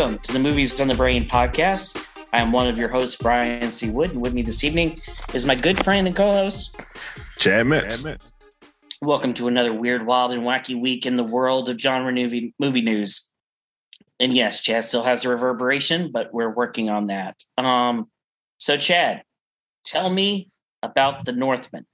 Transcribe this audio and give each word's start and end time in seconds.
Welcome 0.00 0.18
to 0.20 0.32
the 0.32 0.38
Movies 0.38 0.80
on 0.80 0.88
the 0.88 0.94
Brain 0.94 1.28
podcast. 1.28 2.06
I 2.32 2.40
am 2.40 2.52
one 2.52 2.66
of 2.66 2.78
your 2.78 2.88
hosts, 2.88 3.20
Brian 3.20 3.70
C. 3.70 3.90
Wood, 3.90 4.12
and 4.12 4.22
with 4.22 4.32
me 4.32 4.40
this 4.40 4.64
evening 4.64 5.02
is 5.34 5.44
my 5.44 5.54
good 5.54 5.84
friend 5.84 6.06
and 6.06 6.16
co-host, 6.16 6.80
Chad 7.36 7.66
Metz. 7.66 8.06
Welcome 9.02 9.34
to 9.34 9.46
another 9.46 9.74
weird, 9.74 10.06
wild, 10.06 10.32
and 10.32 10.42
wacky 10.42 10.74
week 10.80 11.04
in 11.04 11.16
the 11.16 11.22
world 11.22 11.68
of 11.68 11.78
genre 11.78 12.10
movie, 12.10 12.54
movie 12.58 12.80
news. 12.80 13.30
And 14.18 14.32
yes, 14.32 14.62
Chad 14.62 14.86
still 14.86 15.02
has 15.02 15.20
the 15.20 15.28
reverberation, 15.28 16.10
but 16.10 16.32
we're 16.32 16.48
working 16.48 16.88
on 16.88 17.08
that. 17.08 17.38
Um, 17.58 18.08
so, 18.56 18.78
Chad, 18.78 19.22
tell 19.84 20.08
me 20.08 20.48
about 20.82 21.26
the 21.26 21.32
Northman. 21.32 21.86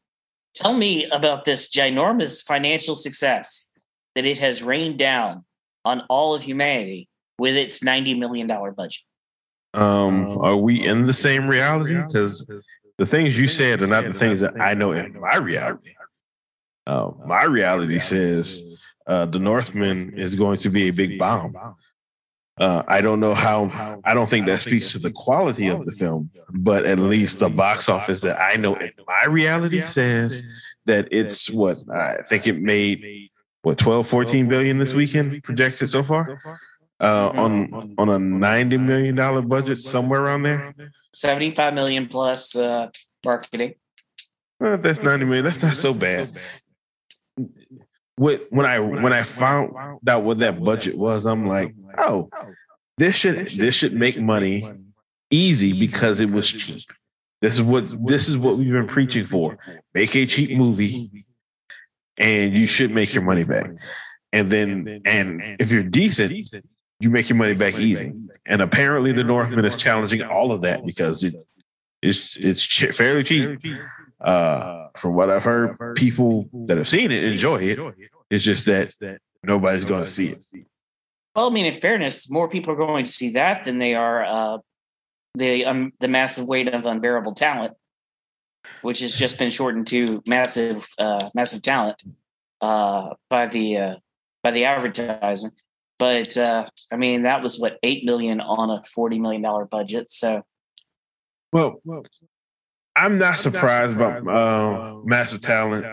Tell 0.55 0.75
me 0.75 1.07
about 1.07 1.45
this 1.45 1.69
ginormous 1.73 2.41
financial 2.41 2.95
success 2.95 3.77
that 4.15 4.25
it 4.25 4.39
has 4.39 4.63
rained 4.63 4.97
down 4.97 5.45
on 5.85 6.03
all 6.09 6.37
of 6.37 6.43
humanity 6.43 7.09
with 7.39 7.57
its 7.57 7.81
$90 7.81 8.19
million 8.19 8.47
budget. 8.47 9.03
Um, 9.75 10.39
are 10.39 10.57
we 10.57 10.85
in 10.85 11.07
the 11.07 11.13
same 11.13 11.49
reality? 11.49 11.95
Because 11.95 12.47
the 12.99 13.07
things 13.07 13.39
you 13.39 13.47
said 13.47 13.83
are 13.83 13.87
not 13.87 14.05
the 14.05 14.13
things 14.13 14.41
that 14.41 14.59
I 14.61 14.75
know 14.75 14.93
in 14.93 15.21
my 15.21 15.37
reality. 15.37 15.93
Uh, 16.87 17.11
my 17.27 17.45
reality 17.45 17.99
says 17.99 18.63
uh, 19.07 19.27
the 19.27 19.39
Northman 19.39 20.17
is 20.17 20.35
going 20.35 20.59
to 20.59 20.71
be 20.71 20.85
a 20.85 20.93
big 20.93 21.19
bomb. 21.19 21.55
Uh, 22.59 22.83
I 22.89 23.03
don't 23.03 23.21
know 23.21 23.35
how. 23.35 24.01
I 24.05 24.15
don't 24.15 24.29
think 24.31 24.47
that 24.47 24.63
speaks 24.63 24.93
to 24.93 24.99
the 24.99 25.11
quality 25.11 25.69
of 25.69 25.85
the 25.85 25.93
film, 25.93 26.31
but 26.51 26.87
at 26.87 26.99
least 26.99 27.41
the 27.41 27.51
box 27.51 27.91
office 27.91 28.23
that 28.23 28.41
I 28.41 28.57
know 28.57 28.77
in 28.77 28.93
my 29.07 29.27
reality 29.27 29.83
says 29.83 30.43
that 30.87 31.07
it's 31.11 31.51
what 31.51 31.79
I 31.93 32.23
think 32.23 32.47
it 32.47 32.59
made 32.63 33.31
what 33.61 33.77
12, 33.77 34.07
14 34.07 34.49
billion 34.49 34.79
this 34.79 34.95
weekend 34.95 35.43
projected 35.43 35.91
so 35.91 36.03
far 36.03 36.41
uh, 37.01 37.31
on 37.35 37.95
on 37.99 38.09
a 38.09 38.19
ninety 38.19 38.79
million 38.79 39.15
dollar 39.15 39.43
budget 39.43 39.79
somewhere 39.79 40.23
around 40.23 40.43
there. 40.43 40.75
Seventy 41.13 41.51
five 41.51 41.75
million 41.75 42.09
plus 42.09 42.57
uh, 42.57 42.91
marketing. 43.25 43.75
Well, 44.61 44.79
that's 44.79 45.03
ninety 45.03 45.25
million. 45.25 45.45
That's 45.45 45.63
not 45.63 45.77
so 45.77 45.93
bad. 45.93 46.31
What 48.17 48.47
when 48.51 48.67
I 48.67 48.81
when 48.81 49.13
I 49.13 49.23
found 49.23 49.75
out 50.09 50.25
what 50.25 50.39
that 50.39 50.63
budget 50.63 50.97
was, 50.97 51.27
I'm 51.27 51.47
like, 51.47 51.75
oh, 51.99 52.31
this 52.97 53.17
should 53.17 53.51
this 53.51 53.75
should 53.75 53.93
make 53.93 54.19
money 54.19 54.71
easy 55.31 55.73
because 55.79 56.21
it 56.21 56.31
was 56.31 56.51
cheap. 56.51 56.91
This 57.43 57.55
is 57.55 57.63
what 57.63 58.07
this 58.07 58.29
is 58.29 58.39
what 58.39 58.57
we've 58.57 58.73
been 58.73 58.87
preaching 58.87 59.27
for. 59.27 59.59
Make 59.93 60.17
a 60.17 60.25
cheap 60.25 60.57
movie 60.57 61.27
and 62.19 62.55
you 62.55 62.67
should 62.67 62.91
make 62.91 63.13
your 63.13 63.23
money 63.23 63.45
back. 63.45 63.71
And 64.33 64.51
then, 64.51 65.03
and 65.05 65.57
if 65.59 65.71
you're 65.71 65.83
decent, 65.83 66.33
you 67.01 67.11
make 67.11 67.29
your 67.29 67.37
money 67.37 67.55
back 67.55 67.79
easy. 67.79 68.13
And 68.47 68.63
apparently, 68.63 69.13
the 69.13 69.25
Northman 69.25 69.65
is 69.65 69.77
challenging 69.77 70.23
all 70.23 70.53
of 70.53 70.63
that 70.63 70.85
because 70.85 71.25
it 71.25 71.35
it's 72.03 72.37
it's 72.37 72.65
fairly 72.97 73.23
cheap. 73.23 73.61
Uh, 74.21 74.89
from 74.97 75.15
what 75.15 75.29
I've 75.29 75.45
heard, 75.45 75.95
people 75.95 76.49
that 76.67 76.79
have 76.79 76.89
seen 76.89 77.11
it 77.11 77.25
enjoy 77.25 77.63
it. 77.63 77.79
It's 78.31 78.45
just 78.45 78.67
that 78.67 78.95
nobody's 79.43 79.85
going 79.85 80.03
to 80.03 80.09
see 80.09 80.29
it. 80.29 80.45
Well, 81.35 81.49
I 81.49 81.51
mean, 81.51 81.67
in 81.67 81.81
fairness, 81.81 82.31
more 82.31 82.49
people 82.49 82.73
are 82.73 82.77
going 82.77 83.05
to 83.05 83.13
see 83.13 83.31
that 83.33 83.65
than 83.65 83.79
they 83.79 83.95
are 83.95 84.25
uh, 84.25 84.59
the 85.35 85.67
um, 85.67 85.93
the 86.01 86.09
massive 86.09 86.49
weight 86.49 86.69
of 86.69 86.87
unbearable 86.87 87.35
talent 87.35 87.75
which 88.83 89.01
has 89.01 89.17
just 89.17 89.39
been 89.39 89.51
shortened 89.51 89.87
to 89.89 90.23
massive, 90.27 90.89
uh, 90.99 91.19
massive 91.35 91.63
talent 91.63 92.03
uh, 92.61 93.11
by 93.29 93.47
the 93.47 93.77
uh, 93.77 93.95
by 94.43 94.51
the 94.51 94.65
advertising. 94.65 95.51
But 95.99 96.37
uh, 96.37 96.67
I 96.93 96.97
mean, 96.97 97.23
that 97.23 97.43
was 97.43 97.59
what 97.59 97.79
eight 97.83 98.05
million 98.05 98.41
on 98.41 98.71
a 98.71 98.83
forty 98.85 99.19
million 99.19 99.43
dollar 99.43 99.65
budget. 99.65 100.11
So, 100.11 100.43
well, 101.53 101.81
I'm 102.95 103.19
not 103.19 103.39
surprised 103.39 103.97
about 103.97 104.27
uh, 104.29 104.97
massive 105.05 105.41
talent. 105.41 105.87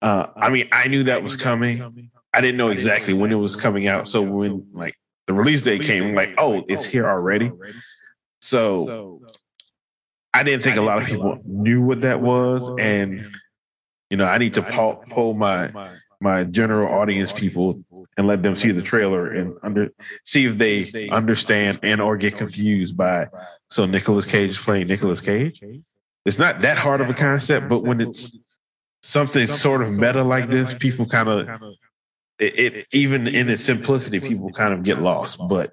Uh, 0.00 0.26
I 0.36 0.50
mean, 0.50 0.68
I 0.72 0.88
knew 0.88 1.04
that 1.04 1.22
was 1.22 1.36
coming. 1.36 2.10
I 2.34 2.40
didn't 2.40 2.56
know 2.56 2.70
exactly 2.70 3.12
when 3.12 3.30
it 3.30 3.36
was 3.36 3.54
coming 3.54 3.86
out. 3.86 4.08
So 4.08 4.22
when 4.22 4.66
like 4.72 4.94
the 5.26 5.34
release 5.34 5.62
date 5.62 5.82
came, 5.82 6.04
I'm 6.04 6.14
like, 6.14 6.34
oh, 6.38 6.64
it's 6.68 6.84
here 6.84 7.08
already. 7.08 7.52
So 8.40 9.20
I 10.34 10.42
didn't 10.42 10.62
think 10.62 10.76
a 10.76 10.82
lot 10.82 11.00
of 11.00 11.06
people 11.06 11.38
knew 11.44 11.82
what 11.82 12.00
that 12.00 12.20
was, 12.20 12.68
and 12.78 13.36
you 14.10 14.16
know, 14.16 14.24
I 14.24 14.38
need 14.38 14.54
to 14.54 14.62
pull, 14.62 15.04
pull 15.08 15.34
my 15.34 15.70
my 16.20 16.44
general 16.44 16.92
audience 16.92 17.32
people 17.32 17.84
and 18.16 18.26
let 18.26 18.42
them 18.42 18.56
see 18.56 18.70
the 18.70 18.82
trailer 18.82 19.30
and 19.30 19.54
under 19.62 19.90
see 20.24 20.46
if 20.46 20.58
they 20.58 21.08
understand 21.08 21.78
and 21.82 22.00
or 22.00 22.16
get 22.16 22.36
confused 22.36 22.96
by 22.96 23.28
so 23.70 23.86
Nicolas 23.86 24.26
Cage 24.26 24.50
is 24.50 24.58
playing 24.58 24.88
Nicolas 24.88 25.20
Cage. 25.20 25.62
It's 26.24 26.38
not 26.38 26.60
that 26.60 26.78
hard 26.78 27.00
of 27.00 27.08
a 27.08 27.14
concept, 27.14 27.68
but 27.68 27.82
when 27.82 28.00
it's 28.00 28.38
something 29.02 29.46
sort 29.46 29.82
of 29.82 29.90
meta 29.90 30.22
like 30.22 30.50
this, 30.50 30.74
people 30.74 31.06
kind 31.06 31.28
of 31.28 31.48
it, 32.38 32.58
it 32.58 32.86
even 32.92 33.26
in 33.26 33.48
its 33.48 33.64
simplicity, 33.64 34.20
people 34.20 34.50
kind 34.50 34.74
of 34.74 34.82
get 34.82 35.00
lost. 35.00 35.38
But 35.48 35.72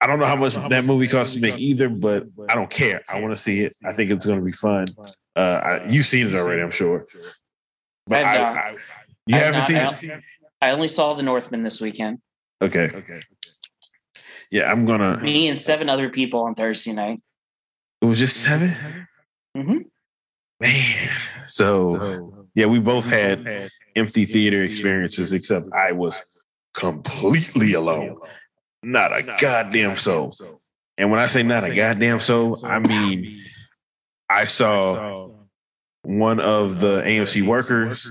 I 0.00 0.06
don't 0.06 0.18
know 0.18 0.26
how 0.26 0.36
much 0.36 0.54
that 0.54 0.84
movie 0.84 1.08
costs 1.08 1.34
to 1.34 1.40
make 1.40 1.58
either, 1.58 1.88
but 1.88 2.24
I 2.48 2.54
don't 2.54 2.70
care. 2.70 3.02
I 3.08 3.20
want 3.20 3.36
to 3.36 3.42
see 3.42 3.60
it. 3.60 3.76
I 3.84 3.92
think 3.92 4.10
it's 4.10 4.26
going 4.26 4.38
to 4.38 4.44
be 4.44 4.52
fun. 4.52 4.86
Uh, 5.36 5.40
I, 5.40 5.88
you've 5.88 6.06
seen 6.06 6.26
it 6.26 6.34
already, 6.34 6.62
I'm 6.62 6.70
sure. 6.70 7.06
But 8.06 8.24
I, 8.24 8.36
I, 8.36 8.76
you 9.26 9.36
haven't 9.36 9.62
seen 9.62 9.76
it. 9.76 10.22
I 10.64 10.70
only 10.70 10.88
saw 10.88 11.12
The 11.12 11.22
Northman 11.22 11.62
this 11.62 11.78
weekend. 11.78 12.20
Okay. 12.62 12.90
Okay. 12.90 13.20
Yeah, 14.50 14.70
I'm 14.70 14.86
gonna. 14.86 15.20
Me 15.20 15.48
and 15.48 15.58
seven 15.58 15.90
other 15.90 16.08
people 16.08 16.40
on 16.44 16.54
Thursday 16.54 16.92
night. 16.92 17.20
It 18.00 18.06
was 18.06 18.18
just 18.18 18.38
7 18.38 18.68
mm-hmm. 19.56 19.78
Man, 20.60 21.08
so 21.46 22.46
yeah, 22.54 22.66
we 22.66 22.78
both 22.78 23.08
had 23.08 23.70
empty 23.96 24.24
theater 24.24 24.62
experiences, 24.62 25.32
except 25.32 25.66
I 25.72 25.92
was 25.92 26.22
completely 26.74 27.72
alone. 27.74 28.18
Not 28.82 29.16
a 29.16 29.36
goddamn 29.38 29.96
soul. 29.96 30.32
And 30.96 31.10
when 31.10 31.18
I 31.18 31.26
say 31.26 31.42
not 31.42 31.64
a 31.64 31.74
goddamn 31.74 32.20
soul, 32.20 32.64
I 32.64 32.78
mean 32.78 33.42
I 34.28 34.44
saw 34.44 35.30
one 36.02 36.40
of 36.40 36.80
the 36.80 37.02
AMC 37.02 37.46
workers 37.46 38.10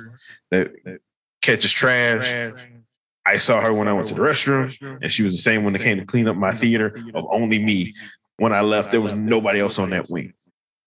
that 0.51 0.71
catches 1.43 1.71
trash. 1.71 2.51
I 3.25 3.37
saw 3.37 3.61
her 3.61 3.71
when 3.73 3.87
I 3.87 3.93
went 3.93 4.07
to 4.07 4.15
the 4.15 4.21
restroom, 4.21 4.75
and 5.01 5.13
she 5.13 5.23
was 5.23 5.33
the 5.33 5.41
same 5.41 5.63
one 5.63 5.73
that 5.73 5.81
came 5.81 5.97
to 5.97 6.05
clean 6.05 6.27
up 6.27 6.35
my 6.35 6.51
theater 6.51 6.97
of 7.13 7.25
only 7.31 7.63
me. 7.63 7.93
When 8.37 8.51
I 8.51 8.61
left, 8.61 8.91
there 8.91 9.01
was 9.01 9.13
nobody 9.13 9.59
else 9.59 9.77
on 9.79 9.91
that 9.91 10.09
wing. 10.09 10.33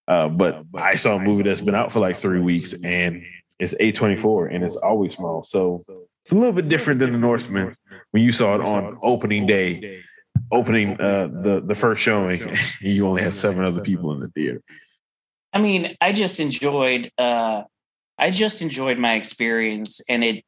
Uh, 0.09 0.29
but 0.29 0.65
I 0.75 0.97
saw 0.97 1.17
a 1.17 1.21
movie 1.21 1.45
that's 1.45 1.61
been 1.61 1.75
out 1.75 1.93
for 1.93 2.01
like 2.01 2.17
three 2.17 2.41
weeks, 2.41 2.75
and 2.85 3.23
it's 3.59 3.75
A24, 3.75 4.55
and 4.55 4.65
it's 4.65 4.77
always 4.77 5.15
small. 5.15 5.43
So 5.43 5.83
it's 6.23 6.33
a 6.33 6.35
little 6.35 6.53
bit 6.53 6.69
different 6.69 7.01
than 7.01 7.13
the 7.13 7.19
Northman 7.19 7.77
when 8.11 8.23
you 8.23 8.33
saw 8.33 8.55
it 8.55 8.61
on 8.61 8.99
opening 9.03 9.47
day, 9.47 10.03
opening 10.53 11.01
uh, 11.01 11.29
the 11.29 11.63
the 11.65 11.75
first 11.75 12.03
showing. 12.03 12.55
you 12.81 13.07
only 13.07 13.23
had 13.23 13.35
seven 13.35 13.65
other 13.65 13.81
people 13.81 14.13
in 14.13 14.21
the 14.21 14.29
theater. 14.29 14.61
I 15.53 15.61
mean, 15.61 15.97
I 16.01 16.13
just 16.13 16.39
enjoyed. 16.39 17.11
Uh, 17.17 17.63
I 18.19 18.31
just 18.31 18.63
enjoyed 18.63 18.99
my 18.99 19.15
experience, 19.15 20.01
and 20.09 20.25
it 20.25 20.45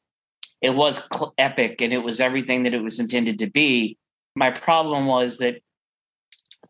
it 0.60 0.70
was 0.70 1.06
cl- 1.12 1.34
epic, 1.38 1.80
and 1.80 1.92
it 1.92 2.02
was 2.02 2.20
everything 2.20 2.64
that 2.64 2.74
it 2.74 2.82
was 2.82 2.98
intended 2.98 3.38
to 3.40 3.50
be. 3.50 3.96
My 4.34 4.50
problem 4.50 5.06
was 5.06 5.38
that 5.38 5.60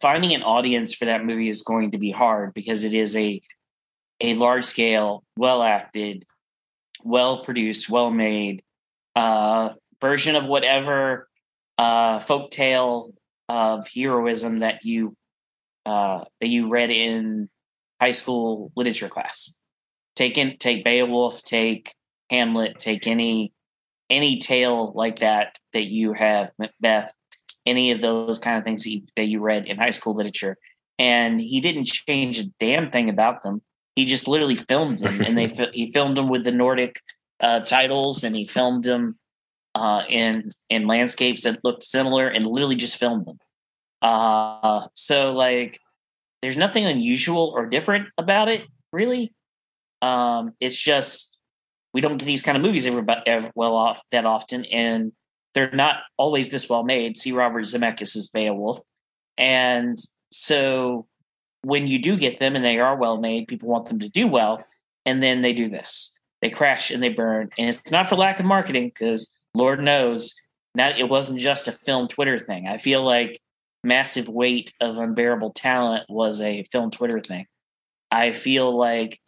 finding 0.01 0.35
an 0.35 0.43
audience 0.43 0.95
for 0.95 1.07
that 1.07 1.25
movie 1.25 1.49
is 1.49 1.63
going 1.63 1.93
to 1.93 1.99
be 1.99 2.11
hard 2.11 2.55
because 2.55 2.85
it 2.85 2.95
is 2.95 3.17
a 3.17 3.41
a 4.21 4.35
large 4.35 4.65
scale, 4.65 5.25
well 5.37 5.63
acted, 5.63 6.25
well 7.05 7.45
produced, 7.45 7.89
well 7.89 8.11
made 8.11 8.63
uh, 9.19 9.71
version 10.01 10.37
of 10.37 10.47
whatever 10.47 11.29
uh, 11.77 12.21
folk 12.21 12.51
tale 12.51 13.13
of 13.49 13.87
heroism 13.89 14.61
that 14.61 14.85
you 14.85 15.17
uh, 15.87 16.25
that 16.41 16.49
you 16.49 16.69
read 16.69 16.91
in 16.91 17.49
high 18.01 18.13
school 18.13 18.71
literature 18.77 19.09
class. 19.09 19.58
Take 20.19 20.37
in, 20.37 20.57
take 20.57 20.83
Beowulf, 20.83 21.45
take 21.45 21.95
Hamlet, 22.29 22.81
take 22.81 23.07
any 23.07 23.53
any 24.11 24.39
tale 24.39 24.93
like 24.97 25.21
that 25.21 25.57
that 25.73 25.85
you 25.85 26.13
have 26.13 26.51
Macbeth, 26.59 27.13
any 27.65 27.93
of 27.93 28.01
those 28.01 28.41
kind 28.41 28.59
of 28.59 28.65
things 28.65 28.83
that 28.83 28.91
you, 28.91 29.03
that 29.15 29.29
you 29.29 29.39
read 29.39 29.67
in 29.67 29.79
high 29.79 29.93
school 29.93 30.17
literature, 30.17 30.57
and 30.99 31.41
he 31.41 31.61
didn't 31.61 31.85
change 31.85 32.41
a 32.41 32.49
damn 32.59 32.91
thing 32.91 33.09
about 33.09 33.45
them. 33.45 33.63
He 33.95 34.07
just 34.07 34.27
literally 34.27 34.57
filmed 34.57 34.99
them, 34.99 35.21
and 35.21 35.39
they 35.39 35.47
he 35.73 35.93
filmed 35.93 36.17
them 36.17 36.29
with 36.29 36.43
the 36.43 36.51
Nordic 36.51 37.01
uh, 37.39 37.61
titles, 37.61 38.25
and 38.25 38.35
he 38.35 38.45
filmed 38.45 38.83
them 38.83 39.21
uh, 39.77 40.03
in 40.09 40.49
in 40.69 40.89
landscapes 40.89 41.45
that 41.45 41.63
looked 41.63 41.85
similar, 41.85 42.27
and 42.27 42.45
literally 42.45 42.75
just 42.75 42.97
filmed 42.97 43.25
them. 43.25 43.39
Uh, 44.03 44.89
so 44.95 45.33
like, 45.33 45.79
there's 46.43 46.57
nothing 46.57 46.87
unusual 46.87 47.53
or 47.55 47.67
different 47.67 48.09
about 48.19 48.49
it, 48.49 48.65
really. 48.93 49.33
Um, 50.03 50.53
it's 50.61 50.77
just 50.77 51.41
we 51.93 52.01
don't 52.01 52.19
get 52.19 52.27
these 52.27 52.43
kind 52.43 52.57
of 52.57 52.63
movies 52.63 52.87
ever, 52.87 53.05
ever 53.27 53.51
well 53.55 53.75
off 53.75 54.01
that 54.13 54.27
often, 54.27 54.65
and 54.67 55.13
they're 55.55 55.71
not 55.71 55.97
always 56.17 56.51
this 56.51 56.69
well 56.69 56.85
made. 56.85 57.17
See 57.17 57.33
Robert 57.33 57.65
Zemeckis' 57.65 58.33
Beowulf. 58.33 58.81
And 59.37 59.97
so 60.31 61.07
when 61.63 61.87
you 61.87 62.01
do 62.01 62.17
get 62.17 62.39
them 62.39 62.55
and 62.55 62.65
they 62.65 62.79
are 62.79 62.97
well 62.97 63.19
made, 63.19 63.49
people 63.49 63.69
want 63.69 63.87
them 63.87 63.99
to 64.01 64.09
do 64.09 64.27
well. 64.27 64.63
And 65.07 65.23
then 65.23 65.41
they 65.41 65.53
do 65.53 65.69
this. 65.69 66.19
They 66.43 66.51
crash 66.51 66.91
and 66.91 67.03
they 67.03 67.09
burn. 67.09 67.51
And 67.59 67.69
it's 67.69 67.91
not 67.91 68.09
for 68.09 68.17
lack 68.17 68.39
of 68.39 68.47
marketing, 68.47 68.89
because 68.89 69.35
Lord 69.55 69.83
knows 69.83 70.35
not 70.75 70.99
it 70.99 71.09
wasn't 71.09 71.41
just 71.41 71.67
a 71.67 71.73
film 71.73 72.09
Twitter 72.09 72.39
thing. 72.39 72.69
I 72.69 72.77
feel 72.77 73.03
like 73.03 73.41
massive 73.83 74.29
weight 74.29 74.73
of 74.81 74.99
unbearable 74.99 75.53
talent 75.53 76.05
was 76.09 76.41
a 76.41 76.65
film 76.71 76.91
Twitter 76.91 77.21
thing. 77.21 77.47
I 78.11 78.33
feel 78.33 78.77
like 78.77 79.19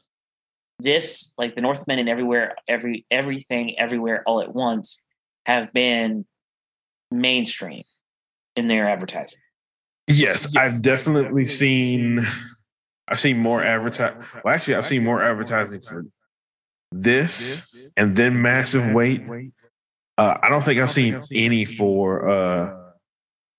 this, 0.82 1.34
like 1.38 1.54
the 1.54 1.60
Northmen 1.60 1.98
and 1.98 2.08
everywhere, 2.08 2.54
every 2.68 3.06
everything, 3.10 3.78
everywhere, 3.78 4.22
all 4.26 4.40
at 4.40 4.54
once, 4.54 5.04
have 5.46 5.72
been 5.72 6.24
mainstream 7.10 7.84
in 8.56 8.68
their 8.68 8.88
advertising. 8.88 9.40
Yes, 10.06 10.56
I've 10.56 10.82
definitely 10.82 11.46
seen. 11.46 12.26
I've 13.08 13.20
seen 13.20 13.38
more 13.38 13.64
advertising. 13.64 14.22
Well, 14.44 14.54
actually, 14.54 14.76
I've 14.76 14.86
seen 14.86 15.04
more 15.04 15.22
advertising 15.22 15.80
for 15.80 16.06
this 16.92 17.88
and 17.96 18.16
then 18.16 18.40
massive 18.40 18.92
weight. 18.92 19.22
Uh, 20.18 20.38
I 20.42 20.48
don't 20.48 20.62
think 20.62 20.80
I've 20.80 20.90
seen 20.90 21.20
any 21.32 21.64
for 21.64 22.28
uh, 22.28 22.92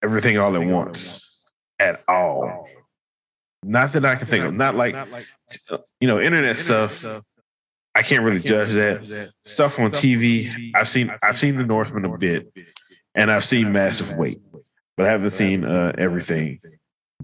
everything 0.03 0.37
all 0.37 0.55
at 0.55 0.65
once 0.65 1.49
at 1.79 2.03
all. 2.07 2.67
Not 3.63 3.93
that 3.93 4.05
I 4.05 4.15
can 4.15 4.27
think 4.27 4.45
of. 4.45 4.53
Not 4.53 4.75
like 4.75 4.95
you 5.99 6.07
know, 6.07 6.19
internet 6.19 6.57
stuff. 6.57 7.05
I 7.93 8.03
can't 8.03 8.23
really 8.23 8.39
judge 8.39 8.71
that 8.73 9.31
stuff 9.43 9.79
on 9.79 9.91
TV. 9.91 10.71
I've 10.75 10.87
seen 10.87 11.11
I've 11.23 11.37
seen 11.37 11.57
The 11.57 11.65
Northman 11.65 12.05
a 12.05 12.17
bit, 12.17 12.51
and 13.15 13.29
I've 13.29 13.45
seen 13.45 13.71
Massive 13.71 14.15
Weight, 14.15 14.41
but 14.97 15.05
I 15.05 15.09
haven't 15.09 15.31
seen 15.31 15.65
uh, 15.65 15.91
everything. 15.97 16.59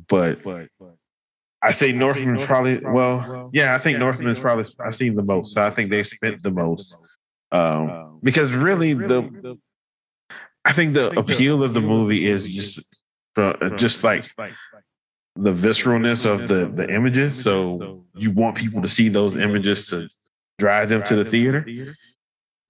But 0.07 0.39
I 1.61 1.71
say 1.71 1.91
Northman's 1.91 2.45
probably 2.45 2.79
well, 2.79 3.49
yeah. 3.53 3.73
I 3.73 3.77
think 3.77 3.97
Northman's 3.97 4.39
probably 4.39 4.65
I've 4.79 4.95
seen 4.95 5.15
the 5.15 5.23
most, 5.23 5.53
so 5.53 5.65
I 5.65 5.69
think 5.71 5.89
they 5.89 6.03
spent 6.03 6.43
the 6.43 6.51
most. 6.51 6.97
Um, 7.51 8.19
because 8.21 8.51
really, 8.51 8.93
the 8.93 9.57
I 10.65 10.73
think 10.73 10.93
the 10.93 11.17
appeal 11.17 11.63
of 11.63 11.73
the 11.73 11.81
movie 11.81 12.27
is 12.27 12.47
just 12.47 12.85
from 13.33 13.77
just 13.77 14.03
like 14.03 14.27
the 15.37 15.51
visceralness 15.51 16.25
of 16.25 16.47
the 16.47 16.67
the 16.67 16.91
images. 16.93 17.41
So 17.41 18.03
you 18.15 18.31
want 18.31 18.55
people 18.55 18.81
to 18.81 18.89
see 18.89 19.09
those 19.09 19.35
images 19.35 19.87
to 19.87 20.09
drive 20.57 20.89
them 20.89 21.03
to 21.03 21.15
the 21.15 21.25
theater. 21.25 21.65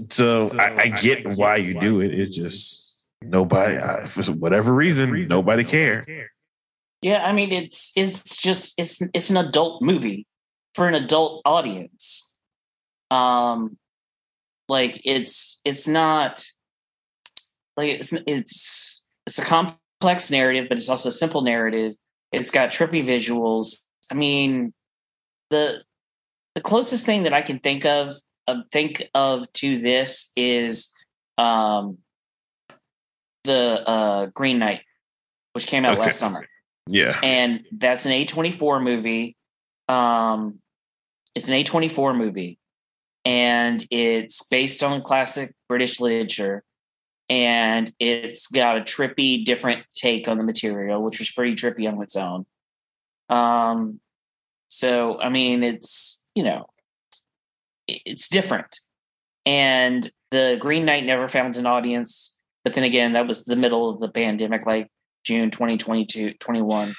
So 0.10 0.52
I, 0.60 0.76
I 0.84 0.88
get 0.90 1.28
why 1.38 1.58
you 1.58 1.80
do 1.80 2.02
it. 2.02 2.14
It's 2.14 2.36
just 2.36 3.08
nobody, 3.22 3.78
for 4.06 4.24
whatever 4.34 4.74
reason, 4.74 5.28
nobody 5.28 5.64
cared. 5.64 6.08
Yeah, 7.02 7.24
I 7.24 7.32
mean 7.32 7.52
it's 7.52 7.94
it's 7.96 8.38
just 8.38 8.74
it's 8.80 9.02
it's 9.14 9.30
an 9.30 9.38
adult 9.38 9.82
movie 9.82 10.26
for 10.74 10.88
an 10.88 10.96
adult 10.96 11.42
audience. 11.46 12.44
Um, 13.12 13.78
like 14.68 15.02
it's 15.06 15.62
it's 15.64 15.88
not 15.88 16.46
like 17.76 17.90
it's 17.90 18.14
it's 18.14 19.08
it's 19.26 19.40
a 19.40 19.46
complex 19.46 20.32
narrative, 20.32 20.68
but 20.70 20.78
it's 20.78 20.90
also 20.90 21.10
a 21.10 21.12
simple 21.12 21.42
narrative. 21.42 21.94
It's 22.32 22.52
got 22.52 22.70
trippy 22.70 23.06
visuals. 23.06 23.84
I 24.12 24.16
mean, 24.16 24.74
the 25.50 25.84
the 26.56 26.62
closest 26.62 27.06
thing 27.06 27.24
that 27.24 27.34
I 27.34 27.42
can 27.42 27.60
think 27.60 27.86
of 27.86 28.14
think 28.72 29.04
of 29.14 29.52
to 29.54 29.80
this 29.80 30.32
is 30.36 30.94
um 31.38 31.98
the 33.44 33.84
uh 33.88 34.26
Green 34.28 34.60
Knight, 34.60 34.82
which 35.54 35.68
came 35.68 35.86
out 35.86 35.94
okay. 35.94 36.08
last 36.08 36.20
summer. 36.20 36.46
Yeah. 36.90 37.20
And 37.22 37.66
that's 37.72 38.06
an 38.06 38.12
A24 38.12 38.82
movie. 38.82 39.36
Um 39.88 40.60
it's 41.36 41.50
an 41.50 41.64
A24 41.64 42.18
movie 42.18 42.58
and 43.24 43.86
it's 43.92 44.48
based 44.48 44.84
on 44.84 45.02
classic 45.02 45.54
British 45.68 46.00
literature 46.00 46.64
and 47.30 47.92
it's 48.00 48.48
got 48.48 48.78
a 48.78 48.82
trippy 48.82 49.44
different 49.44 49.84
take 49.92 50.28
on 50.28 50.38
the 50.38 50.44
material 50.44 51.04
which 51.04 51.20
was 51.20 51.32
pretty 51.32 51.56
trippy 51.56 51.92
on 51.92 52.02
its 52.02 52.16
own. 52.16 52.46
Um 53.30 54.00
so 54.70 55.20
i 55.22 55.30
mean 55.30 55.64
it's 55.64 56.28
you 56.36 56.44
know 56.44 56.68
it's 57.88 58.28
different. 58.28 58.80
And 59.46 60.12
the 60.30 60.58
green 60.60 60.84
knight 60.84 61.06
never 61.06 61.28
found 61.28 61.56
an 61.56 61.66
audience 61.66 62.42
but 62.64 62.74
then 62.74 62.84
again 62.84 63.14
that 63.14 63.28
was 63.28 63.46
the 63.46 63.56
middle 63.56 63.90
of 63.90 64.00
the 64.00 64.10
pandemic 64.10 64.66
like 64.66 64.90
june 65.24 65.52
2022 65.52 66.34
21 66.34 66.96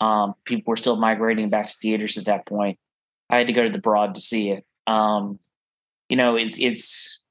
um 0.00 0.34
people 0.44 0.70
were 0.70 0.76
still 0.76 0.96
migrating 0.96 1.50
back 1.50 1.66
to 1.66 1.74
theaters 1.80 2.16
at 2.16 2.26
that 2.26 2.46
point. 2.46 2.78
I 3.30 3.38
had 3.38 3.46
to 3.46 3.52
go 3.52 3.64
to 3.64 3.70
the 3.70 3.78
broad 3.78 4.14
to 4.14 4.20
see 4.20 4.50
it. 4.50 4.64
Um 4.86 5.38
you 6.08 6.16
know 6.16 6.36
it's 6.36 6.58
it's 6.58 7.22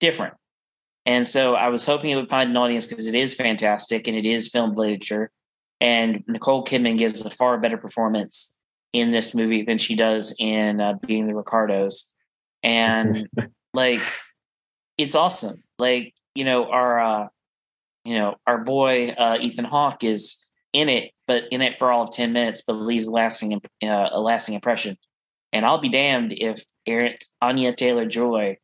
different 0.00 0.34
and 1.06 1.26
so 1.26 1.54
I 1.54 1.68
was 1.68 1.84
hoping 1.84 2.10
it 2.10 2.16
would 2.16 2.30
find 2.30 2.50
an 2.50 2.56
audience 2.56 2.86
because 2.86 3.06
it 3.06 3.14
is 3.14 3.34
fantastic 3.34 4.08
and 4.08 4.16
it 4.16 4.24
is 4.24 4.48
film 4.48 4.74
literature. 4.74 5.30
And 5.80 6.24
Nicole 6.26 6.64
Kidman 6.64 6.96
gives 6.96 7.24
a 7.24 7.30
far 7.30 7.58
better 7.58 7.76
performance 7.76 8.62
in 8.92 9.10
this 9.10 9.34
movie 9.34 9.62
than 9.62 9.76
she 9.76 9.96
does 9.96 10.34
in 10.38 10.80
uh, 10.80 10.94
Being 11.06 11.26
the 11.26 11.34
Ricardos. 11.34 12.12
And 12.62 13.28
like, 13.74 14.00
it's 14.96 15.14
awesome. 15.14 15.56
Like, 15.78 16.14
you 16.34 16.44
know, 16.44 16.70
our, 16.70 17.00
uh, 17.00 17.28
you 18.04 18.14
know, 18.14 18.36
our 18.46 18.58
boy 18.58 19.08
uh, 19.08 19.38
Ethan 19.40 19.66
Hawke 19.66 20.04
is 20.04 20.48
in 20.72 20.88
it, 20.88 21.10
but 21.26 21.44
in 21.50 21.60
it 21.60 21.76
for 21.76 21.92
all 21.92 22.04
of 22.04 22.12
10 22.12 22.32
minutes, 22.32 22.62
but 22.66 22.74
leaves 22.74 23.06
a 23.06 23.10
lasting, 23.10 23.60
uh, 23.82 24.08
a 24.10 24.20
lasting 24.20 24.54
impression. 24.54 24.96
And 25.52 25.66
I'll 25.66 25.78
be 25.78 25.88
damned 25.88 26.32
if 26.32 26.64
Aaron, 26.86 27.16
Anya 27.42 27.74
Taylor 27.74 28.06
Joy 28.06 28.56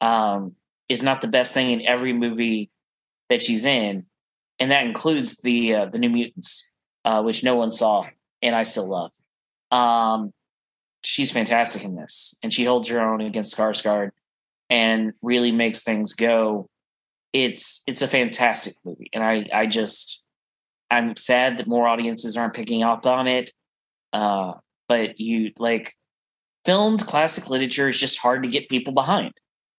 um, 0.00 0.54
is 0.90 1.02
not 1.02 1.22
the 1.22 1.28
best 1.28 1.54
thing 1.54 1.70
in 1.70 1.86
every 1.86 2.12
movie 2.12 2.68
that 3.30 3.42
she's 3.42 3.64
in, 3.64 4.04
and 4.58 4.70
that 4.70 4.84
includes 4.84 5.38
the 5.38 5.74
uh, 5.74 5.86
the 5.86 5.98
New 5.98 6.10
Mutants, 6.10 6.74
uh, 7.06 7.22
which 7.22 7.42
no 7.42 7.54
one 7.54 7.70
saw 7.70 8.04
and 8.42 8.54
I 8.54 8.64
still 8.64 8.88
love. 8.88 9.12
Um, 9.70 10.32
she's 11.02 11.30
fantastic 11.30 11.84
in 11.84 11.94
this, 11.94 12.38
and 12.42 12.52
she 12.52 12.64
holds 12.64 12.88
her 12.88 13.00
own 13.00 13.20
against 13.20 13.56
Skarsgård 13.56 14.10
and 14.68 15.12
really 15.22 15.52
makes 15.52 15.82
things 15.82 16.12
go. 16.12 16.68
It's 17.32 17.84
it's 17.86 18.02
a 18.02 18.08
fantastic 18.08 18.74
movie, 18.84 19.10
and 19.12 19.22
I 19.22 19.46
I 19.54 19.66
just 19.66 20.22
I'm 20.90 21.16
sad 21.16 21.58
that 21.58 21.68
more 21.68 21.86
audiences 21.86 22.36
aren't 22.36 22.54
picking 22.54 22.82
up 22.82 23.06
on 23.06 23.28
it. 23.28 23.52
Uh, 24.12 24.54
but 24.88 25.20
you 25.20 25.52
like 25.58 25.94
filmed 26.64 27.06
classic 27.06 27.48
literature 27.48 27.88
is 27.88 28.00
just 28.00 28.18
hard 28.18 28.42
to 28.42 28.48
get 28.48 28.68
people 28.68 28.92
behind 28.92 29.32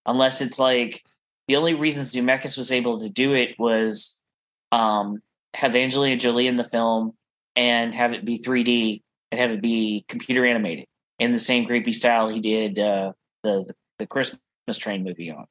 unless 0.05 0.41
it's 0.41 0.59
like 0.59 1.03
the 1.47 1.55
only 1.55 1.73
reasons 1.73 2.11
Zemeckis 2.11 2.57
was 2.57 2.71
able 2.71 2.99
to 2.99 3.09
do 3.09 3.33
it 3.33 3.55
was 3.59 4.23
um, 4.71 5.21
have 5.53 5.75
Angelina 5.75 6.17
Jolie 6.17 6.47
in 6.47 6.55
the 6.55 6.63
film 6.63 7.13
and 7.55 7.93
have 7.93 8.13
it 8.13 8.25
be 8.25 8.39
3D 8.39 9.01
and 9.31 9.39
have 9.39 9.51
it 9.51 9.61
be 9.61 10.05
computer 10.07 10.45
animated 10.45 10.85
in 11.19 11.31
the 11.31 11.39
same 11.39 11.65
creepy 11.65 11.93
style 11.93 12.29
he 12.29 12.39
did 12.39 12.79
uh, 12.79 13.13
the, 13.43 13.65
the, 13.65 13.73
the 13.99 14.07
Christmas 14.07 14.39
Train 14.77 15.03
movie 15.03 15.31
on. 15.31 15.45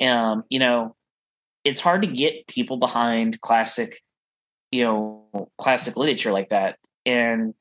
Um, 0.00 0.44
you 0.48 0.58
know, 0.58 0.96
it's 1.64 1.80
hard 1.80 2.02
to 2.02 2.08
get 2.08 2.46
people 2.46 2.76
behind 2.76 3.40
classic, 3.40 4.00
you 4.70 4.84
know, 4.84 5.50
classic 5.58 5.96
literature 5.96 6.32
like 6.32 6.50
that. 6.50 6.78
And 7.04 7.54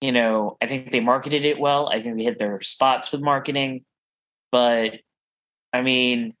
you 0.00 0.12
know, 0.12 0.58
I 0.60 0.66
think 0.66 0.90
they 0.90 1.00
marketed 1.00 1.46
it 1.46 1.58
well. 1.58 1.88
I 1.88 2.02
think 2.02 2.18
they 2.18 2.24
hit 2.24 2.36
their 2.36 2.60
spots 2.60 3.10
with 3.10 3.22
marketing, 3.22 3.84
but 4.52 4.96
I 5.74 5.82
mean, 5.82 6.34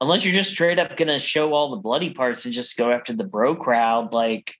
unless 0.00 0.24
you're 0.24 0.34
just 0.34 0.50
straight 0.50 0.78
up 0.78 0.94
to 0.96 1.18
show 1.18 1.54
all 1.54 1.70
the 1.70 1.78
bloody 1.78 2.10
parts 2.10 2.44
and 2.44 2.52
just 2.52 2.76
go 2.76 2.92
after 2.92 3.14
the 3.14 3.24
bro 3.24 3.56
crowd, 3.56 4.12
like, 4.12 4.54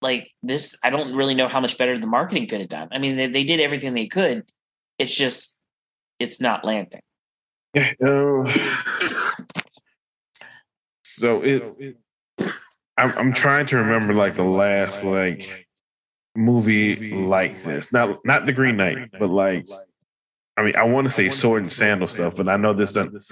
like 0.00 0.30
this, 0.44 0.78
I 0.84 0.90
don't 0.90 1.16
really 1.16 1.34
know 1.34 1.48
how 1.48 1.60
much 1.60 1.76
better 1.76 1.98
the 1.98 2.06
marketing 2.06 2.46
could 2.46 2.60
have 2.60 2.68
done. 2.68 2.88
I 2.92 2.98
mean, 2.98 3.16
they, 3.16 3.26
they 3.26 3.42
did 3.42 3.58
everything 3.58 3.94
they 3.94 4.06
could. 4.06 4.44
It's 4.98 5.14
just, 5.14 5.60
it's 6.20 6.40
not 6.40 6.64
landing. 6.64 7.02
Yeah. 7.74 7.92
So 11.08 11.40
it, 11.40 11.96
I'm, 12.98 13.12
I'm 13.16 13.32
trying 13.32 13.66
to 13.66 13.78
remember 13.78 14.12
like 14.12 14.34
the 14.34 14.42
last 14.42 15.02
like 15.02 15.66
movie 16.34 17.14
like 17.14 17.62
this. 17.62 17.90
Not 17.92 18.18
not 18.24 18.44
the 18.44 18.52
Green 18.52 18.76
Knight, 18.76 19.12
but 19.18 19.30
like 19.30 19.66
I 20.56 20.62
mean, 20.62 20.76
I 20.76 20.84
want 20.84 21.06
to 21.06 21.10
say 21.10 21.28
sword 21.28 21.62
and 21.62 21.72
sandal 21.72 22.08
stuff, 22.08 22.34
but 22.36 22.48
I 22.48 22.56
know 22.56 22.72
this 22.72 22.92
doesn't 22.92 23.22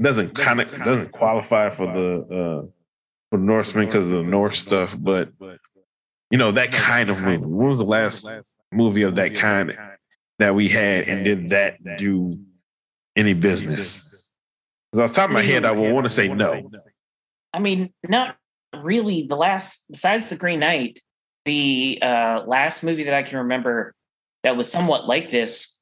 doesn't 0.00 0.34
kind 0.34 0.60
of 0.60 0.70
doesn't 0.82 1.12
qualify 1.12 1.70
for 1.70 1.86
the 1.86 2.64
uh 2.64 2.66
for 3.30 3.38
Norseman 3.38 3.86
because 3.86 4.04
of 4.04 4.10
the 4.10 4.22
Norse 4.22 4.58
stuff. 4.58 4.96
But 4.98 5.30
you 6.30 6.38
know 6.38 6.52
that 6.52 6.72
kind 6.72 7.10
of 7.10 7.20
movie. 7.20 7.44
When 7.44 7.68
was 7.68 7.78
the 7.78 7.84
last 7.84 8.28
movie 8.72 9.02
of 9.02 9.16
that 9.16 9.34
kind 9.34 9.76
that 10.38 10.54
we 10.54 10.68
had, 10.68 11.08
and 11.08 11.24
did 11.24 11.50
that 11.50 11.78
do 11.98 12.38
any 13.16 13.34
business? 13.34 14.30
Because 14.90 15.04
off 15.04 15.10
the 15.10 15.16
top 15.20 15.30
of 15.30 15.34
my 15.34 15.42
head, 15.42 15.64
I 15.64 15.72
would 15.72 15.92
want 15.92 16.06
to 16.06 16.10
say 16.10 16.28
no. 16.28 16.70
I 17.52 17.58
mean, 17.58 17.92
not 18.08 18.36
really. 18.82 19.26
The 19.26 19.36
last, 19.36 19.86
besides 19.90 20.28
the 20.28 20.36
Green 20.36 20.60
Knight, 20.60 21.00
the 21.44 21.98
uh, 22.02 22.42
last 22.46 22.82
movie 22.82 23.04
that 23.04 23.14
I 23.14 23.22
can 23.22 23.38
remember 23.38 23.94
that 24.42 24.56
was 24.56 24.70
somewhat 24.70 25.06
like 25.06 25.30
this, 25.30 25.79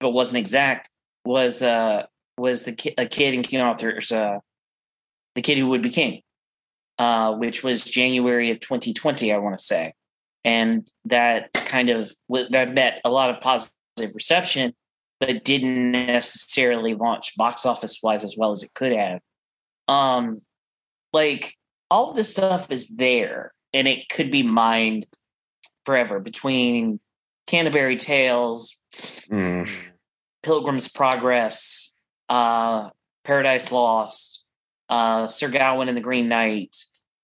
but 0.00 0.10
wasn't 0.10 0.38
exact, 0.38 0.90
was 1.24 1.62
uh, 1.62 2.04
was 2.36 2.64
the 2.64 2.72
ki- 2.72 2.94
a 2.98 3.06
kid 3.06 3.34
in 3.34 3.42
King 3.42 3.60
Arthur's 3.60 4.12
uh, 4.12 4.38
the 5.34 5.42
kid 5.42 5.58
who 5.58 5.68
would 5.68 5.82
be 5.82 5.90
king, 5.90 6.22
uh, 6.98 7.34
which 7.34 7.62
was 7.62 7.84
January 7.84 8.50
of 8.50 8.60
2020, 8.60 9.32
I 9.32 9.38
want 9.38 9.56
to 9.56 9.64
say, 9.64 9.92
and 10.44 10.86
that 11.06 11.52
kind 11.52 11.90
of 11.90 12.10
that 12.50 12.74
met 12.74 13.00
a 13.04 13.10
lot 13.10 13.30
of 13.30 13.40
positive 13.40 14.14
reception, 14.14 14.74
but 15.20 15.44
didn't 15.44 15.92
necessarily 15.92 16.94
launch 16.94 17.36
box 17.36 17.64
office 17.66 18.00
wise 18.02 18.24
as 18.24 18.34
well 18.36 18.50
as 18.50 18.62
it 18.62 18.74
could 18.74 18.92
have. 18.92 19.20
Um, 19.88 20.42
like 21.12 21.56
all 21.90 22.10
of 22.10 22.16
this 22.16 22.30
stuff 22.30 22.70
is 22.70 22.88
there 22.96 23.52
and 23.72 23.86
it 23.86 24.08
could 24.08 24.30
be 24.30 24.42
mined 24.42 25.06
forever 25.84 26.20
between 26.20 27.00
Canterbury 27.46 27.96
Tales, 27.96 28.82
mm. 29.30 29.70
Pilgrim's 30.42 30.88
Progress, 30.88 31.96
uh, 32.28 32.90
Paradise 33.24 33.72
Lost, 33.72 34.44
uh, 34.88 35.28
Sir 35.28 35.48
Gawain 35.48 35.88
and 35.88 35.96
the 35.96 36.02
Green 36.02 36.28
Knight, 36.28 36.76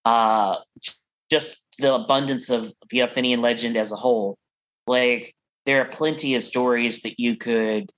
uh, 0.04 0.56
just 1.30 1.66
the 1.78 1.94
abundance 1.94 2.50
of 2.50 2.72
the 2.90 3.02
Arthurian 3.02 3.40
legend 3.40 3.76
as 3.76 3.92
a 3.92 3.96
whole. 3.96 4.36
Like 4.86 5.34
there 5.66 5.80
are 5.80 5.88
plenty 5.88 6.34
of 6.34 6.44
stories 6.44 7.02
that 7.02 7.18
you 7.18 7.36
could 7.36 7.90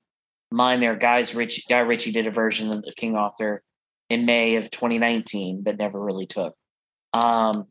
mine 0.51 0.81
there. 0.81 0.97
Guys, 0.97 1.35
Rich, 1.35 1.67
Guy 1.69 1.79
Ritchie 1.79 2.13
did 2.13 2.27
a 2.27 2.31
version 2.31 2.71
of 2.71 2.85
King 2.97 3.17
Arthur 3.17 3.63
in 4.09 4.27
May 4.27 4.57
of 4.57 4.71
2019 4.71 5.65
that 5.65 5.79
never 5.79 5.99
really 5.99 6.27
took. 6.27 6.55
Um, 7.13 7.67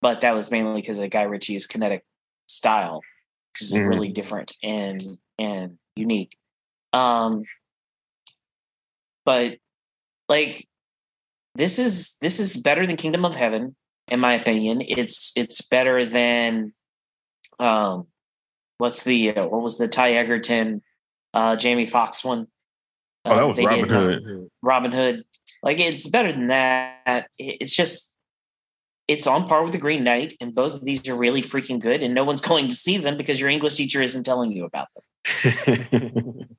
but 0.00 0.20
that 0.20 0.34
was 0.34 0.50
mainly 0.50 0.80
because 0.80 0.98
of 0.98 1.10
Guy 1.10 1.22
Ritchie's 1.22 1.66
kinetic 1.66 2.04
style, 2.48 3.00
is 3.62 3.74
mm. 3.74 3.88
really 3.88 4.12
different 4.12 4.56
and 4.62 5.00
and 5.38 5.78
unique. 5.96 6.36
Um, 6.92 7.44
but 9.24 9.58
like 10.28 10.66
this 11.54 11.78
is 11.78 12.18
this 12.20 12.40
is 12.40 12.56
better 12.56 12.86
than 12.86 12.96
Kingdom 12.96 13.24
of 13.24 13.34
Heaven, 13.34 13.76
in 14.08 14.20
my 14.20 14.34
opinion. 14.34 14.80
It's 14.80 15.32
it's 15.36 15.62
better 15.62 16.04
than 16.04 16.72
um, 17.58 18.06
what's 18.78 19.04
the 19.04 19.36
uh, 19.36 19.46
what 19.46 19.62
was 19.62 19.76
the 19.78 19.88
Ty 19.88 20.12
Egerton, 20.12 20.82
uh, 21.34 21.56
Jamie 21.56 21.86
Foxx 21.86 22.24
one? 22.24 22.46
oh, 23.24 23.34
that 23.34 23.42
uh, 23.42 23.46
was 23.48 23.64
Robin 23.64 23.88
did, 23.88 23.90
Hood. 23.90 24.48
Robin 24.62 24.92
Hood. 24.92 25.24
Like 25.62 25.80
it's 25.80 26.08
better 26.08 26.32
than 26.32 26.46
that. 26.46 27.28
It's 27.36 27.74
just 27.74 28.07
it's 29.08 29.26
on 29.26 29.48
par 29.48 29.64
with 29.64 29.72
the 29.72 29.78
Green 29.78 30.04
Knight, 30.04 30.34
and 30.40 30.54
both 30.54 30.74
of 30.74 30.84
these 30.84 31.08
are 31.08 31.16
really 31.16 31.42
freaking 31.42 31.80
good, 31.80 32.02
and 32.02 32.14
no 32.14 32.24
one's 32.24 32.40
going 32.48 32.68
to 32.68 32.74
see 32.74 32.98
them 32.98 33.16
because 33.16 33.40
your 33.40 33.48
English 33.48 33.74
teacher 33.74 34.02
isn't 34.02 34.24
telling 34.24 34.52
you 34.52 34.64
about 34.66 34.88
them. 34.94 35.02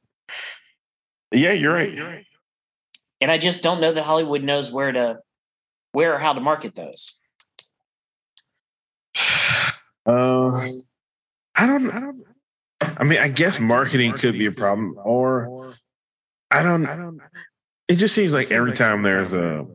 yeah, 1.31 1.53
you're 1.53 1.73
right. 1.73 1.93
You're 1.93 2.07
right. 2.07 2.25
And 3.21 3.31
I 3.31 3.37
just 3.37 3.63
don't 3.63 3.79
know 3.79 3.91
that 3.91 4.03
Hollywood 4.03 4.43
knows 4.43 4.71
where 4.71 4.91
to 4.91 5.19
where 5.91 6.15
or 6.15 6.19
how 6.19 6.33
to 6.33 6.41
market 6.41 6.75
those. 6.75 7.19
Uh, 10.05 10.65
I 11.55 11.67
don't. 11.67 11.91
I 11.91 11.99
don't. 11.99 12.23
I 12.97 13.03
mean, 13.03 13.19
I 13.19 13.27
guess 13.27 13.59
marketing 13.59 14.13
could 14.13 14.33
be 14.33 14.47
a 14.47 14.51
problem, 14.51 14.95
or 14.97 15.75
I 16.49 16.63
don't. 16.63 16.87
I 16.87 16.95
don't. 16.95 17.19
It 17.87 17.97
just 17.97 18.15
seems 18.15 18.33
like 18.33 18.51
every 18.51 18.73
time 18.73 19.03
there's 19.03 19.33
a 19.33 19.67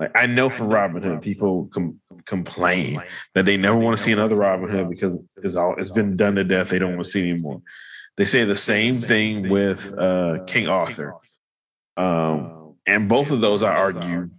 like 0.00 0.10
I 0.14 0.26
know 0.26 0.48
for 0.48 0.64
Robin 0.64 1.02
Hood, 1.02 1.20
people 1.20 1.68
com- 1.72 2.00
complain 2.24 3.00
that 3.34 3.44
they 3.44 3.56
never 3.56 3.76
want 3.76 3.96
to 3.96 4.02
see 4.02 4.12
another 4.12 4.34
Robin 4.34 4.68
Hood 4.68 4.88
because 4.88 5.18
it's 5.42 5.56
all 5.56 5.74
it's 5.78 5.90
been 5.90 6.16
done 6.16 6.34
to 6.36 6.44
death. 6.44 6.70
They 6.70 6.78
don't 6.78 6.94
want 6.94 7.04
to 7.04 7.10
see 7.10 7.30
anymore. 7.30 7.60
They 8.16 8.24
say 8.24 8.44
the 8.44 8.56
same 8.56 8.94
thing 8.94 9.50
with 9.50 9.92
uh, 9.96 10.38
King 10.46 10.68
Arthur, 10.68 11.14
um, 11.96 12.74
and 12.86 13.08
both 13.08 13.30
of 13.30 13.40
those, 13.40 13.62
I 13.62 13.74
argue, 13.74 14.30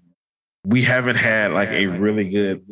we 0.66 0.82
haven't 0.82 1.16
had 1.16 1.52
like 1.52 1.70
a 1.70 1.86
really 1.86 2.28
good 2.28 2.66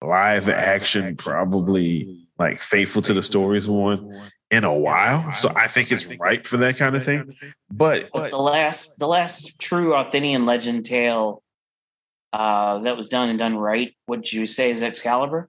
live 0.00 0.48
action, 0.48 1.16
probably 1.16 2.26
like 2.38 2.60
faithful 2.60 3.02
to 3.02 3.14
the 3.14 3.22
stories 3.22 3.68
one 3.68 4.30
in 4.50 4.64
a 4.64 4.72
while. 4.72 5.34
So 5.34 5.52
I 5.54 5.66
think 5.66 5.90
it's 5.92 6.06
right 6.18 6.46
for 6.46 6.56
that 6.58 6.76
kind 6.76 6.94
of 6.94 7.04
thing. 7.04 7.36
But, 7.70 8.10
but 8.12 8.30
the 8.30 8.38
last, 8.38 8.98
the 8.98 9.08
last 9.08 9.58
true 9.58 9.94
Arthurian 9.94 10.46
legend 10.46 10.84
tale 10.84 11.42
uh, 12.32 12.78
that 12.80 12.96
was 12.96 13.08
done 13.08 13.28
and 13.28 13.38
done 13.38 13.56
right, 13.56 13.94
would 14.06 14.30
you 14.32 14.46
say 14.46 14.70
is 14.70 14.82
Excalibur? 14.82 15.48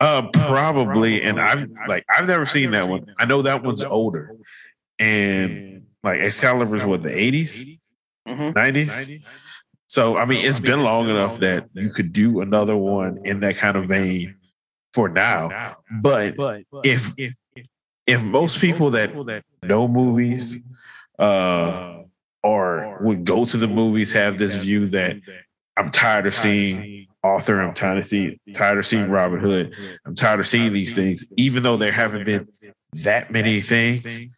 Uh, 0.00 0.28
probably. 0.32 1.22
And 1.22 1.40
I've 1.40 1.68
like 1.88 2.04
I've 2.08 2.26
never 2.26 2.46
seen 2.46 2.70
that 2.72 2.88
one. 2.88 3.06
I 3.18 3.26
know 3.26 3.42
that 3.42 3.62
one's 3.62 3.82
older, 3.82 4.34
and 4.98 5.86
like 6.02 6.20
Excalibur 6.20 6.76
Excalibur's 6.76 6.84
what 6.84 7.02
the 7.02 7.10
80s 7.10 7.78
90s. 8.26 8.54
Mm-hmm. 8.54 9.24
So 9.88 10.16
I 10.16 10.24
mean, 10.24 10.44
it's 10.44 10.60
been 10.60 10.82
long 10.82 11.08
enough 11.08 11.38
that 11.40 11.68
you 11.74 11.90
could 11.90 12.12
do 12.12 12.40
another 12.40 12.76
one 12.76 13.20
in 13.24 13.40
that 13.40 13.56
kind 13.56 13.76
of 13.76 13.88
vein 13.88 14.36
for 14.94 15.08
now. 15.08 15.76
But 16.00 16.36
if 16.84 17.12
if 18.06 18.22
most 18.22 18.60
people 18.60 18.90
that 18.92 19.12
know 19.62 19.88
movies 19.88 20.56
uh 21.18 21.98
or 22.42 22.98
would 23.02 23.24
go 23.24 23.44
to 23.44 23.56
the 23.56 23.68
movies 23.68 24.12
have 24.12 24.38
this 24.38 24.54
view 24.54 24.86
that 24.88 25.16
I'm 25.76 25.90
tired 25.90 26.26
of 26.26 26.34
seeing 26.34 27.06
Arthur. 27.22 27.60
I'm 27.60 27.74
tired 27.74 27.98
of 27.98 28.06
seeing 28.06 28.38
tired 28.54 28.78
of 28.78 28.86
seeing 28.86 29.10
Robin 29.10 29.40
Hood. 29.40 29.74
I'm 30.04 30.14
tired 30.14 30.40
of 30.40 30.48
seeing 30.48 30.72
these 30.72 30.94
things, 30.94 31.24
even 31.36 31.62
though 31.62 31.76
there 31.76 31.92
haven't 31.92 32.24
been 32.24 32.48
that 32.92 33.30
many 33.30 33.60
things. 33.60 34.28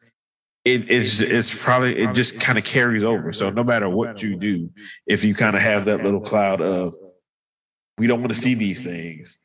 It 0.65 0.89
is 0.89 1.21
it's 1.21 1.53
probably 1.53 1.99
it 1.99 2.15
just 2.15 2.39
kind 2.39 2.59
of 2.59 2.65
carries 2.65 3.03
over. 3.03 3.33
So 3.33 3.51
no 3.51 3.65
matter 3.65 3.89
what 3.89 4.23
you 4.23 4.37
do, 4.37 4.71
if 5.07 5.25
you 5.25 5.35
kind 5.35 5.57
of 5.57 5.63
have 5.63 5.87
that 5.87 6.05
little 6.05 6.21
cloud 6.21 6.61
of 6.61 6.95
we 7.99 8.07
don't 8.07 8.21
want 8.21 8.33
to 8.33 8.41
see 8.41 8.55
these 8.55 8.85
things, 8.85 9.39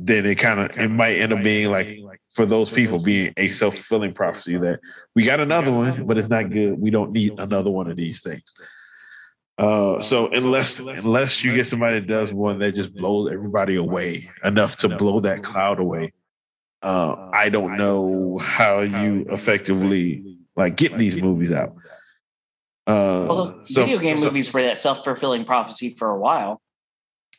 then 0.00 0.24
it 0.26 0.36
kind 0.36 0.60
of 0.60 0.78
it 0.78 0.88
might 0.88 1.16
end 1.16 1.32
up 1.32 1.42
being 1.42 1.70
like 1.70 2.00
for 2.32 2.46
those 2.46 2.70
people 2.70 2.98
being 2.98 3.32
a 3.36 3.48
self-fulfilling 3.48 4.12
prophecy 4.12 4.56
that 4.58 4.80
we 5.14 5.24
got 5.24 5.40
another 5.40 5.72
one, 5.72 6.06
but 6.06 6.18
it's 6.18 6.28
not 6.28 6.50
good. 6.50 6.78
We 6.78 6.90
don't 6.90 7.12
need 7.12 7.38
another 7.38 7.70
one 7.70 7.90
of 7.90 7.96
these 7.96 8.22
things. 8.22 8.54
Uh, 9.56 10.00
so 10.00 10.28
unless 10.32 10.80
unless 10.80 11.44
you 11.44 11.54
get 11.54 11.66
somebody 11.66 12.00
that 12.00 12.08
does 12.08 12.32
one 12.32 12.58
that 12.58 12.74
just 12.74 12.92
blows 12.94 13.30
everybody 13.32 13.76
away 13.76 14.28
enough 14.42 14.76
to 14.76 14.88
blow 14.88 15.20
that 15.20 15.44
cloud 15.44 15.78
away, 15.78 16.12
uh, 16.82 17.30
I 17.32 17.50
don't 17.50 17.76
know 17.76 18.38
how 18.38 18.80
you 18.80 19.26
effectively 19.30 20.38
like 20.56 20.76
get 20.76 20.98
these 20.98 21.16
movies 21.16 21.52
out. 21.52 21.76
Uh, 22.86 23.26
well, 23.28 23.60
so, 23.64 23.84
video 23.84 23.98
game 23.98 24.18
so, 24.18 24.26
movies 24.26 24.52
were 24.52 24.62
that 24.62 24.78
self 24.80 25.04
fulfilling 25.04 25.44
prophecy 25.44 25.90
for 25.90 26.10
a 26.10 26.18
while. 26.18 26.60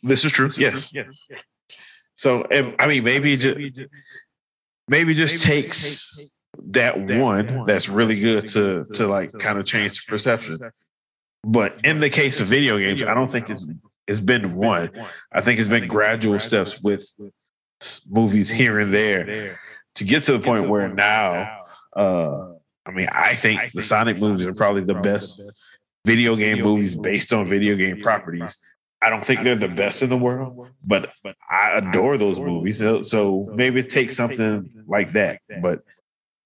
This 0.02 0.24
is 0.24 0.32
true. 0.32 0.52
Yes. 0.58 0.94
yes. 0.94 1.08
So 2.16 2.48
I 2.50 2.88
mean, 2.88 3.04
maybe 3.04 3.36
just 3.36 3.60
maybe 4.88 5.14
just 5.14 5.44
takes 5.44 6.18
that 6.68 6.98
one 6.98 7.66
that's 7.66 7.90
really 7.90 8.20
good 8.20 8.48
to 8.50 8.86
to 8.94 9.08
like 9.08 9.34
kind 9.34 9.60
of 9.60 9.66
change 9.66 10.06
the 10.06 10.10
perception 10.10 10.60
but 11.46 11.80
in 11.86 12.00
the 12.00 12.10
case 12.10 12.40
of 12.40 12.48
video 12.48 12.80
games, 12.80 13.04
I 13.04 13.14
don't 13.14 13.32
think 13.32 13.52
it's 13.52 13.66
it's 14.08 14.20
been 14.20 14.56
one. 14.56 14.90
I 15.32 15.42
think 15.42 15.60
it's 15.60 15.68
been 15.68 15.88
gradual 15.88 16.40
steps 16.40 16.82
with 16.82 17.06
movies 18.10 18.50
here 18.50 18.80
and 18.80 18.92
there 18.92 19.60
to 19.96 20.04
get 20.04 20.24
to 20.24 20.34
the 20.34 20.40
point 20.40 20.68
where 20.70 20.88
now, 20.88 21.62
uh, 21.96 22.50
I 22.86 22.92
mean, 22.92 23.08
I 23.12 23.36
think 23.36 23.74
the 23.74 23.84
Sonic 23.84 24.20
movies 24.20 24.46
are 24.48 24.54
probably 24.54 24.84
the 24.84 24.96
best 24.96 25.40
video 26.04 26.36
game 26.36 26.64
movies 26.64 26.96
based 26.96 27.32
on 27.32 27.46
video 27.46 27.76
game 27.76 28.02
properties. 28.02 28.58
I 29.02 29.10
don't 29.10 29.24
think 29.24 29.44
they're 29.44 29.56
the 29.56 29.68
best 29.68 30.02
in 30.02 30.10
the 30.10 30.18
world, 30.18 30.70
but 30.88 31.12
I 31.48 31.78
adore 31.78 32.18
those 32.18 32.40
movies. 32.40 32.80
So, 32.80 33.04
so 33.04 33.48
maybe 33.54 33.82
it 33.82 33.92
takes 33.92 34.16
something 34.16 34.68
like 34.88 35.12
that. 35.12 35.42
But 35.62 35.82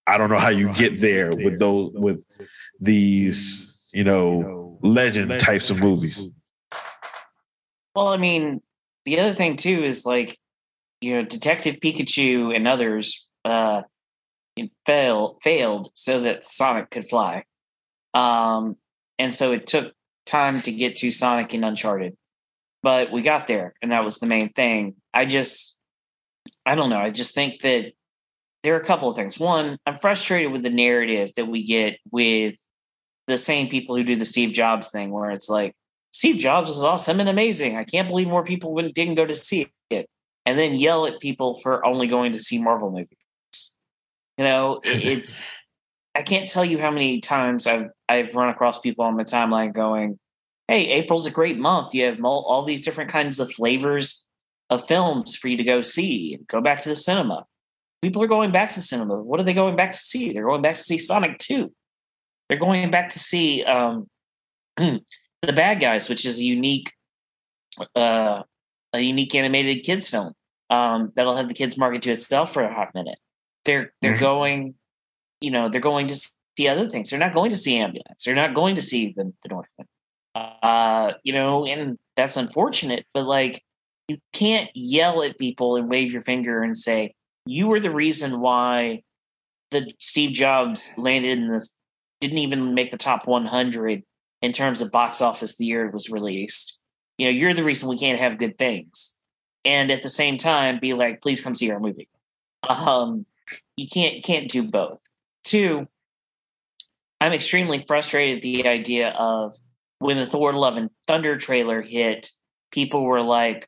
I 0.06 0.18
don't 0.18 0.30
know 0.30 0.40
how 0.40 0.50
you 0.50 0.74
get 0.74 1.00
there 1.00 1.34
with 1.34 1.58
those 1.58 1.94
with 1.94 2.26
these, 2.82 3.90
you 3.94 4.04
know, 4.04 4.59
legend 4.82 5.40
types 5.40 5.70
of 5.70 5.80
movies. 5.80 6.30
Well, 7.96 8.08
I 8.08 8.18
mean, 8.18 8.62
the 9.06 9.20
other 9.20 9.34
thing 9.34 9.56
too 9.56 9.84
is 9.84 10.06
like, 10.06 10.38
you 11.02 11.16
know, 11.16 11.24
Detective 11.24 11.78
Pikachu 11.80 12.56
and 12.56 12.68
others 12.68 13.30
uh 13.46 13.84
fail 14.86 15.38
failed 15.42 15.90
so 15.96 16.22
that 16.22 16.46
Sonic 16.46 16.90
could 16.90 17.08
fly. 17.08 17.44
Um 18.14 18.76
and 19.18 19.34
so 19.34 19.52
it 19.52 19.68
took 19.68 19.94
time 20.26 20.60
to 20.62 20.72
get 20.72 20.98
to 20.98 21.12
Sonic 21.12 21.54
and 21.54 21.66
Uncharted. 21.66 22.16
But 22.84 23.12
we 23.12 23.22
got 23.22 23.48
there 23.48 23.74
and 23.82 23.92
that 23.92 24.06
was 24.06 24.20
the 24.20 24.28
main 24.28 24.50
thing. 24.50 24.96
I 25.14 25.26
just 25.26 25.80
I 26.66 26.76
don't 26.76 26.90
know, 26.90 27.00
I 27.00 27.10
just 27.10 27.34
think 27.34 27.62
that 27.62 27.94
there 28.64 28.76
are 28.76 28.80
a 28.80 28.86
couple 28.86 29.10
of 29.10 29.16
things. 29.16 29.40
One, 29.40 29.78
I'm 29.86 29.98
frustrated 29.98 30.52
with 30.52 30.64
the 30.64 30.70
narrative 30.70 31.32
that 31.36 31.48
we 31.48 31.64
get 31.64 31.98
with 32.12 32.58
the 33.30 33.38
same 33.38 33.70
people 33.70 33.96
who 33.96 34.04
do 34.04 34.16
the 34.16 34.26
Steve 34.26 34.54
Jobs 34.54 34.90
thing, 34.90 35.12
where 35.12 35.32
it's 35.32 35.50
like, 35.50 35.74
Steve 36.12 36.38
Jobs 36.38 36.68
was 36.68 36.84
awesome 36.84 37.20
and 37.20 37.30
amazing. 37.30 37.78
I 37.78 37.84
can't 37.84 38.08
believe 38.08 38.28
more 38.28 38.44
people 38.44 38.76
didn't 38.76 39.16
go 39.16 39.26
to 39.26 39.36
see 39.36 39.72
it. 39.90 40.10
And 40.46 40.58
then 40.58 40.74
yell 40.74 41.06
at 41.06 41.20
people 41.20 41.60
for 41.60 41.86
only 41.86 42.08
going 42.08 42.32
to 42.32 42.40
see 42.40 42.62
Marvel 42.62 42.92
movies. 42.92 43.78
You 44.38 44.46
know, 44.46 44.82
it's 44.84 45.56
I 46.16 46.24
can't 46.24 46.50
tell 46.50 46.66
you 46.66 46.80
how 46.80 46.92
many 46.92 47.22
times 47.22 47.68
I've 47.68 47.90
I've 48.08 48.34
run 48.36 48.50
across 48.50 48.80
people 48.80 49.06
on 49.06 49.16
my 49.16 49.24
timeline 49.24 49.74
going, 49.74 50.18
"Hey, 50.68 50.88
April's 50.88 51.28
a 51.28 51.32
great 51.32 51.60
month. 51.60 51.94
You 51.94 52.06
have 52.06 52.18
all 52.24 52.64
these 52.64 52.82
different 52.82 53.12
kinds 53.12 53.40
of 53.40 53.52
flavors 53.52 54.28
of 54.70 54.88
films 54.88 55.36
for 55.36 55.48
you 55.48 55.58
to 55.58 55.64
go 55.64 55.82
see. 55.82 56.40
Go 56.48 56.62
back 56.62 56.82
to 56.82 56.90
the 56.90 56.96
cinema. 56.96 57.46
People 58.02 58.24
are 58.24 58.28
going 58.28 58.52
back 58.52 58.70
to 58.70 58.76
the 58.76 58.82
cinema. 58.82 59.22
What 59.22 59.40
are 59.40 59.44
they 59.44 59.54
going 59.54 59.76
back 59.76 59.92
to 59.92 59.98
see? 59.98 60.32
They're 60.32 60.46
going 60.46 60.62
back 60.62 60.76
to 60.76 60.82
see 60.82 60.98
Sonic 60.98 61.38
Two. 61.38 61.72
They're 62.50 62.58
going 62.58 62.90
back 62.90 63.10
to 63.10 63.20
see 63.20 63.64
um, 63.64 64.08
the 64.78 65.04
Bad 65.54 65.80
Guys, 65.80 66.10
which 66.10 66.26
is 66.26 66.40
a 66.40 66.44
unique, 66.44 66.92
uh, 67.96 68.42
a 68.92 69.00
unique 69.00 69.36
animated 69.36 69.86
kids 69.86 70.10
film 70.10 70.34
um, 70.70 71.12
that'll 71.16 71.36
have 71.36 71.48
the 71.48 71.54
kids 71.54 71.78
market 71.78 72.02
to 72.04 72.12
itself 72.12 72.52
for 72.52 72.64
a 72.64 72.74
hot 72.74 72.90
minute. 72.94 73.20
They're 73.66 73.94
they're 74.02 74.14
mm-hmm. 74.14 74.22
going, 74.22 74.74
you 75.42 75.52
know, 75.52 75.70
they're 75.70 75.82
going 75.82 76.08
to 76.08 76.16
see 76.16 76.68
other 76.68 76.90
things. 76.90 77.10
They're 77.10 77.20
not 77.20 77.34
going 77.34 77.52
to 77.52 77.58
see 77.58 77.78
ambulance. 77.78 78.24
They're 78.24 78.36
not 78.36 78.54
going 78.54 78.76
to 78.76 78.82
see 78.82 79.14
the 79.16 79.32
the 79.44 79.50
Northman. 79.50 79.88
Uh, 80.36 81.14
you 81.24 81.34
know, 81.34 81.66
and 81.66 81.98
that's 82.16 82.38
unfortunate. 82.38 83.06
But 83.14 83.26
like, 83.26 83.62
you 84.08 84.18
can't 84.34 84.70
yell 84.74 85.22
at 85.24 85.38
people 85.38 85.76
and 85.76 85.90
wave 85.90 86.12
your 86.12 86.22
finger 86.22 86.64
and 86.64 86.78
say 86.78 87.14
you 87.46 87.68
were 87.68 87.80
the 87.80 87.92
reason 87.92 88.40
why 88.40 89.02
the 89.72 89.92
Steve 90.00 90.32
Jobs 90.32 90.92
landed 90.98 91.38
in 91.38 91.48
this 91.48 91.78
didn't 92.20 92.40
even 92.40 92.74
make 92.74 92.92
the 92.92 92.98
top 92.98 93.28
100 93.28 94.04
in 94.42 94.52
terms 94.52 94.82
of 94.82 94.92
box 94.92 95.22
office 95.22 95.58
the 95.58 95.66
year 95.66 95.86
it 95.86 95.94
was 95.94 96.10
released. 96.10 96.82
You 97.18 97.28
know, 97.28 97.32
you're 97.32 97.54
the 97.54 97.64
reason 97.64 97.90
we 97.90 98.00
can't 98.00 98.20
have 98.20 98.38
good 98.38 98.58
things. 98.58 99.24
And 99.66 99.92
at 99.92 100.02
the 100.02 100.10
same 100.10 100.38
time, 100.38 100.80
be 100.80 100.94
like, 100.94 101.22
please 101.22 101.42
come 101.42 101.56
see 101.56 101.70
our 101.72 101.80
movie. 101.80 102.10
Um, 102.68 103.26
you 103.76 103.88
can't 103.88 104.24
can't 104.24 104.50
do 104.50 104.64
both. 104.64 105.00
Two, 105.44 105.88
I'm 107.22 107.34
extremely 107.34 107.84
frustrated 107.88 108.38
at 108.38 108.44
the 108.44 108.68
idea 108.68 109.10
of 109.10 109.54
when 110.00 110.18
the 110.18 110.26
Thor 110.26 110.54
Love 110.54 110.78
and 110.78 110.90
Thunder 111.08 111.38
trailer 111.38 111.82
hit, 111.82 112.32
people 112.72 113.04
were 113.04 113.22
like, 113.22 113.68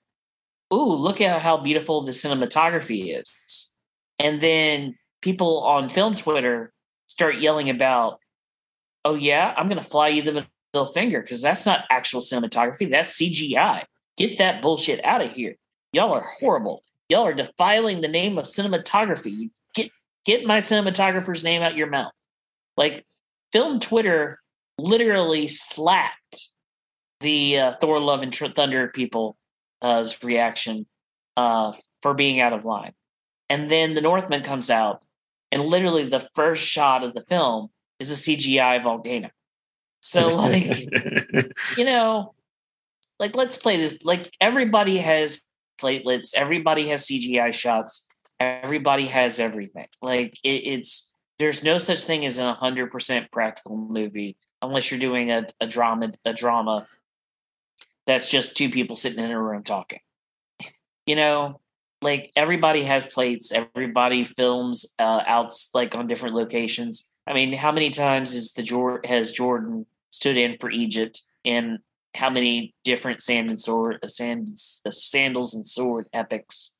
"Ooh, 0.73 0.93
look 0.93 1.19
at 1.19 1.41
how 1.41 1.57
beautiful 1.57 2.01
the 2.01 2.11
cinematography 2.11 3.17
is," 3.19 3.77
and 4.19 4.41
then 4.41 4.97
people 5.21 5.61
on 5.61 5.89
film 5.89 6.15
Twitter 6.15 6.73
start 7.07 7.37
yelling 7.37 7.69
about 7.69 8.19
oh 9.05 9.15
yeah, 9.15 9.53
I'm 9.57 9.67
going 9.67 9.81
to 9.81 9.87
fly 9.87 10.09
you 10.09 10.21
the 10.21 10.45
middle 10.73 10.87
finger 10.87 11.21
because 11.21 11.41
that's 11.41 11.65
not 11.65 11.85
actual 11.89 12.21
cinematography. 12.21 12.89
That's 12.89 13.19
CGI. 13.19 13.83
Get 14.17 14.37
that 14.37 14.61
bullshit 14.61 15.03
out 15.03 15.21
of 15.21 15.33
here. 15.33 15.55
Y'all 15.93 16.13
are 16.13 16.25
horrible. 16.39 16.83
Y'all 17.09 17.25
are 17.25 17.33
defiling 17.33 18.01
the 18.01 18.07
name 18.07 18.37
of 18.37 18.45
cinematography. 18.45 19.49
Get 19.73 19.91
get 20.25 20.45
my 20.45 20.59
cinematographer's 20.59 21.43
name 21.43 21.61
out 21.61 21.75
your 21.75 21.87
mouth. 21.87 22.13
Like 22.77 23.05
film 23.51 23.79
Twitter 23.79 24.39
literally 24.77 25.47
slapped 25.47 26.49
the 27.19 27.59
uh, 27.59 27.73
Thor 27.81 27.99
Love 27.99 28.23
and 28.23 28.33
Thunder 28.33 28.87
people's 28.87 29.35
uh, 29.81 30.05
reaction 30.23 30.85
uh, 31.37 31.73
for 32.01 32.13
being 32.13 32.39
out 32.39 32.53
of 32.53 32.65
line. 32.65 32.93
And 33.49 33.69
then 33.69 33.93
the 33.93 34.01
Northman 34.01 34.43
comes 34.43 34.69
out, 34.69 35.03
and 35.51 35.65
literally 35.65 36.05
the 36.05 36.27
first 36.33 36.63
shot 36.63 37.03
of 37.03 37.13
the 37.13 37.25
film 37.27 37.69
is 38.01 38.11
a 38.11 38.31
CGI 38.31 38.83
volcano. 38.83 39.29
So 40.01 40.35
like 40.35 40.79
you 41.77 41.85
know, 41.85 42.33
like 43.19 43.35
let's 43.35 43.57
play 43.57 43.77
this. 43.77 44.03
Like 44.03 44.29
everybody 44.41 44.97
has 44.97 45.41
platelets, 45.79 46.33
everybody 46.35 46.87
has 46.89 47.07
CGI 47.07 47.53
shots, 47.53 48.07
everybody 48.39 49.07
has 49.07 49.39
everything. 49.39 49.87
Like 50.01 50.37
it, 50.43 50.63
it's 50.65 51.15
there's 51.39 51.63
no 51.63 51.77
such 51.77 52.03
thing 52.03 52.25
as 52.25 52.39
a 52.39 52.53
hundred 52.53 52.91
percent 52.91 53.31
practical 53.31 53.77
movie 53.77 54.37
unless 54.61 54.91
you're 54.91 54.99
doing 54.99 55.31
a, 55.31 55.45
a 55.59 55.67
drama 55.67 56.11
a 56.25 56.33
drama 56.33 56.87
that's 58.07 58.29
just 58.29 58.57
two 58.57 58.69
people 58.69 58.95
sitting 58.95 59.23
in 59.23 59.31
a 59.31 59.41
room 59.41 59.63
talking. 59.63 59.99
You 61.05 61.15
know, 61.15 61.61
like 62.01 62.31
everybody 62.35 62.83
has 62.83 63.05
plates, 63.05 63.51
everybody 63.51 64.23
films 64.23 64.95
uh, 64.97 65.21
out 65.25 65.53
like 65.73 65.93
on 65.93 66.07
different 66.07 66.35
locations 66.35 67.10
I 67.27 67.33
mean, 67.33 67.53
how 67.53 67.71
many 67.71 67.89
times 67.89 68.33
is 68.33 68.53
the 68.53 68.99
has 69.05 69.31
Jordan 69.31 69.85
stood 70.09 70.37
in 70.37 70.57
for 70.59 70.69
Egypt, 70.69 71.21
and 71.45 71.79
how 72.15 72.29
many 72.29 72.73
different 72.83 73.21
sand 73.21 73.49
and 73.49 73.59
sword, 73.59 73.99
uh, 74.03 74.07
sand, 74.07 74.47
uh, 74.85 74.91
sandals 74.91 75.53
and 75.53 75.65
sword 75.65 76.07
epics? 76.13 76.77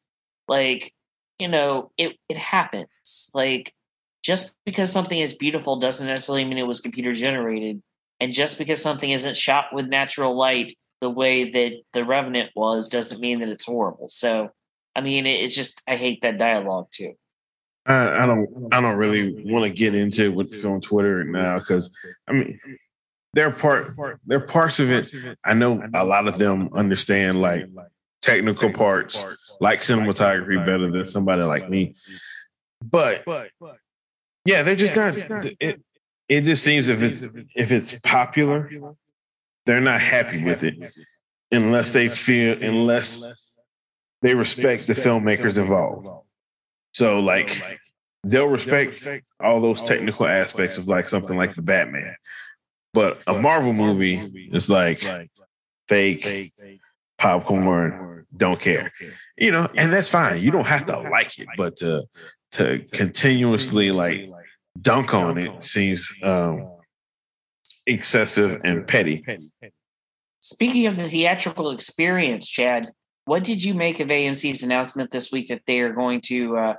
Like, 0.48 0.94
you 1.40 1.48
know, 1.48 1.92
it 1.98 2.18
it 2.28 2.38
happens. 2.38 3.32
Like, 3.34 3.74
just 4.24 4.54
because 4.66 4.92
something 4.92 5.20
is 5.20 5.34
beautiful 5.34 5.78
doesn't 5.78 6.08
necessarily 6.08 6.46
mean 6.46 6.58
it 6.58 6.68
was 6.68 6.82
computer 6.82 7.14
generated, 7.14 7.82
and 8.20 8.34
just 8.34 8.58
because 8.58 8.82
something 8.82 9.12
isn't 9.12 9.38
shot 9.38 9.68
with 9.74 9.88
natural 9.88 10.36
light 10.36 10.76
the 11.02 11.10
way 11.10 11.50
that 11.50 11.82
the 11.94 12.06
Revenant 12.06 12.52
was 12.56 12.88
doesn't 12.88 13.22
mean 13.22 13.40
that 13.40 13.50
it's 13.50 13.66
horrible. 13.66 14.08
So, 14.08 14.52
I 14.96 15.02
mean, 15.02 15.26
it's 15.26 15.56
just 15.56 15.82
I 15.88 15.96
hate 15.98 16.22
that 16.22 16.38
dialogue 16.38 16.88
too. 16.92 17.14
I, 17.86 18.24
I 18.24 18.26
don't 18.26 18.48
I 18.72 18.82
don't 18.82 18.98
really 18.98 19.44
want 19.52 19.66
to 19.66 19.72
get 19.72 19.96
into 19.96 20.32
with 20.32 20.54
film 20.54 20.82
Twitter 20.82 21.24
now 21.24 21.58
because 21.58 21.96
I 22.28 22.34
mean 22.34 22.60
there 23.34 23.48
are 23.48 23.52
part 23.52 23.96
there 24.26 24.38
are 24.38 24.46
parts 24.46 24.80
of 24.80 24.92
it 24.92 25.12
I 25.44 25.54
know 25.54 25.84
a 25.94 26.06
lot 26.06 26.28
of 26.28 26.38
them 26.38 26.70
understand 26.74 27.42
like 27.42 27.66
technical 28.22 28.72
parts 28.72 29.26
like 29.60 29.80
cinematography 29.80 30.64
better 30.66 30.90
than 30.90 31.06
somebody 31.06 31.44
like 31.44 31.70
me. 31.70 31.96
But 32.84 33.24
yeah, 34.46 34.64
they're 34.64 34.76
just 34.76 34.96
not 34.96 35.16
it, 35.60 35.82
it 36.28 36.42
just 36.42 36.64
seems 36.64 36.90
if 36.90 37.02
it's 37.02 37.24
if 37.56 37.72
it's 37.72 38.00
popular, 38.02 38.70
they're 39.66 39.82
not 39.82 40.02
happy 40.02 40.44
with 40.44 40.64
it 40.64 40.76
unless 41.52 41.94
they 41.94 42.10
feel 42.10 42.62
unless 42.62 43.60
they 44.22 44.34
respect 44.36 44.88
the 44.88 44.94
filmmakers 44.94 45.58
involved. 45.58 46.08
So 46.94 47.20
like 47.20 47.62
they'll 48.24 48.48
respect 48.48 49.08
all 49.40 49.62
those 49.62 49.82
technical 49.82 50.28
aspects 50.28 50.78
of 50.78 50.88
like 50.88 51.08
something 51.08 51.38
like 51.38 51.54
the 51.54 51.62
Batman. 51.62 52.16
But 52.94 53.22
a 53.28 53.40
Marvel 53.40 53.74
movie 53.74 54.50
is 54.52 54.70
like 54.70 55.02
fake 55.88 56.54
popcorn, 57.18 58.26
don't 58.36 58.60
care. 58.60 58.92
You 59.38 59.52
know, 59.52 59.70
and 59.76 59.94
that's 59.94 60.10
fine. 60.10 60.42
You 60.42 60.52
don't 60.52 60.68
have 60.68 60.86
to 60.88 61.00
like 61.00 61.40
it, 61.40 61.48
but 61.56 61.78
to 61.78 62.04
to 62.54 62.84
continuously 62.92 63.92
like 63.92 64.30
dunk 64.82 65.14
on 65.14 65.38
it 65.38 65.64
seems 65.64 66.12
um 66.22 66.70
excessive 67.86 68.62
and 68.64 68.88
petty. 68.88 69.24
Speaking 70.42 70.88
of 70.88 70.98
the 70.98 71.08
theatrical 71.08 71.72
experience, 71.72 72.48
Chad, 72.48 72.88
what 73.26 73.44
did 73.44 73.64
you 73.64 73.74
make 73.74 74.00
of 74.00 74.08
AMC's 74.08 74.64
announcement 74.64 75.12
this 75.12 75.32
week 75.32 75.50
that 75.50 75.62
they 75.68 75.82
are 75.82 75.94
going 75.94 76.22
to 76.22 76.58
uh, 76.58 76.74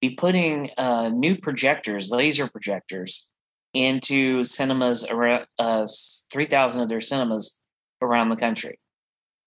be 0.00 0.10
putting 0.10 0.70
uh, 0.76 1.08
new 1.08 1.36
projectors, 1.36 2.10
laser 2.10 2.48
projectors, 2.48 3.30
into 3.74 4.44
cinemas 4.44 5.04
around 5.08 5.46
uh, 5.58 5.86
3,000 6.32 6.82
of 6.82 6.88
their 6.88 7.00
cinemas 7.00 7.60
around 8.00 8.28
the 8.28 8.36
country? 8.36 8.78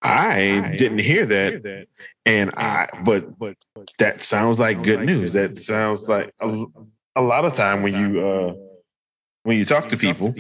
I 0.02 0.76
didn't 0.78 1.00
hear 1.00 1.26
that, 1.26 1.88
and 2.28 2.52
I 2.52 2.88
but 3.04 3.40
but 3.40 3.56
that 3.98 4.22
sounds 4.22 4.60
like 4.60 4.84
good 4.84 5.02
news. 5.02 5.34
That 5.34 5.58
sounds 5.58 6.08
like 6.08 6.32
a, 6.40 6.66
a 7.16 7.22
lot 7.22 7.44
of 7.44 7.56
time 7.56 7.82
when 7.82 7.96
you 7.96 8.28
uh 8.28 8.54
when 9.44 9.58
you 9.58 9.66
talk 9.66 9.90
to 9.90 9.98
people, 9.98 10.36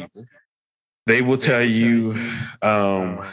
they 1.07 1.23
will 1.23 1.37
tell 1.37 1.63
you 1.63 2.15
um 2.61 3.25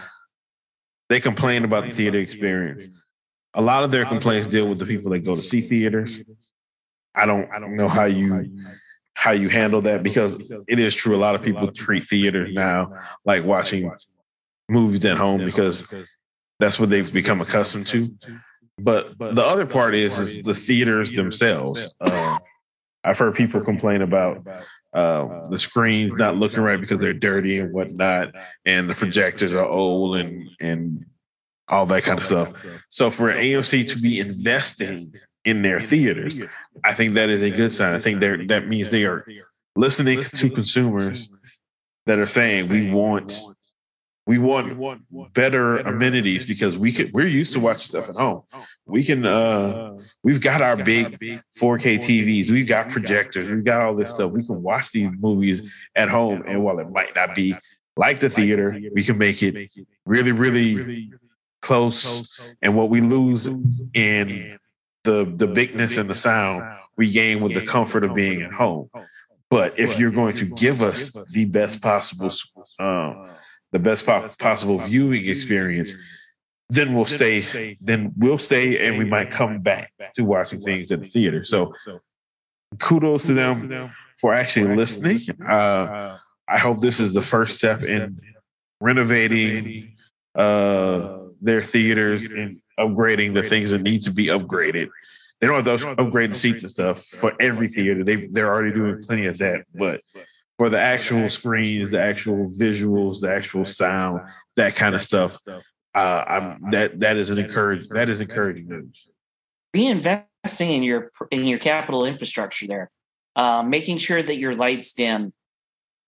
they 1.12 1.20
complain 1.20 1.64
about 1.64 1.84
the 1.84 1.90
theater 1.90 2.18
experience. 2.18 2.86
A 3.54 3.60
lot 3.60 3.84
of 3.84 3.90
their 3.90 4.06
complaints 4.06 4.46
deal 4.46 4.66
with 4.66 4.78
the 4.78 4.86
people 4.86 5.10
that 5.10 5.18
go 5.20 5.36
to 5.36 5.42
see 5.42 5.60
theaters. 5.60 6.20
I 7.14 7.26
don't 7.26 7.50
I 7.52 7.58
don't 7.58 7.76
know 7.76 7.88
how 7.88 8.04
you 8.04 8.64
how 9.14 9.32
you 9.32 9.50
handle 9.50 9.82
that 9.82 10.02
because 10.02 10.40
it 10.66 10.78
is 10.78 10.94
true. 10.94 11.14
A 11.14 11.20
lot 11.20 11.34
of 11.34 11.42
people 11.42 11.70
treat 11.70 12.04
theater 12.04 12.48
now 12.50 12.94
like 13.26 13.44
watching 13.44 13.92
movies 14.70 15.04
at 15.04 15.18
home 15.18 15.44
because 15.44 15.86
that's 16.58 16.80
what 16.80 16.88
they've 16.88 17.12
become 17.12 17.42
accustomed 17.42 17.86
to. 17.88 18.08
But 18.78 19.18
the 19.18 19.44
other 19.44 19.66
part 19.66 19.94
is 19.94 20.18
is 20.18 20.42
the 20.42 20.54
theaters 20.54 21.12
themselves. 21.12 21.94
Uh, 22.00 22.38
I've 23.04 23.18
heard 23.18 23.34
people 23.34 23.60
complain 23.70 24.00
about 24.00 24.46
uh, 24.92 25.48
the 25.48 25.58
screens 25.58 26.12
not 26.14 26.36
looking 26.36 26.60
right 26.60 26.80
because 26.80 27.00
they're 27.00 27.12
dirty 27.12 27.58
and 27.58 27.72
whatnot, 27.72 28.34
and 28.66 28.88
the 28.88 28.94
projectors 28.94 29.54
are 29.54 29.66
old 29.66 30.16
and 30.16 30.48
and 30.60 31.06
all 31.68 31.86
that 31.86 32.02
kind 32.02 32.18
of 32.18 32.26
stuff. 32.26 32.52
So 32.90 33.10
for 33.10 33.32
AMC 33.32 33.88
to 33.88 33.98
be 33.98 34.20
investing 34.20 35.14
in 35.44 35.62
their 35.62 35.80
theaters, 35.80 36.40
I 36.84 36.92
think 36.92 37.14
that 37.14 37.30
is 37.30 37.42
a 37.42 37.50
good 37.50 37.72
sign. 37.72 37.94
I 37.94 38.00
think 38.00 38.20
that 38.20 38.68
means 38.68 38.90
they 38.90 39.04
are 39.04 39.24
listening 39.74 40.22
to 40.22 40.50
consumers 40.50 41.30
that 42.06 42.18
are 42.18 42.26
saying 42.26 42.68
we 42.68 42.90
want 42.90 43.40
We 44.24 44.38
want 44.38 44.78
better 45.34 45.78
amenities 45.78 46.46
because 46.46 46.78
we 46.78 46.92
could 46.92 47.12
we're 47.12 47.26
used 47.26 47.52
to 47.54 47.60
watching 47.60 47.88
stuff 47.88 48.08
at 48.08 48.14
home. 48.14 48.42
We 48.86 49.02
can 49.02 49.26
uh 49.26 49.98
we've 50.22 50.40
got 50.40 50.62
our 50.62 50.76
big 50.76 51.18
4K 51.60 51.98
TVs, 51.98 52.48
we've 52.48 52.68
got 52.68 52.88
projectors, 52.88 53.50
we've 53.50 53.64
got 53.64 53.84
all 53.84 53.96
this 53.96 54.10
stuff. 54.10 54.30
We 54.30 54.46
can 54.46 54.62
watch 54.62 54.92
these 54.92 55.10
movies 55.18 55.68
at 55.96 56.08
home. 56.08 56.44
And 56.46 56.62
while 56.62 56.78
it 56.78 56.90
might 56.90 57.16
not 57.16 57.34
be 57.34 57.56
like 57.96 58.20
the 58.20 58.30
theater, 58.30 58.78
we 58.94 59.02
can 59.02 59.18
make 59.18 59.42
it 59.42 59.70
really, 60.06 60.32
really 60.32 61.10
close. 61.60 62.40
And 62.60 62.76
what 62.76 62.90
we 62.90 63.00
lose 63.00 63.46
in 63.92 64.58
the 65.02 65.24
the 65.24 65.48
bigness 65.48 65.96
and 65.96 66.08
the 66.08 66.14
sound, 66.14 66.62
we 66.96 67.10
gain 67.10 67.40
with 67.40 67.54
the 67.54 67.66
comfort 67.66 68.04
of 68.04 68.14
being 68.14 68.42
at 68.42 68.52
home. 68.52 68.88
But 69.50 69.78
if 69.78 69.98
you're 69.98 70.10
going 70.10 70.36
to 70.36 70.46
give 70.46 70.80
us 70.80 71.10
the 71.30 71.44
best 71.44 71.82
possible 71.82 72.30
um, 72.78 73.28
the 73.72 73.78
best 73.78 74.06
po- 74.06 74.28
possible 74.38 74.78
viewing 74.78 75.26
experience, 75.26 75.94
then 76.68 76.94
we'll 76.94 77.06
stay. 77.06 77.76
Then 77.80 78.12
we'll 78.16 78.38
stay, 78.38 78.86
and 78.86 78.98
we 78.98 79.04
might 79.04 79.30
come 79.30 79.60
back 79.60 79.92
to 80.14 80.24
watching 80.24 80.60
things 80.60 80.90
in 80.90 81.00
the 81.00 81.06
theater. 81.06 81.44
So, 81.44 81.74
kudos 82.78 83.26
to 83.26 83.34
them 83.34 83.92
for 84.18 84.32
actually 84.32 84.74
listening. 84.76 85.20
Uh, 85.46 86.18
I 86.48 86.58
hope 86.58 86.80
this 86.80 87.00
is 87.00 87.14
the 87.14 87.22
first 87.22 87.58
step 87.58 87.82
in 87.82 88.20
renovating 88.80 89.96
uh, 90.34 91.18
their 91.40 91.62
theaters 91.62 92.24
and 92.24 92.60
upgrading 92.78 93.34
the 93.34 93.42
things 93.42 93.70
that 93.70 93.82
need 93.82 94.02
to 94.02 94.10
be 94.12 94.26
upgraded. 94.26 94.88
They 95.40 95.46
don't 95.48 95.66
have 95.66 95.80
to 95.80 96.00
upgrade 96.00 96.30
the 96.30 96.36
seats 96.36 96.62
and 96.62 96.70
stuff 96.70 97.04
for 97.04 97.34
every 97.40 97.68
theater. 97.68 98.04
They 98.04 98.26
they're 98.28 98.52
already 98.52 98.72
doing 98.72 99.02
plenty 99.02 99.26
of 99.26 99.38
that, 99.38 99.64
but 99.74 100.00
for 100.62 100.70
the 100.70 100.78
actual 100.78 101.28
screens, 101.28 101.90
the 101.90 102.00
actual 102.00 102.48
visuals, 102.48 103.18
the 103.18 103.28
actual 103.28 103.64
sound, 103.64 104.20
that 104.54 104.76
kind 104.76 104.94
of 104.94 105.02
stuff. 105.02 105.40
Uh, 105.92 105.98
I'm 106.24 106.70
that 106.70 107.00
that 107.00 107.16
is 107.16 107.30
an 107.30 107.38
encourage 107.38 107.88
that 107.88 108.08
is 108.08 108.20
encouraging 108.20 108.68
news. 108.68 109.08
Reinvesting 109.76 110.70
in 110.70 110.84
your 110.84 111.10
in 111.32 111.46
your 111.46 111.58
capital 111.58 112.04
infrastructure 112.04 112.68
there, 112.68 112.92
uh, 113.34 113.64
making 113.64 113.98
sure 113.98 114.22
that 114.22 114.36
your 114.36 114.54
lights 114.54 114.92
dim 114.92 115.32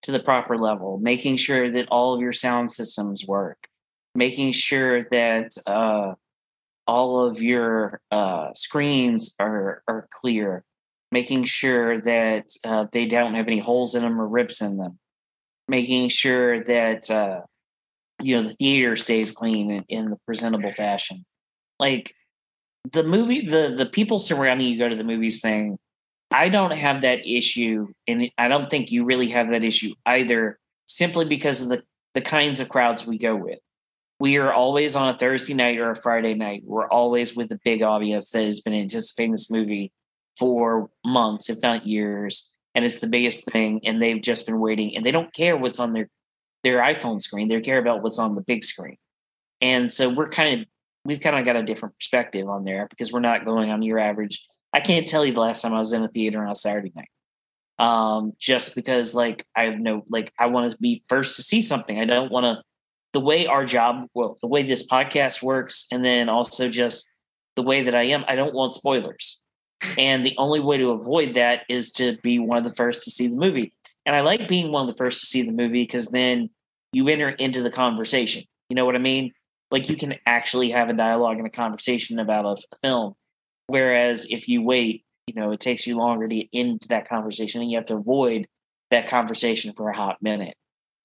to 0.02 0.12
the 0.12 0.20
proper 0.20 0.56
level, 0.56 0.98
making 0.98 1.34
sure 1.34 1.68
that 1.68 1.88
all 1.88 2.14
of 2.14 2.20
your 2.20 2.32
sound 2.32 2.70
systems 2.70 3.26
work, 3.26 3.58
making 4.14 4.52
sure 4.52 5.02
that 5.02 5.50
uh, 5.66 6.14
all 6.86 7.24
of 7.24 7.42
your 7.42 8.00
uh, 8.12 8.50
screens 8.54 9.34
are 9.40 9.82
are 9.88 10.06
clear, 10.12 10.62
making 11.14 11.44
sure 11.44 12.00
that 12.00 12.52
uh, 12.64 12.86
they 12.90 13.06
don't 13.06 13.34
have 13.34 13.46
any 13.46 13.60
holes 13.60 13.94
in 13.94 14.02
them 14.02 14.20
or 14.20 14.26
rips 14.26 14.60
in 14.60 14.76
them, 14.76 14.98
making 15.68 16.08
sure 16.08 16.62
that 16.64 17.08
uh, 17.08 17.40
you 18.20 18.34
know 18.34 18.42
the 18.42 18.54
theater 18.54 18.96
stays 18.96 19.30
clean 19.30 19.70
in, 19.70 19.84
in 19.88 20.10
the 20.10 20.16
presentable 20.26 20.72
fashion. 20.72 21.24
Like 21.78 22.12
the 22.92 23.04
movie, 23.04 23.46
the 23.46 23.74
the 23.78 23.86
people 23.86 24.18
surrounding 24.18 24.66
you 24.66 24.76
go 24.76 24.88
to 24.88 24.96
the 24.96 25.04
movies 25.04 25.40
thing. 25.40 25.78
I 26.32 26.48
don't 26.48 26.74
have 26.74 27.02
that 27.02 27.24
issue, 27.24 27.86
and 28.08 28.28
I 28.36 28.48
don't 28.48 28.68
think 28.68 28.90
you 28.90 29.04
really 29.04 29.28
have 29.28 29.50
that 29.50 29.62
issue 29.62 29.94
either. 30.04 30.58
Simply 30.86 31.24
because 31.24 31.62
of 31.62 31.68
the 31.68 31.82
the 32.14 32.22
kinds 32.22 32.60
of 32.60 32.68
crowds 32.68 33.06
we 33.06 33.18
go 33.18 33.36
with. 33.36 33.60
We 34.18 34.36
are 34.38 34.52
always 34.52 34.96
on 34.96 35.14
a 35.14 35.18
Thursday 35.18 35.54
night 35.54 35.78
or 35.78 35.90
a 35.90 35.96
Friday 35.96 36.34
night. 36.34 36.62
We're 36.64 36.88
always 36.88 37.36
with 37.36 37.52
a 37.52 37.60
big 37.64 37.82
audience 37.82 38.30
that 38.30 38.44
has 38.44 38.60
been 38.60 38.74
anticipating 38.74 39.32
this 39.32 39.50
movie 39.50 39.92
for 40.38 40.90
months, 41.04 41.48
if 41.48 41.58
not 41.62 41.86
years, 41.86 42.50
and 42.74 42.84
it's 42.84 43.00
the 43.00 43.06
biggest 43.06 43.50
thing. 43.50 43.80
And 43.84 44.02
they've 44.02 44.20
just 44.20 44.46
been 44.46 44.60
waiting, 44.60 44.96
and 44.96 45.04
they 45.04 45.12
don't 45.12 45.32
care 45.32 45.56
what's 45.56 45.80
on 45.80 45.92
their 45.92 46.08
their 46.62 46.80
iPhone 46.80 47.20
screen. 47.20 47.48
They 47.48 47.60
care 47.60 47.78
about 47.78 48.02
what's 48.02 48.18
on 48.18 48.34
the 48.34 48.40
big 48.40 48.64
screen. 48.64 48.96
And 49.60 49.92
so 49.92 50.08
we're 50.08 50.28
kind 50.28 50.62
of 50.62 50.66
we've 51.04 51.20
kind 51.20 51.36
of 51.36 51.44
got 51.44 51.56
a 51.56 51.62
different 51.62 51.96
perspective 51.98 52.48
on 52.48 52.64
there 52.64 52.86
because 52.88 53.12
we're 53.12 53.20
not 53.20 53.44
going 53.44 53.70
on 53.70 53.82
your 53.82 53.98
average. 53.98 54.46
I 54.72 54.80
can't 54.80 55.06
tell 55.06 55.24
you 55.24 55.32
the 55.32 55.40
last 55.40 55.62
time 55.62 55.74
I 55.74 55.80
was 55.80 55.92
in 55.92 56.02
a 56.02 56.08
theater 56.08 56.42
on 56.42 56.50
a 56.50 56.56
Saturday 56.56 56.92
night. 56.96 57.08
Um, 57.78 58.32
just 58.38 58.74
because 58.74 59.14
like 59.14 59.46
I 59.56 59.64
have 59.64 59.78
no 59.78 60.04
like 60.08 60.32
I 60.38 60.46
want 60.46 60.70
to 60.70 60.76
be 60.78 61.04
first 61.08 61.36
to 61.36 61.42
see 61.42 61.60
something. 61.60 61.98
I 61.98 62.04
don't 62.04 62.32
want 62.32 62.44
to 62.44 62.62
the 63.12 63.20
way 63.20 63.46
our 63.46 63.64
job 63.64 64.06
well, 64.14 64.38
the 64.40 64.48
way 64.48 64.62
this 64.62 64.86
podcast 64.86 65.42
works, 65.42 65.86
and 65.92 66.04
then 66.04 66.28
also 66.28 66.68
just 66.68 67.08
the 67.56 67.62
way 67.62 67.82
that 67.82 67.94
I 67.94 68.02
am, 68.04 68.24
I 68.26 68.34
don't 68.34 68.54
want 68.54 68.72
spoilers. 68.72 69.40
And 69.98 70.24
the 70.24 70.34
only 70.38 70.60
way 70.60 70.78
to 70.78 70.90
avoid 70.90 71.34
that 71.34 71.62
is 71.68 71.92
to 71.92 72.16
be 72.22 72.38
one 72.38 72.58
of 72.58 72.64
the 72.64 72.74
first 72.74 73.02
to 73.04 73.10
see 73.10 73.28
the 73.28 73.36
movie. 73.36 73.72
And 74.06 74.14
I 74.14 74.20
like 74.20 74.48
being 74.48 74.70
one 74.70 74.82
of 74.82 74.88
the 74.88 75.02
first 75.02 75.20
to 75.20 75.26
see 75.26 75.42
the 75.42 75.52
movie 75.52 75.82
because 75.82 76.08
then 76.08 76.50
you 76.92 77.08
enter 77.08 77.30
into 77.30 77.62
the 77.62 77.70
conversation. 77.70 78.44
You 78.68 78.76
know 78.76 78.84
what 78.84 78.96
I 78.96 78.98
mean? 78.98 79.32
Like 79.70 79.88
you 79.88 79.96
can 79.96 80.14
actually 80.26 80.70
have 80.70 80.88
a 80.90 80.92
dialogue 80.92 81.38
and 81.38 81.46
a 81.46 81.50
conversation 81.50 82.18
about 82.18 82.44
a, 82.44 82.62
a 82.72 82.76
film. 82.82 83.14
Whereas 83.66 84.26
if 84.30 84.48
you 84.48 84.62
wait, 84.62 85.04
you 85.26 85.34
know, 85.34 85.52
it 85.52 85.60
takes 85.60 85.86
you 85.86 85.96
longer 85.96 86.28
to 86.28 86.34
get 86.34 86.48
into 86.52 86.88
that 86.88 87.08
conversation 87.08 87.62
and 87.62 87.70
you 87.70 87.78
have 87.78 87.86
to 87.86 87.96
avoid 87.96 88.46
that 88.90 89.08
conversation 89.08 89.72
for 89.74 89.88
a 89.88 89.96
hot 89.96 90.18
minute. 90.22 90.56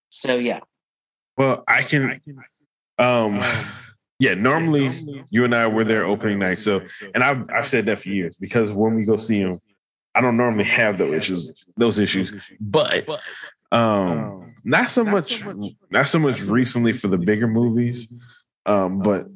So 0.10 0.36
yeah. 0.36 0.60
Well, 1.38 1.64
I 1.68 1.84
can 1.84 2.22
um 2.98 3.40
yeah, 4.20 4.34
normally 4.34 5.26
you 5.30 5.46
and 5.46 5.56
I 5.56 5.68
were 5.68 5.86
there 5.86 6.06
opening 6.06 6.40
night. 6.40 6.60
So, 6.60 6.82
and 7.16 7.24
I've 7.24 7.50
I've 7.50 7.68
said 7.68 7.86
that 7.86 8.00
for 8.00 8.10
years 8.10 8.38
because 8.38 8.72
when 8.72 8.96
we 8.96 9.06
go 9.06 9.18
see 9.18 9.42
them, 9.42 9.58
I 10.14 10.22
don't 10.22 10.36
normally 10.36 10.66
have 10.66 10.98
those 10.98 11.16
issues, 11.16 11.52
those 11.78 12.00
issues. 12.00 12.34
But 12.60 13.10
um, 13.72 14.56
not 14.66 14.90
so 14.90 15.06
much, 15.06 15.44
not 15.90 16.10
so 16.10 16.20
much 16.20 16.42
recently 16.42 16.92
for 16.92 17.08
the 17.08 17.18
bigger 17.18 17.48
movies. 17.48 18.14
Um, 18.66 19.00
but 19.00 19.28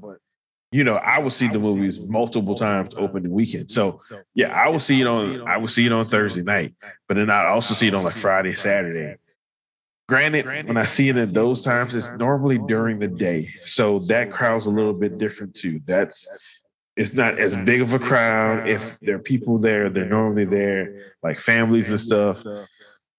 you 0.74 0.84
know, 0.84 0.96
I 0.96 1.20
will 1.20 1.32
see 1.32 1.48
the 1.48 1.60
movies 1.60 2.02
multiple 2.02 2.56
times 2.56 2.94
opening 2.98 3.32
weekend. 3.32 3.72
So 3.72 4.02
yeah, 4.34 4.48
I 4.48 4.68
will 4.68 4.82
see 4.82 5.00
it 5.00 5.08
on 5.08 5.48
I 5.48 5.58
will 5.58 5.70
see 5.70 5.86
it 5.86 5.94
on 5.94 6.04
Thursday 6.06 6.44
night, 6.44 6.76
but 7.08 7.16
then 7.16 7.30
I 7.30 7.48
also 7.48 7.74
see 7.74 7.88
it 7.88 7.94
on 7.94 8.04
like 8.04 8.18
Friday, 8.18 8.54
Saturday. 8.56 9.16
Granted, 10.10 10.68
when 10.68 10.78
I 10.78 10.86
see 10.86 11.10
it 11.10 11.16
at 11.16 11.34
those 11.34 11.64
times, 11.64 11.96
it's 11.96 12.10
normally 12.18 12.58
during 12.68 13.00
the 13.00 13.08
day. 13.08 13.48
So 13.62 14.00
that 14.00 14.32
crowd's 14.32 14.66
a 14.66 14.72
little 14.72 14.94
bit 14.94 15.18
different 15.18 15.56
too. 15.56 15.80
That's 15.86 16.28
it's 16.96 17.14
not 17.14 17.40
as 17.40 17.56
big 17.56 17.82
of 17.82 17.94
a 17.94 18.00
crowd. 18.00 18.70
If 18.70 19.00
there 19.00 19.16
are 19.16 19.20
people 19.20 19.58
there, 19.58 19.90
they're 19.90 20.06
normally 20.06 20.46
there, 20.46 21.14
like 21.24 21.40
families 21.40 21.90
and 21.90 22.00
stuff. 22.00 22.44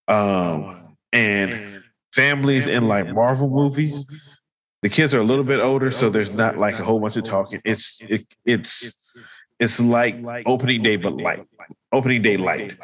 Um, 0.06 0.96
and 1.12 1.82
families 2.12 2.68
in 2.68 2.86
like 2.86 3.12
Marvel 3.12 3.48
movies, 3.48 4.06
the 4.82 4.90
kids 4.90 5.14
are 5.14 5.20
a 5.20 5.24
little 5.24 5.44
bit 5.44 5.60
older, 5.60 5.90
so 5.90 6.10
there's 6.10 6.34
not 6.34 6.58
like 6.58 6.78
a 6.78 6.84
whole 6.84 7.00
bunch 7.00 7.16
of 7.16 7.24
talking. 7.24 7.62
It's 7.64 8.00
it, 8.02 8.26
it's 8.44 9.18
it's 9.58 9.80
like 9.80 10.16
opening 10.44 10.82
day, 10.82 10.96
but 10.96 11.16
light. 11.16 11.46
Opening 11.92 12.20
day 12.20 12.36
light. 12.36 12.76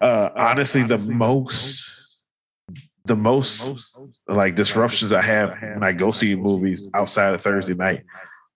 Uh, 0.00 0.28
honestly, 0.36 0.82
the 0.82 0.98
most 0.98 1.93
the 3.04 3.16
most 3.16 3.96
like 4.28 4.56
disruptions 4.56 5.12
I 5.12 5.22
have 5.22 5.60
when 5.60 5.82
I 5.82 5.92
go 5.92 6.10
see 6.10 6.34
movies 6.34 6.88
outside 6.94 7.34
of 7.34 7.40
Thursday 7.40 7.74
night 7.74 8.04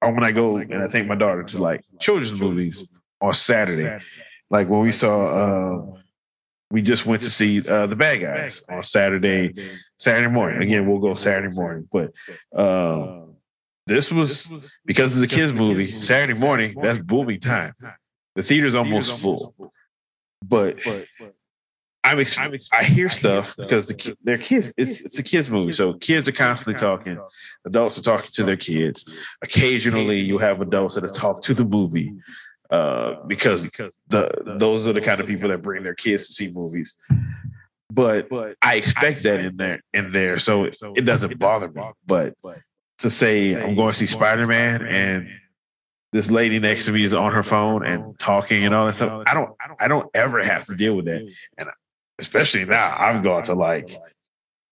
or 0.00 0.12
when 0.12 0.24
I 0.24 0.32
go 0.32 0.56
and 0.56 0.82
I 0.82 0.86
take 0.86 1.06
my 1.06 1.14
daughter 1.14 1.42
to 1.42 1.58
like 1.58 1.84
children's 1.98 2.38
movies 2.40 2.90
on 3.20 3.34
Saturday. 3.34 4.02
Like 4.50 4.68
when 4.68 4.80
we 4.80 4.92
saw 4.92 5.24
uh 5.24 5.98
we 6.70 6.82
just 6.82 7.04
went 7.06 7.22
to 7.22 7.30
see 7.30 7.66
uh 7.68 7.86
the 7.86 7.96
bad 7.96 8.20
guys 8.20 8.62
on 8.70 8.82
Saturday, 8.82 9.54
Saturday 9.98 10.32
morning. 10.32 10.62
Again, 10.62 10.88
we'll 10.88 10.98
go 10.98 11.14
Saturday 11.14 11.54
morning. 11.54 11.88
But 11.90 12.12
uh, 12.58 13.22
this 13.86 14.12
was 14.12 14.50
because 14.84 15.20
it's 15.20 15.32
a 15.32 15.34
kids 15.34 15.52
movie, 15.52 15.86
Saturday 15.86 16.38
morning, 16.38 16.76
that's 16.80 16.98
booming 16.98 17.40
time. 17.40 17.72
The 18.34 18.42
theater's 18.42 18.74
almost 18.74 19.18
full. 19.18 19.54
But 20.46 20.80
I'm, 22.04 22.20
ex- 22.20 22.38
I'm 22.38 22.54
ex- 22.54 22.68
I 22.72 22.84
hear 22.84 23.08
stuff 23.08 23.54
because 23.56 23.88
the 23.88 23.94
ki- 23.94 24.14
they're 24.22 24.38
kids. 24.38 24.72
It's 24.76 25.00
it's 25.00 25.18
a 25.18 25.22
kids 25.22 25.50
movie, 25.50 25.72
so 25.72 25.94
kids 25.94 26.28
are 26.28 26.32
constantly 26.32 26.78
talking. 26.80 27.18
Adults 27.66 27.98
are 27.98 28.02
talking 28.02 28.30
to 28.34 28.44
their 28.44 28.56
kids. 28.56 29.04
Occasionally, 29.42 30.18
you 30.20 30.38
have 30.38 30.60
adults 30.60 30.94
that 30.94 31.12
talk 31.12 31.42
to 31.42 31.54
the 31.54 31.64
movie 31.64 32.12
uh, 32.70 33.16
because 33.26 33.70
the 34.08 34.30
those 34.58 34.86
are 34.86 34.92
the 34.92 35.00
kind 35.00 35.20
of 35.20 35.26
people 35.26 35.48
that 35.48 35.60
bring 35.62 35.82
their 35.82 35.94
kids 35.94 36.28
to 36.28 36.32
see 36.32 36.50
movies. 36.50 36.96
But 37.90 38.28
I 38.62 38.76
expect 38.76 39.22
that 39.24 39.40
in 39.40 39.56
there 39.56 39.80
in 39.92 40.12
there, 40.12 40.38
so 40.38 40.64
it, 40.64 40.78
it 40.96 41.02
doesn't 41.02 41.38
bother 41.38 41.68
me. 41.68 41.82
But 42.06 42.34
to 42.98 43.10
say 43.10 43.54
I'm 43.60 43.74
going 43.74 43.92
to 43.92 43.98
see 43.98 44.06
Spider 44.06 44.46
Man 44.46 44.86
and 44.86 45.28
this 46.12 46.30
lady 46.30 46.58
next 46.58 46.86
to 46.86 46.92
me 46.92 47.04
is 47.04 47.12
on 47.12 47.32
her 47.32 47.42
phone 47.42 47.84
and 47.84 48.18
talking 48.18 48.64
and 48.64 48.74
all 48.74 48.86
that 48.86 48.94
stuff. 48.94 49.24
I 49.26 49.34
don't 49.34 49.50
I 49.80 49.88
don't 49.88 50.08
ever 50.14 50.42
have 50.42 50.64
to 50.66 50.74
deal 50.74 50.94
with 50.94 51.06
that. 51.06 51.22
And 51.58 51.68
especially 52.18 52.64
now, 52.64 52.94
I've 52.98 53.22
gone 53.22 53.42
to 53.44 53.54
like, 53.54 53.90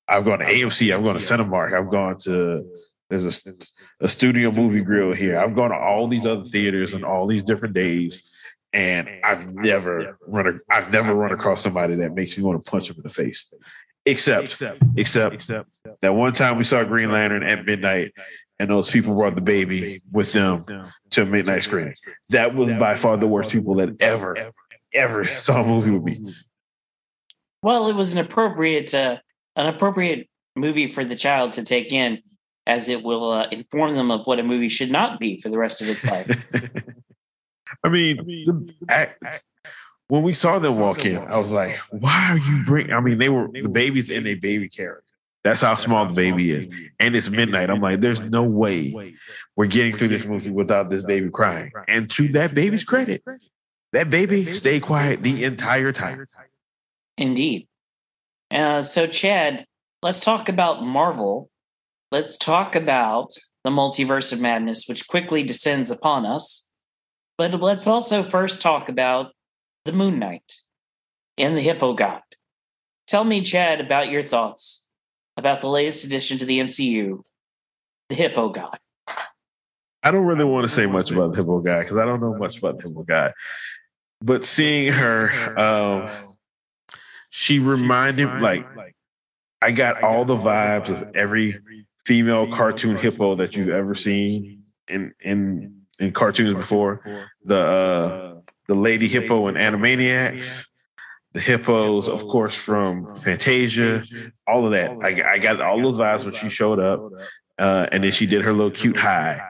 I've 0.08 0.24
gone 0.24 0.38
to 0.40 0.44
AMC, 0.44 0.94
I've 0.94 1.04
gone 1.04 1.18
to 1.18 1.20
Cinemark, 1.20 1.72
I've 1.72 1.90
gone 1.90 2.18
to 2.20 2.64
there's 3.08 3.46
a, 3.46 3.54
a 4.00 4.08
studio 4.08 4.50
movie 4.50 4.80
grill 4.80 5.14
here. 5.14 5.38
I've 5.38 5.54
gone 5.54 5.70
to 5.70 5.76
all 5.76 6.08
these 6.08 6.26
other 6.26 6.44
theaters 6.44 6.94
and 6.94 7.04
all 7.04 7.26
these 7.26 7.42
different 7.42 7.74
days, 7.74 8.32
and 8.72 9.08
I've 9.22 9.54
never 9.54 10.18
run. 10.26 10.46
A, 10.46 10.74
I've 10.74 10.92
never 10.92 11.14
run 11.14 11.32
across 11.32 11.62
somebody 11.62 11.94
that 11.96 12.14
makes 12.14 12.36
me 12.36 12.44
want 12.44 12.64
to 12.64 12.70
punch 12.70 12.88
them 12.88 12.96
in 12.96 13.02
the 13.02 13.08
face. 13.08 13.52
Except, 14.04 14.44
except, 14.96 15.34
except, 15.34 15.68
that 16.00 16.14
one 16.14 16.32
time 16.32 16.58
we 16.58 16.64
saw 16.64 16.84
Green 16.84 17.10
Lantern 17.10 17.42
at 17.42 17.64
midnight, 17.64 18.12
and 18.58 18.70
those 18.70 18.90
people 18.90 19.14
brought 19.14 19.34
the 19.34 19.40
baby 19.40 20.02
with 20.12 20.32
them 20.32 20.64
to 21.10 21.24
midnight 21.24 21.64
screening. 21.64 21.94
That 22.30 22.54
was 22.54 22.72
by 22.74 22.96
far 22.96 23.16
the 23.16 23.26
worst 23.26 23.50
people 23.50 23.74
that 23.76 24.00
ever, 24.00 24.52
ever 24.94 25.24
saw 25.24 25.62
a 25.62 25.66
movie 25.66 25.90
with 25.90 26.02
me. 26.04 26.34
Well, 27.66 27.88
it 27.88 27.96
was 27.96 28.12
an 28.12 28.18
appropriate, 28.18 28.94
uh, 28.94 29.16
an 29.56 29.66
appropriate 29.66 30.28
movie 30.54 30.86
for 30.86 31.04
the 31.04 31.16
child 31.16 31.54
to 31.54 31.64
take 31.64 31.92
in, 31.92 32.22
as 32.64 32.88
it 32.88 33.02
will 33.02 33.32
uh, 33.32 33.48
inform 33.50 33.96
them 33.96 34.12
of 34.12 34.24
what 34.24 34.38
a 34.38 34.44
movie 34.44 34.68
should 34.68 34.92
not 34.92 35.18
be 35.18 35.40
for 35.40 35.48
the 35.48 35.58
rest 35.58 35.82
of 35.82 35.88
its 35.88 36.08
life. 36.08 36.48
I 37.82 37.88
mean, 37.88 38.18
the, 38.18 38.72
I, 38.88 39.08
I, 39.20 39.38
when 40.06 40.22
we 40.22 40.32
saw 40.32 40.60
them 40.60 40.76
walk 40.76 41.04
in, 41.04 41.16
I 41.16 41.38
was 41.38 41.50
like, 41.50 41.76
"Why 41.90 42.28
are 42.30 42.38
you 42.38 42.62
bring?" 42.64 42.92
I 42.92 43.00
mean, 43.00 43.18
they 43.18 43.30
were 43.30 43.48
the 43.52 43.68
baby's 43.68 44.10
in 44.10 44.28
a 44.28 44.36
baby 44.36 44.68
carriage. 44.68 45.02
That's 45.42 45.62
how 45.62 45.74
small 45.74 46.06
the 46.06 46.14
baby 46.14 46.52
is, 46.52 46.68
and 47.00 47.16
it's 47.16 47.30
midnight. 47.30 47.68
I'm 47.68 47.80
like, 47.80 48.00
"There's 48.00 48.20
no 48.20 48.44
way 48.44 48.94
we're 49.56 49.66
getting 49.66 49.92
through 49.92 50.08
this 50.08 50.24
movie 50.24 50.52
without 50.52 50.88
this 50.88 51.02
baby 51.02 51.30
crying." 51.30 51.72
And 51.88 52.08
to 52.12 52.28
that 52.28 52.54
baby's 52.54 52.84
credit, 52.84 53.24
that 53.92 54.08
baby 54.08 54.52
stayed 54.52 54.82
quiet 54.82 55.24
the 55.24 55.42
entire 55.42 55.90
time. 55.90 56.28
Indeed. 57.18 57.66
Uh, 58.50 58.82
so, 58.82 59.06
Chad, 59.06 59.66
let's 60.02 60.20
talk 60.20 60.48
about 60.48 60.84
Marvel. 60.84 61.50
Let's 62.12 62.36
talk 62.36 62.76
about 62.76 63.36
the 63.64 63.70
multiverse 63.70 64.32
of 64.32 64.40
madness, 64.40 64.86
which 64.88 65.08
quickly 65.08 65.42
descends 65.42 65.90
upon 65.90 66.24
us. 66.24 66.70
But 67.38 67.60
let's 67.60 67.86
also 67.86 68.22
first 68.22 68.62
talk 68.62 68.88
about 68.88 69.32
the 69.84 69.92
Moon 69.92 70.18
Knight 70.18 70.54
and 71.36 71.56
the 71.56 71.60
Hippo 71.60 71.94
God. 71.94 72.22
Tell 73.06 73.24
me, 73.24 73.40
Chad, 73.40 73.80
about 73.80 74.10
your 74.10 74.22
thoughts 74.22 74.86
about 75.36 75.60
the 75.60 75.68
latest 75.68 76.04
addition 76.04 76.38
to 76.38 76.46
the 76.46 76.60
MCU, 76.60 77.22
the 78.08 78.14
Hippo 78.14 78.48
God. 78.48 78.78
I 80.02 80.10
don't 80.10 80.24
really 80.24 80.44
want 80.44 80.64
to 80.64 80.68
say 80.68 80.86
much 80.86 81.10
about 81.10 81.32
the 81.32 81.38
Hippo 81.38 81.60
guy 81.60 81.80
because 81.80 81.98
I 81.98 82.04
don't 82.04 82.20
know 82.20 82.34
much 82.36 82.58
about 82.58 82.78
the 82.78 82.88
Hippo 82.88 83.02
guy. 83.02 83.32
But 84.22 84.44
seeing 84.44 84.92
her, 84.92 85.58
um, 85.58 86.25
she 87.36 87.58
reminded 87.58 88.40
like 88.40 88.64
like 88.74 88.96
I 89.60 89.70
got 89.70 90.02
all 90.02 90.24
the 90.24 90.36
vibes 90.36 90.88
of 90.88 91.14
every 91.14 91.60
female 92.06 92.50
cartoon 92.50 92.96
hippo 92.96 93.34
that 93.34 93.54
you've 93.54 93.68
ever 93.68 93.94
seen 93.94 94.62
in 94.88 95.12
in 95.20 95.82
in 95.98 96.12
cartoons 96.12 96.54
before. 96.54 97.02
The 97.44 97.58
uh, 97.58 98.40
the 98.68 98.74
lady 98.74 99.06
hippo 99.06 99.48
in 99.48 99.54
Animaniacs, 99.56 100.66
the 101.34 101.40
hippos, 101.40 102.08
of 102.08 102.26
course, 102.26 102.56
from 102.56 103.14
Fantasia, 103.16 104.02
all 104.46 104.64
of 104.64 104.72
that. 104.72 104.90
I, 105.02 105.34
I 105.34 105.38
got 105.38 105.60
all 105.60 105.82
those 105.82 105.98
vibes 105.98 106.24
when 106.24 106.32
she 106.32 106.48
showed 106.48 106.80
up, 106.80 107.02
uh, 107.58 107.86
and 107.92 108.02
then 108.02 108.12
she 108.12 108.24
did 108.24 108.42
her 108.42 108.54
little 108.54 108.70
cute 108.70 108.96
high. 108.96 109.46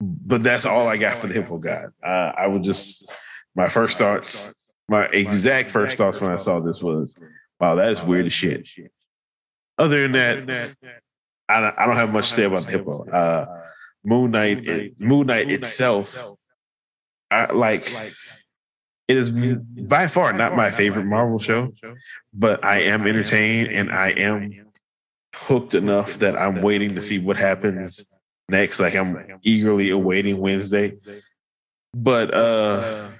But 0.00 0.44
that's 0.44 0.64
all 0.64 0.86
I 0.86 0.96
got 0.96 1.16
for 1.16 1.26
the 1.26 1.34
hippo 1.34 1.58
guy. 1.58 1.86
Uh, 2.06 2.32
I 2.38 2.46
would 2.46 2.62
just 2.62 3.12
my 3.56 3.68
first 3.68 3.98
thoughts, 3.98 4.54
my 4.88 5.06
exact 5.06 5.70
first 5.70 5.96
thoughts 5.96 6.20
when 6.20 6.30
I 6.30 6.36
saw 6.36 6.60
this 6.60 6.82
was, 6.82 7.16
"Wow, 7.60 7.76
that 7.76 7.90
is 7.90 8.02
weird 8.02 8.26
as 8.26 8.32
shit." 8.32 8.68
Other 9.78 10.02
than 10.02 10.12
that, 10.12 10.76
I 11.48 11.60
don't, 11.60 11.78
I 11.78 11.86
don't 11.86 11.96
have 11.96 12.12
much 12.12 12.28
to 12.28 12.34
say 12.34 12.44
about 12.44 12.64
the 12.64 12.70
hippo. 12.70 13.08
Uh, 13.08 13.62
Moon 14.04 14.30
Knight, 14.30 14.66
it, 14.66 15.00
Moon 15.00 15.26
Knight 15.26 15.50
itself, 15.50 16.24
I 17.30 17.52
like. 17.52 17.92
It 19.06 19.18
is 19.18 19.30
by 19.30 20.06
far 20.06 20.32
not 20.32 20.56
my 20.56 20.70
favorite 20.70 21.04
Marvel 21.04 21.38
show, 21.38 21.72
but 22.32 22.64
I 22.64 22.82
am 22.82 23.06
entertained 23.06 23.68
and 23.68 23.92
I 23.92 24.10
am 24.10 24.64
hooked 25.34 25.74
enough 25.74 26.18
that 26.18 26.36
I'm 26.36 26.62
waiting 26.62 26.94
to 26.94 27.02
see 27.02 27.18
what 27.18 27.36
happens 27.36 28.06
next. 28.48 28.80
Like 28.80 28.94
I'm 28.94 29.40
eagerly 29.42 29.90
awaiting 29.90 30.38
Wednesday. 30.38 30.96
But 31.92 32.32
uh 32.32 33.10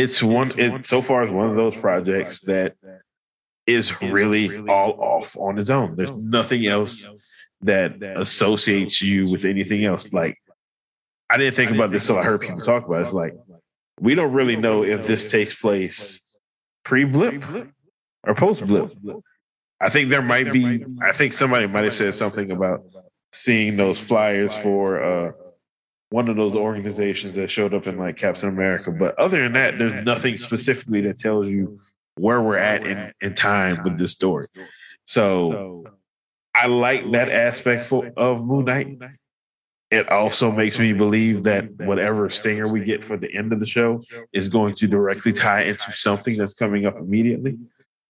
it's 0.00 0.22
one 0.22 0.52
it 0.58 0.86
so 0.86 1.02
far 1.02 1.24
it's 1.24 1.32
one 1.32 1.50
of 1.50 1.56
those 1.56 1.76
projects 1.76 2.40
that 2.40 2.74
is 3.66 4.00
really 4.02 4.56
all 4.68 4.92
off 5.00 5.36
on 5.36 5.58
its 5.58 5.70
own. 5.70 5.96
There's 5.96 6.10
nothing 6.12 6.66
else 6.66 7.06
that 7.62 8.02
associates 8.02 9.02
you 9.02 9.28
with 9.30 9.44
anything 9.44 9.84
else. 9.84 10.12
Like 10.12 10.38
I 11.28 11.36
didn't 11.36 11.54
think 11.54 11.70
about 11.70 11.90
this 11.92 12.08
until 12.08 12.20
I 12.20 12.24
heard 12.24 12.40
people 12.40 12.60
talk 12.60 12.86
about 12.86 13.02
it. 13.02 13.04
It's 13.06 13.14
like 13.14 13.34
we 14.00 14.14
don't 14.14 14.32
really 14.32 14.56
know 14.56 14.82
if 14.82 15.06
this 15.06 15.30
takes 15.30 15.58
place 15.60 16.38
pre 16.84 17.04
blip 17.04 17.44
or 18.24 18.34
post 18.34 18.66
blip. 18.66 18.92
I 19.80 19.88
think 19.88 20.10
there 20.10 20.22
might 20.22 20.52
be. 20.52 20.84
I 21.02 21.12
think 21.12 21.32
somebody 21.32 21.66
might 21.66 21.84
have 21.84 21.94
said 21.94 22.14
something 22.14 22.50
about 22.50 22.84
seeing 23.32 23.76
those 23.76 24.00
flyers 24.00 24.54
for 24.56 25.02
uh, 25.02 25.32
one 26.10 26.28
of 26.28 26.36
those 26.36 26.54
organizations 26.56 27.36
that 27.36 27.50
showed 27.50 27.72
up 27.72 27.86
in 27.86 27.96
like 27.96 28.16
Captain 28.16 28.48
America. 28.48 28.90
But 28.90 29.18
other 29.18 29.40
than 29.40 29.52
that, 29.54 29.78
there's 29.78 30.04
nothing 30.04 30.36
specifically 30.36 31.00
that 31.02 31.18
tells 31.18 31.48
you 31.48 31.80
where 32.16 32.42
we're 32.42 32.56
at 32.56 32.86
in, 32.86 33.12
in 33.20 33.34
time 33.34 33.82
with 33.84 33.96
this 33.96 34.12
story. 34.12 34.46
So 35.06 35.86
I 36.54 36.66
like 36.66 37.10
that 37.12 37.30
aspect 37.30 37.84
for, 37.84 38.12
of 38.16 38.44
Moon 38.44 38.64
Knight. 38.64 38.98
It 39.90 40.08
also 40.08 40.52
makes 40.52 40.78
me 40.78 40.92
believe 40.92 41.44
that 41.44 41.70
whatever 41.80 42.30
stinger 42.30 42.68
we 42.68 42.84
get 42.84 43.02
for 43.02 43.16
the 43.16 43.32
end 43.34 43.52
of 43.52 43.58
the 43.58 43.66
show 43.66 44.02
is 44.32 44.46
going 44.46 44.76
to 44.76 44.86
directly 44.86 45.32
tie 45.32 45.62
into 45.62 45.90
something 45.90 46.36
that's 46.36 46.54
coming 46.54 46.86
up 46.86 46.96
immediately. 46.96 47.58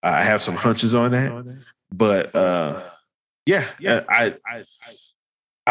I 0.03 0.23
have 0.23 0.41
some 0.41 0.55
hunches 0.55 0.93
on 0.93 1.11
that, 1.11 1.63
but 1.91 2.35
uh, 2.35 2.83
yeah, 3.45 3.65
I, 3.83 4.35
I 4.45 4.63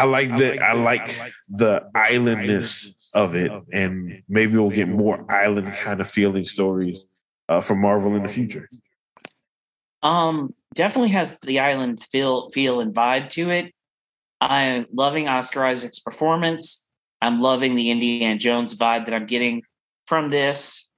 I 0.01 0.05
like 0.05 0.35
the 0.35 0.59
I 0.59 0.73
like 0.73 1.15
the 1.47 1.83
islandness 1.93 3.11
of 3.13 3.35
it, 3.35 3.51
and 3.71 4.23
maybe 4.27 4.57
we'll 4.57 4.71
get 4.71 4.87
more 4.87 5.23
island 5.31 5.71
kind 5.73 6.01
of 6.01 6.09
feeling 6.09 6.45
stories 6.45 7.05
uh, 7.47 7.61
from 7.61 7.81
Marvel 7.81 8.15
in 8.15 8.23
the 8.23 8.29
future. 8.29 8.67
Um, 10.01 10.55
definitely 10.73 11.09
has 11.09 11.39
the 11.41 11.59
island 11.59 11.99
feel 12.11 12.49
feel 12.49 12.79
and 12.79 12.95
vibe 12.95 13.29
to 13.29 13.51
it. 13.51 13.75
I'm 14.39 14.87
loving 14.91 15.27
Oscar 15.27 15.65
Isaac's 15.65 15.99
performance. 15.99 16.89
I'm 17.21 17.39
loving 17.39 17.75
the 17.75 17.91
Indiana 17.91 18.39
Jones 18.39 18.75
vibe 18.75 19.05
that 19.05 19.13
I'm 19.13 19.27
getting 19.27 19.61
from 20.07 20.29
this. 20.29 20.89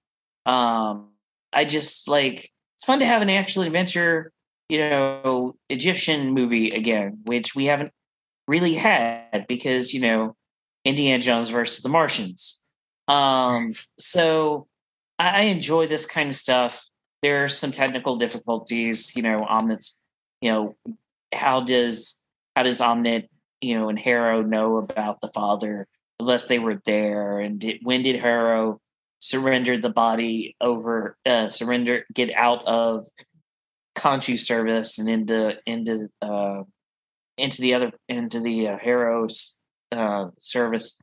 Um, 0.46 1.10
I 1.52 1.66
just 1.66 2.08
like 2.08 2.52
it's 2.78 2.86
fun 2.86 3.00
to 3.00 3.06
have 3.06 3.22
an 3.22 3.30
actual 3.30 3.64
adventure, 3.64 4.32
you 4.70 4.80
know, 4.80 5.56
Egyptian 5.70 6.32
movie 6.32 6.70
again, 6.70 7.20
which 7.26 7.54
we 7.54 7.66
haven't 7.66 7.92
really 8.48 8.74
had 8.74 9.46
because 9.48 9.94
you 9.94 10.02
know 10.02 10.36
Indiana 10.86 11.22
Jones 11.22 11.50
versus 11.50 11.82
the 11.82 11.90
Martians. 11.90 12.66
Um, 13.08 13.74
so 13.98 14.68
I 15.20 15.44
enjoy 15.44 15.88
this 15.88 16.06
kind 16.06 16.30
of 16.30 16.36
stuff 16.36 16.88
there 17.24 17.44
are 17.44 17.50
some 17.50 17.72
technical 17.72 18.16
difficulties. 18.16 19.16
You 19.16 19.24
know, 19.24 19.48
Ammit's, 19.50 20.04
you 20.42 20.52
know, 20.52 20.76
how 21.34 21.62
does 21.62 22.24
how 22.56 22.62
does 22.62 22.82
Omnit, 22.82 23.30
you 23.62 23.74
know, 23.74 23.90
and 23.90 23.98
Harrow 23.98 24.44
know 24.44 24.78
about 24.78 25.22
the 25.22 25.30
father 25.30 25.88
unless 26.20 26.48
they 26.48 26.60
were 26.60 26.80
there? 26.86 27.40
And 27.40 27.60
did, 27.60 27.80
when 27.82 28.04
did 28.04 28.18
Harrow 28.18 28.80
surrender 29.18 29.78
the 29.78 29.90
body 29.90 30.56
over, 30.62 31.18
uh, 31.26 31.48
surrender, 31.48 32.06
get 32.14 32.30
out 32.36 32.64
of 32.68 33.08
Khonshu 33.96 34.38
service 34.38 35.00
and 35.00 35.10
into 35.10 35.58
into 35.66 36.10
uh, 36.22 36.64
into 37.38 37.62
the 37.62 37.74
other 37.74 37.92
into 38.10 38.40
the 38.40 38.70
uh, 38.70 38.78
Harrow's 38.78 39.60
uh, 39.92 40.28
service? 40.38 41.02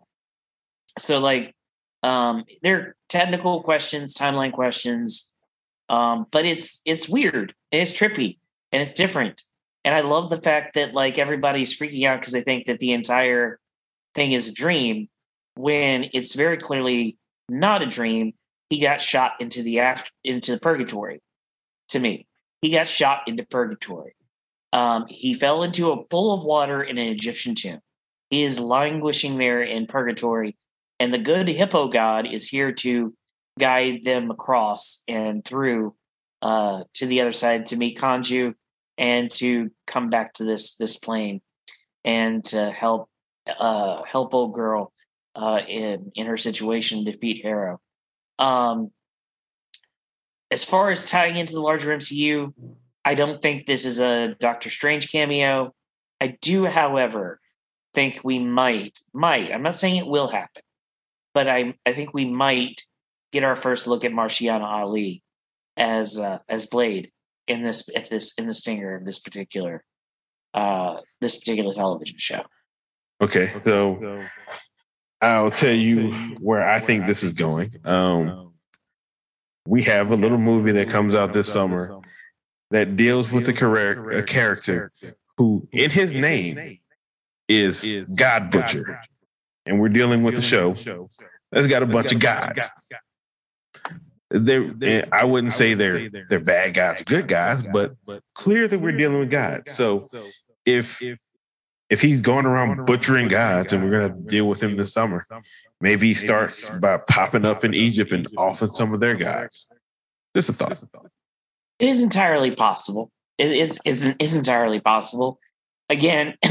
So 0.98 1.20
like, 1.20 1.54
um, 2.02 2.44
there 2.62 2.76
are 2.76 2.96
technical 3.08 3.62
questions, 3.62 4.14
timeline 4.14 4.52
questions 4.52 5.30
um, 5.90 6.26
but 6.30 6.46
it's 6.46 6.80
it's 6.86 7.08
weird 7.08 7.52
and 7.72 7.82
it's 7.82 7.92
trippy 7.92 8.38
and 8.70 8.80
it's 8.80 8.94
different. 8.94 9.42
And 9.84 9.94
I 9.94 10.02
love 10.02 10.30
the 10.30 10.40
fact 10.40 10.74
that 10.74 10.94
like 10.94 11.18
everybody's 11.18 11.76
freaking 11.76 12.06
out 12.06 12.20
because 12.20 12.32
they 12.32 12.42
think 12.42 12.66
that 12.66 12.78
the 12.78 12.92
entire 12.92 13.58
thing 14.14 14.32
is 14.32 14.48
a 14.48 14.54
dream 14.54 15.08
when 15.56 16.08
it's 16.12 16.34
very 16.34 16.58
clearly 16.58 17.18
not 17.48 17.82
a 17.82 17.86
dream. 17.86 18.34
He 18.70 18.78
got 18.78 19.00
shot 19.00 19.32
into 19.40 19.64
the 19.64 19.80
after 19.80 20.12
into 20.22 20.52
the 20.52 20.60
purgatory. 20.60 21.22
To 21.88 21.98
me, 21.98 22.28
he 22.62 22.70
got 22.70 22.86
shot 22.86 23.22
into 23.26 23.44
purgatory. 23.44 24.14
Um, 24.72 25.06
he 25.08 25.34
fell 25.34 25.62
into 25.62 25.90
a 25.90 26.04
pool 26.04 26.32
of 26.32 26.44
water 26.44 26.82
in 26.82 26.98
an 26.98 27.08
Egyptian 27.08 27.54
tomb. 27.54 27.80
He 28.30 28.42
is 28.42 28.60
languishing 28.60 29.38
there 29.38 29.62
in 29.62 29.86
purgatory, 29.86 30.56
and 31.00 31.12
the 31.12 31.18
good 31.18 31.48
hippo 31.48 31.88
god 31.88 32.26
is 32.26 32.48
here 32.48 32.72
to 32.72 33.14
guide 33.58 34.04
them 34.04 34.30
across 34.30 35.02
and 35.08 35.44
through 35.44 35.94
uh, 36.42 36.84
to 36.94 37.06
the 37.06 37.20
other 37.20 37.32
side 37.32 37.66
to 37.66 37.76
meet 37.76 37.98
Khonshu 37.98 38.54
and 38.96 39.30
to 39.32 39.70
come 39.86 40.08
back 40.08 40.34
to 40.34 40.44
this 40.44 40.76
this 40.76 40.96
plane 40.96 41.40
and 42.04 42.44
to 42.46 42.70
help 42.70 43.08
uh, 43.58 44.02
help 44.04 44.34
old 44.34 44.54
girl 44.54 44.92
uh, 45.34 45.60
in 45.66 46.12
in 46.14 46.26
her 46.26 46.36
situation 46.36 47.04
defeat 47.04 47.42
Harrow. 47.42 47.80
Um, 48.38 48.90
as 50.50 50.64
far 50.64 50.90
as 50.90 51.04
tying 51.04 51.36
into 51.36 51.52
the 51.52 51.60
larger 51.60 51.96
MCU, 51.96 52.52
I 53.04 53.14
don't 53.14 53.40
think 53.40 53.66
this 53.66 53.84
is 53.84 54.00
a 54.00 54.34
Doctor 54.40 54.70
Strange 54.70 55.10
cameo. 55.10 55.74
I 56.20 56.38
do, 56.40 56.66
however, 56.66 57.40
think 57.94 58.20
we 58.22 58.38
might, 58.38 59.00
might, 59.12 59.52
I'm 59.52 59.62
not 59.62 59.76
saying 59.76 59.96
it 59.96 60.06
will 60.06 60.28
happen, 60.28 60.62
but 61.32 61.48
I, 61.48 61.74
I 61.86 61.92
think 61.92 62.12
we 62.12 62.26
might 62.26 62.82
get 63.32 63.44
our 63.44 63.56
first 63.56 63.86
look 63.86 64.04
at 64.04 64.12
Mahershala 64.12 64.62
Ali 64.62 65.22
as 65.76 66.18
uh, 66.18 66.38
as 66.48 66.66
Blade 66.66 67.10
in 67.46 67.62
this 67.62 67.88
at 67.94 68.10
this 68.10 68.34
in 68.34 68.46
the 68.46 68.54
stinger 68.54 68.96
of 68.96 69.04
this 69.04 69.18
particular 69.18 69.84
uh 70.54 70.96
this 71.20 71.38
particular 71.38 71.72
television 71.72 72.18
show. 72.18 72.42
Okay, 73.20 73.52
so 73.64 74.22
I'll 75.20 75.50
tell 75.50 75.74
you 75.74 76.12
where 76.40 76.68
I 76.68 76.78
think 76.78 77.06
this 77.06 77.22
is 77.22 77.32
going. 77.32 77.76
Um, 77.84 78.54
we 79.66 79.82
have 79.82 80.10
a 80.10 80.16
little 80.16 80.38
movie 80.38 80.72
that 80.72 80.88
comes 80.88 81.14
out 81.14 81.32
this 81.32 81.52
summer 81.52 82.00
that 82.70 82.96
deals 82.96 83.30
with 83.30 83.48
a, 83.48 83.52
correct, 83.52 84.00
uh, 84.00 84.18
a 84.18 84.22
character 84.22 84.92
who, 85.36 85.66
in 85.72 85.90
his 85.90 86.12
name, 86.14 86.78
is 87.48 87.84
God 88.16 88.50
Butcher, 88.50 89.00
and 89.66 89.80
we're 89.80 89.88
dealing 89.88 90.22
with 90.22 90.38
a 90.38 90.42
show 90.42 90.74
that's 91.50 91.66
got 91.66 91.82
a 91.82 91.86
bunch 91.86 92.12
of 92.12 92.20
gods. 92.20 92.68
They're, 94.32 95.08
I 95.10 95.24
wouldn't 95.24 95.52
say 95.54 95.74
they're 95.74 96.08
they're 96.28 96.38
bad 96.38 96.74
guys, 96.74 97.02
good 97.02 97.26
guys, 97.26 97.62
but 97.62 97.96
clear 98.34 98.68
that 98.68 98.78
we're 98.78 98.96
dealing 98.96 99.18
with 99.18 99.30
God. 99.30 99.68
So 99.68 100.06
if 100.64 101.02
if 101.90 102.00
he's 102.00 102.20
going 102.20 102.46
around 102.46 102.86
butchering 102.86 103.26
gods 103.26 103.72
and 103.72 103.82
we're 103.82 103.90
going 103.90 104.12
to 104.12 104.28
deal 104.30 104.48
with 104.48 104.62
him 104.62 104.76
this 104.76 104.92
summer, 104.92 105.26
maybe 105.80 106.06
he 106.06 106.14
starts 106.14 106.68
by 106.68 106.98
popping 106.98 107.44
up 107.44 107.64
in 107.64 107.74
Egypt 107.74 108.12
and 108.12 108.28
offing 108.36 108.68
some 108.68 108.94
of 108.94 109.00
their 109.00 109.16
gods. 109.16 109.66
Just 110.36 110.50
a 110.50 110.52
thought. 110.52 110.78
It 111.80 111.88
is 111.88 112.02
entirely 112.02 112.50
possible. 112.50 113.10
It, 113.38 113.50
it's, 113.50 113.78
it's, 113.84 114.04
it's 114.18 114.36
entirely 114.36 114.80
possible. 114.80 115.38
Again, 115.88 116.34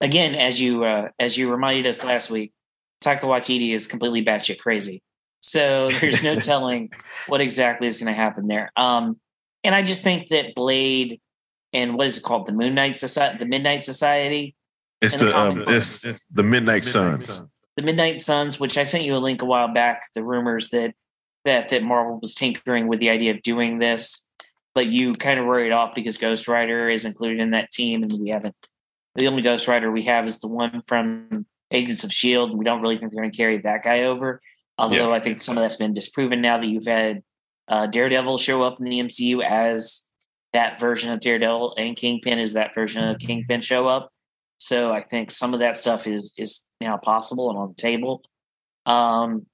again, 0.00 0.34
as 0.34 0.60
you 0.60 0.84
uh, 0.84 1.08
as 1.18 1.38
you 1.38 1.50
reminded 1.50 1.86
us 1.86 2.04
last 2.04 2.30
week, 2.30 2.52
Taika 3.02 3.22
Waititi 3.22 3.72
is 3.72 3.86
completely 3.86 4.24
batshit 4.24 4.58
crazy. 4.58 5.02
So 5.40 5.90
there's 6.00 6.22
no 6.22 6.36
telling 6.36 6.90
what 7.28 7.40
exactly 7.40 7.88
is 7.88 7.96
going 7.96 8.12
to 8.12 8.20
happen 8.20 8.48
there. 8.48 8.70
Um, 8.76 9.18
and 9.62 9.74
I 9.74 9.82
just 9.82 10.02
think 10.02 10.28
that 10.28 10.54
Blade 10.54 11.20
and 11.72 11.96
what 11.96 12.06
is 12.06 12.18
it 12.18 12.22
called? 12.22 12.46
The 12.46 12.52
Moon 12.52 12.74
Knight 12.74 12.96
Society, 12.96 13.38
the 13.38 13.46
Midnight 13.46 13.82
Society. 13.82 14.54
It's 15.00 15.16
the, 15.16 15.26
the 15.26 15.38
um, 15.38 15.64
it's 15.66 16.02
the 16.30 16.42
Midnight 16.42 16.84
Suns. 16.84 17.42
The 17.76 17.82
Midnight 17.82 18.20
Suns, 18.20 18.60
which 18.60 18.78
I 18.78 18.84
sent 18.84 19.04
you 19.04 19.16
a 19.16 19.18
link 19.18 19.42
a 19.42 19.44
while 19.44 19.72
back. 19.72 20.04
The 20.14 20.22
rumors 20.22 20.70
that 20.70 20.94
that 21.44 21.68
that 21.68 21.82
Marvel 21.82 22.18
was 22.20 22.34
tinkering 22.34 22.88
with 22.88 23.00
the 23.00 23.10
idea 23.10 23.32
of 23.32 23.42
doing 23.42 23.78
this, 23.78 24.32
but 24.74 24.86
you 24.86 25.12
kind 25.12 25.38
of 25.38 25.46
wrote 25.46 25.66
it 25.66 25.72
off 25.72 25.94
because 25.94 26.18
Ghost 26.18 26.48
Rider 26.48 26.88
is 26.88 27.04
included 27.04 27.40
in 27.40 27.50
that 27.50 27.70
team, 27.70 28.02
and 28.02 28.12
we 28.12 28.30
haven't. 28.30 28.54
The 29.14 29.28
only 29.28 29.42
Ghost 29.42 29.68
Rider 29.68 29.90
we 29.90 30.02
have 30.02 30.26
is 30.26 30.40
the 30.40 30.48
one 30.48 30.82
from 30.86 31.46
Agents 31.70 32.04
of 32.04 32.12
Shield. 32.12 32.56
We 32.56 32.64
don't 32.64 32.82
really 32.82 32.96
think 32.96 33.12
they're 33.12 33.22
going 33.22 33.30
to 33.30 33.36
carry 33.36 33.58
that 33.58 33.84
guy 33.84 34.04
over. 34.04 34.40
Although 34.76 35.08
yeah. 35.08 35.14
I 35.14 35.20
think 35.20 35.40
some 35.40 35.56
of 35.56 35.62
that's 35.62 35.76
been 35.76 35.92
disproven 35.92 36.40
now 36.40 36.58
that 36.58 36.66
you've 36.66 36.86
had 36.86 37.22
uh, 37.68 37.86
Daredevil 37.86 38.38
show 38.38 38.62
up 38.62 38.78
in 38.80 38.86
the 38.86 39.00
MCU 39.00 39.42
as 39.44 40.10
that 40.52 40.80
version 40.80 41.10
of 41.10 41.20
Daredevil 41.20 41.74
and 41.76 41.96
Kingpin 41.96 42.38
is 42.38 42.54
that 42.54 42.74
version 42.74 43.04
of 43.04 43.18
Kingpin 43.18 43.60
show 43.60 43.86
up. 43.86 44.10
So 44.58 44.92
I 44.92 45.02
think 45.02 45.30
some 45.30 45.52
of 45.52 45.60
that 45.60 45.76
stuff 45.76 46.06
is 46.06 46.32
is 46.38 46.68
now 46.80 46.96
possible 46.96 47.50
and 47.50 47.58
on 47.58 47.68
the 47.68 47.74
table. 47.74 48.22
Um, 48.86 49.46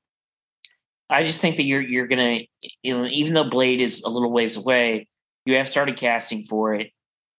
I 1.11 1.25
just 1.25 1.40
think 1.40 1.57
that 1.57 1.64
you're 1.64 1.83
you're 1.83 2.07
gonna 2.07 2.40
you 2.83 2.96
know 2.96 3.07
even 3.11 3.35
though 3.35 3.49
Blade 3.49 3.81
is 3.81 4.03
a 4.05 4.09
little 4.09 4.31
ways 4.31 4.57
away, 4.57 5.09
you 5.44 5.57
have 5.57 5.68
started 5.68 5.96
casting 5.96 6.44
for 6.44 6.75
it. 6.75 6.92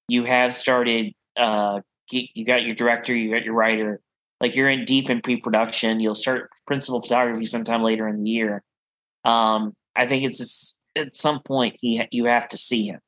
You 0.07 0.25
have 0.25 0.53
started. 0.53 1.13
Uh, 1.37 1.81
you 2.11 2.43
got 2.43 2.65
your 2.65 2.75
director, 2.75 3.15
you 3.15 3.31
got 3.31 3.45
your 3.45 3.53
writer. 3.53 4.01
Like 4.41 4.55
you're 4.55 4.69
in 4.69 4.85
deep 4.85 5.09
in 5.09 5.21
pre-production. 5.21 5.99
You'll 6.01 6.15
start 6.15 6.49
principal 6.67 7.01
photography 7.01 7.45
sometime 7.45 7.83
later 7.83 8.07
in 8.07 8.23
the 8.23 8.29
year. 8.29 8.63
Um, 9.23 9.73
I 9.95 10.07
think 10.07 10.25
it's 10.25 10.81
at 10.95 11.15
some 11.15 11.41
point 11.41 11.77
he 11.79 12.03
you 12.11 12.25
have 12.25 12.47
to 12.49 12.57
see 12.57 12.87
him 12.87 12.99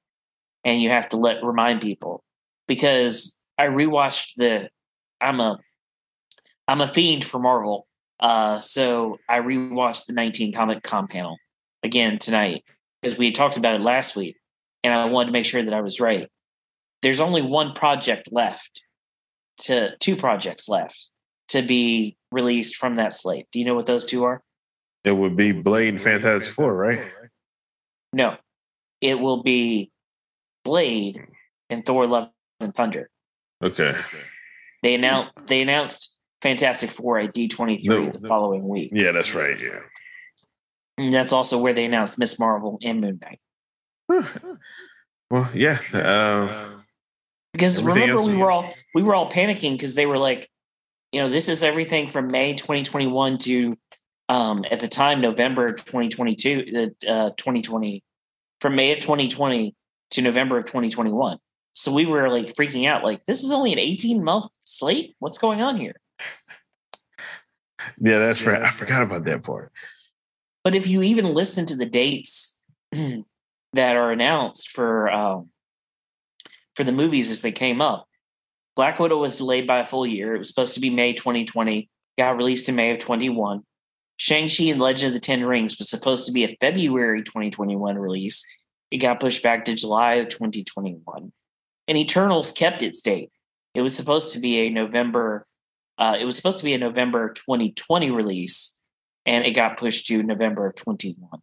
and 0.64 0.82
you 0.82 0.90
have 0.90 1.10
to 1.10 1.18
let 1.18 1.44
remind 1.44 1.82
people 1.82 2.24
because 2.68 3.44
I 3.58 3.66
rewatched 3.66 4.36
the 4.38 4.70
I'm 5.20 5.40
a 5.40 5.60
I'm 6.68 6.82
a 6.82 6.88
fiend 6.88 7.26
for 7.26 7.40
Marvel. 7.40 7.88
Uh, 8.24 8.58
so 8.58 9.20
I 9.28 9.40
rewatched 9.40 10.06
the 10.06 10.14
19 10.14 10.54
Comic 10.54 10.82
Con 10.82 11.08
panel 11.08 11.38
again 11.84 12.18
tonight 12.18 12.64
because 13.02 13.18
we 13.18 13.34
talked 13.34 13.58
about 13.58 13.76
it 13.76 13.82
last 13.82 14.16
week, 14.16 14.38
and 14.82 14.94
I 14.94 15.06
wanted 15.06 15.28
to 15.28 15.32
make 15.34 15.46
sure 15.46 15.62
that 15.62 15.74
I 15.74 15.82
was 15.82 16.00
right. 16.00 16.30
There's 17.02 17.20
only 17.20 17.42
one 17.42 17.74
project 17.74 18.30
left 18.32 18.82
to 19.64 19.98
two 20.00 20.16
projects 20.16 20.70
left 20.70 21.12
to 21.50 21.62
be 21.62 22.16
released 22.32 22.78
from 22.78 22.96
that 22.96 23.14
slate. 23.14 23.48
Do 23.52 23.60
you 23.60 23.66
know 23.66 23.76
what 23.76 23.88
those 23.88 24.06
two 24.06 24.24
are? 24.24 24.42
It 25.04 25.12
would 25.12 25.36
be 25.36 25.52
Blade 25.52 25.90
and 25.90 26.02
Fantastic 26.02 26.54
Four, 26.54 26.74
right? 26.74 27.02
No, 28.14 28.38
it 29.02 29.20
will 29.20 29.44
be 29.44 29.92
Blade 30.64 31.22
and 31.70 31.86
Thor: 31.86 32.08
Love 32.08 32.30
and 32.62 32.74
Thunder. 32.74 33.10
Okay. 33.62 33.94
They 34.82 34.96
announced 34.96 35.32
they 35.48 35.62
announced 35.62 36.13
Fantastic 36.44 36.90
Four 36.90 37.20
at 37.20 37.34
D 37.34 37.48
twenty 37.48 37.78
three 37.78 38.10
the 38.10 38.28
following 38.28 38.68
week. 38.68 38.92
Yeah, 38.94 39.14
that's 39.14 39.34
right. 39.34 39.58
Yeah. 39.60 39.80
And 40.98 41.12
that's 41.12 41.32
also 41.32 41.60
where 41.60 41.74
they 41.74 41.86
announced 41.86 42.20
Miss 42.20 42.38
Marvel 42.38 42.78
and 42.84 43.00
Moon 43.00 43.20
Knight. 43.22 43.40
well, 45.32 45.50
yeah. 45.54 45.80
Uh, 45.94 46.82
because 47.54 47.82
remember 47.82 48.22
we 48.22 48.36
were 48.36 48.52
all 48.52 48.74
we 48.94 49.02
were 49.02 49.16
all 49.16 49.32
panicking 49.32 49.72
because 49.72 49.96
they 49.96 50.06
were 50.06 50.18
like, 50.18 50.50
you 51.14 51.22
know, 51.22 51.30
this 51.30 51.48
is 51.48 51.64
everything 51.64 52.12
from 52.12 52.28
May 52.28 52.54
2021 52.54 53.38
to 53.38 53.78
um, 54.28 54.66
at 54.70 54.82
the 54.82 54.90
time 54.90 55.22
November 55.22 55.70
2022, 55.70 56.92
uh, 57.08 57.30
2020, 57.38 58.04
from 58.60 58.76
May 58.76 58.92
of 58.92 59.00
2020 59.00 59.76
to 60.12 60.22
November 60.22 60.58
of 60.58 60.66
2021. 60.66 61.38
So 61.74 61.94
we 61.94 62.06
were 62.06 62.30
like 62.30 62.54
freaking 62.54 62.88
out, 62.88 63.04
like, 63.04 63.24
this 63.26 63.44
is 63.44 63.52
only 63.52 63.72
an 63.72 63.80
18 63.80 64.24
month 64.24 64.52
slate. 64.62 65.16
What's 65.20 65.38
going 65.38 65.62
on 65.62 65.78
here? 65.78 65.96
Yeah, 68.00 68.20
that's 68.20 68.46
right. 68.46 68.62
I 68.62 68.70
forgot 68.70 69.04
about 69.04 69.26
that 69.26 69.44
part. 69.44 69.72
But 70.64 70.76
if 70.76 70.88
you 70.88 71.02
even 71.02 71.34
listen 71.34 71.66
to 71.68 71.76
the 71.76 71.86
dates 71.86 72.66
that 72.92 73.96
are 73.96 74.12
announced 74.12 74.70
for 74.70 75.12
um, 75.12 75.50
for 76.76 76.84
the 76.84 76.92
movies 76.92 77.30
as 77.30 77.42
they 77.42 77.52
came 77.52 77.82
up, 77.82 78.08
Black 78.76 79.00
Widow 79.00 79.18
was 79.18 79.38
delayed 79.38 79.68
by 79.68 79.80
a 79.80 79.86
full 79.86 80.08
year. 80.08 80.36
It 80.36 80.40
was 80.40 80.50
supposed 80.50 80.74
to 80.76 80.80
be 80.80 80.90
May 80.90 81.14
2020, 81.14 81.90
got 82.18 82.38
released 82.38 82.70
in 82.70 82.76
May 82.76 82.92
of 82.92 83.00
21. 83.00 83.64
Shang-Chi 84.18 84.66
and 84.66 84.82
Legend 84.82 85.10
of 85.10 85.14
the 85.14 85.20
Ten 85.20 85.44
Rings 85.44 85.78
was 85.78 85.90
supposed 85.90 86.26
to 86.26 86.32
be 86.32 86.44
a 86.44 86.56
February 86.62 87.24
2021 87.24 87.98
release. 87.98 88.44
It 88.92 88.98
got 88.98 89.20
pushed 89.20 89.44
back 89.44 89.66
to 89.66 89.76
July 89.76 90.16
of 90.16 90.30
2021. 90.30 91.32
And 91.88 91.98
Eternals 91.98 92.52
kept 92.52 92.84
its 92.84 93.02
date. 93.02 93.32
It 93.74 93.82
was 93.82 93.96
supposed 93.96 94.34
to 94.34 94.40
be 94.40 94.60
a 94.60 94.70
November, 94.70 95.46
uh, 95.98 96.18
it 96.20 96.26
was 96.26 96.36
supposed 96.36 96.60
to 96.60 96.66
be 96.66 96.74
a 96.74 96.78
November 96.78 97.30
2020 97.34 98.12
release, 98.12 98.82
and 99.26 99.46
it 99.46 99.52
got 99.52 99.78
pushed 99.78 100.08
to 100.08 100.24
November 100.24 100.66
of 100.66 100.76
21. 100.76 101.42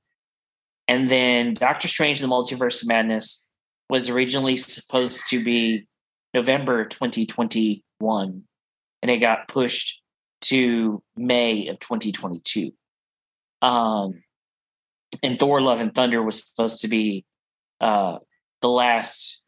And 0.89 1.09
then 1.09 1.55
Doctor 1.55 1.89
Strange 1.89 2.21
the 2.21 2.27
Multiverse 2.27 2.83
of 2.83 2.89
Madness 2.89 3.51
was 3.89 4.11
originally 4.11 4.57
supposed 4.57 5.29
to 5.29 5.43
be 5.43 5.87
November 6.35 6.85
2021, 6.85 8.43
and 9.03 9.11
it 9.11 9.19
got 9.19 9.49
pushed 9.49 10.03
to 10.43 11.03
May 11.17 11.69
of 11.69 11.79
2022. 11.79 12.73
Um, 13.63 14.23
and 15.23 15.39
Thor 15.39 15.61
Love 15.61 15.81
and 15.81 15.95
Thunder 15.95 16.23
was 16.23 16.49
supposed 16.49 16.81
to 16.81 16.89
be 16.89 17.25
uh, 17.81 18.19
the 18.61 18.69
last, 18.69 19.43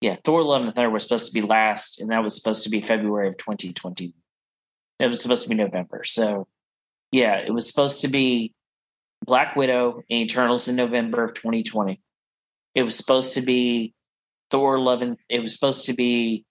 yeah, 0.00 0.16
Thor: 0.24 0.42
Love 0.42 0.64
and 0.64 0.74
Thunder 0.74 0.90
was 0.90 1.02
supposed 1.02 1.26
to 1.26 1.34
be 1.34 1.46
last, 1.46 2.00
and 2.00 2.10
that 2.10 2.22
was 2.22 2.36
supposed 2.36 2.64
to 2.64 2.70
be 2.70 2.80
February 2.80 3.28
of 3.28 3.36
2020. 3.36 4.14
It 5.04 5.08
was 5.08 5.22
supposed 5.22 5.42
to 5.42 5.50
be 5.50 5.54
November. 5.54 6.02
So, 6.04 6.48
yeah, 7.12 7.36
it 7.36 7.52
was 7.52 7.68
supposed 7.68 8.00
to 8.02 8.08
be 8.08 8.54
Black 9.24 9.54
Widow 9.54 10.02
and 10.08 10.20
Eternals 10.20 10.66
in 10.66 10.76
November 10.76 11.22
of 11.22 11.34
2020. 11.34 12.00
It 12.74 12.82
was 12.82 12.96
supposed 12.96 13.34
to 13.34 13.42
be 13.42 13.94
Thor: 14.50 14.78
Love 14.78 15.02
and 15.02 15.18
it 15.28 15.40
was 15.40 15.52
supposed 15.52 15.84
to 15.86 15.92
be 15.92 16.44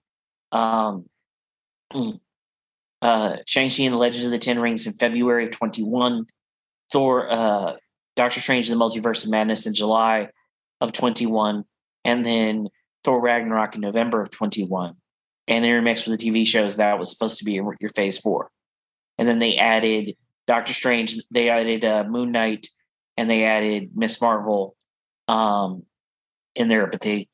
um, 0.52 1.06
uh, 3.02 3.38
Shang-Chi 3.48 3.84
and 3.84 3.94
the 3.94 3.98
Legend 3.98 4.26
of 4.26 4.32
the 4.32 4.38
Ten 4.38 4.60
Rings 4.60 4.86
in 4.86 4.94
February 4.94 5.46
of 5.46 5.52
21. 5.52 6.26
Thor, 6.92 7.32
uh, 7.32 7.76
Doctor 8.16 8.40
Strange 8.40 8.70
and 8.70 8.80
the 8.80 8.86
Multiverse 8.86 9.26
of 9.26 9.32
Madness 9.32 9.66
in 9.66 9.74
July 9.74 10.30
of 10.80 10.92
21, 10.92 11.66
and 12.06 12.26
then 12.26 12.68
Thor 13.04 13.20
Ragnarok 13.20 13.76
in 13.76 13.82
November 13.82 14.22
of 14.22 14.30
21. 14.30 14.96
And 15.48 15.66
intermixed 15.66 16.08
with 16.08 16.20
the 16.20 16.30
TV 16.30 16.48
shows, 16.48 16.78
that 16.78 16.98
was 16.98 17.12
supposed 17.12 17.38
to 17.40 17.46
be 17.46 17.54
your, 17.54 17.90
phase 17.96 18.18
four. 18.18 18.50
And 19.18 19.28
then 19.28 19.40
they 19.40 19.58
added 19.58 20.16
Doctor 20.48 20.74
Strange, 20.74 21.18
they 21.32 21.50
added 21.50 21.84
uh, 21.84 22.06
Moon 22.06 22.32
Knight, 22.32 22.68
and 23.18 23.30
they 23.30 23.44
added 23.44 23.92
Miss 23.96 24.22
Marvel 24.22 24.76
um, 25.28 25.84
in 26.56 26.68
there, 26.68 26.88
but 26.88 27.02
they 27.02 27.28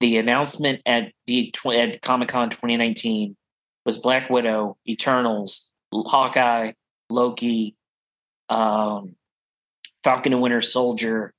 the 0.00 0.18
announcement 0.18 0.80
at 0.86 1.12
the 1.26 1.52
at 1.74 2.02
Comic 2.02 2.28
Con 2.28 2.50
2019 2.50 3.36
was 3.84 3.98
Black 3.98 4.30
Widow, 4.30 4.76
Eternals, 4.88 5.74
Hawkeye, 5.92 6.72
Loki, 7.10 7.76
um, 8.48 9.16
Falcon 10.04 10.32
and 10.32 10.42
Winter 10.42 10.60
Soldier, 10.60 11.32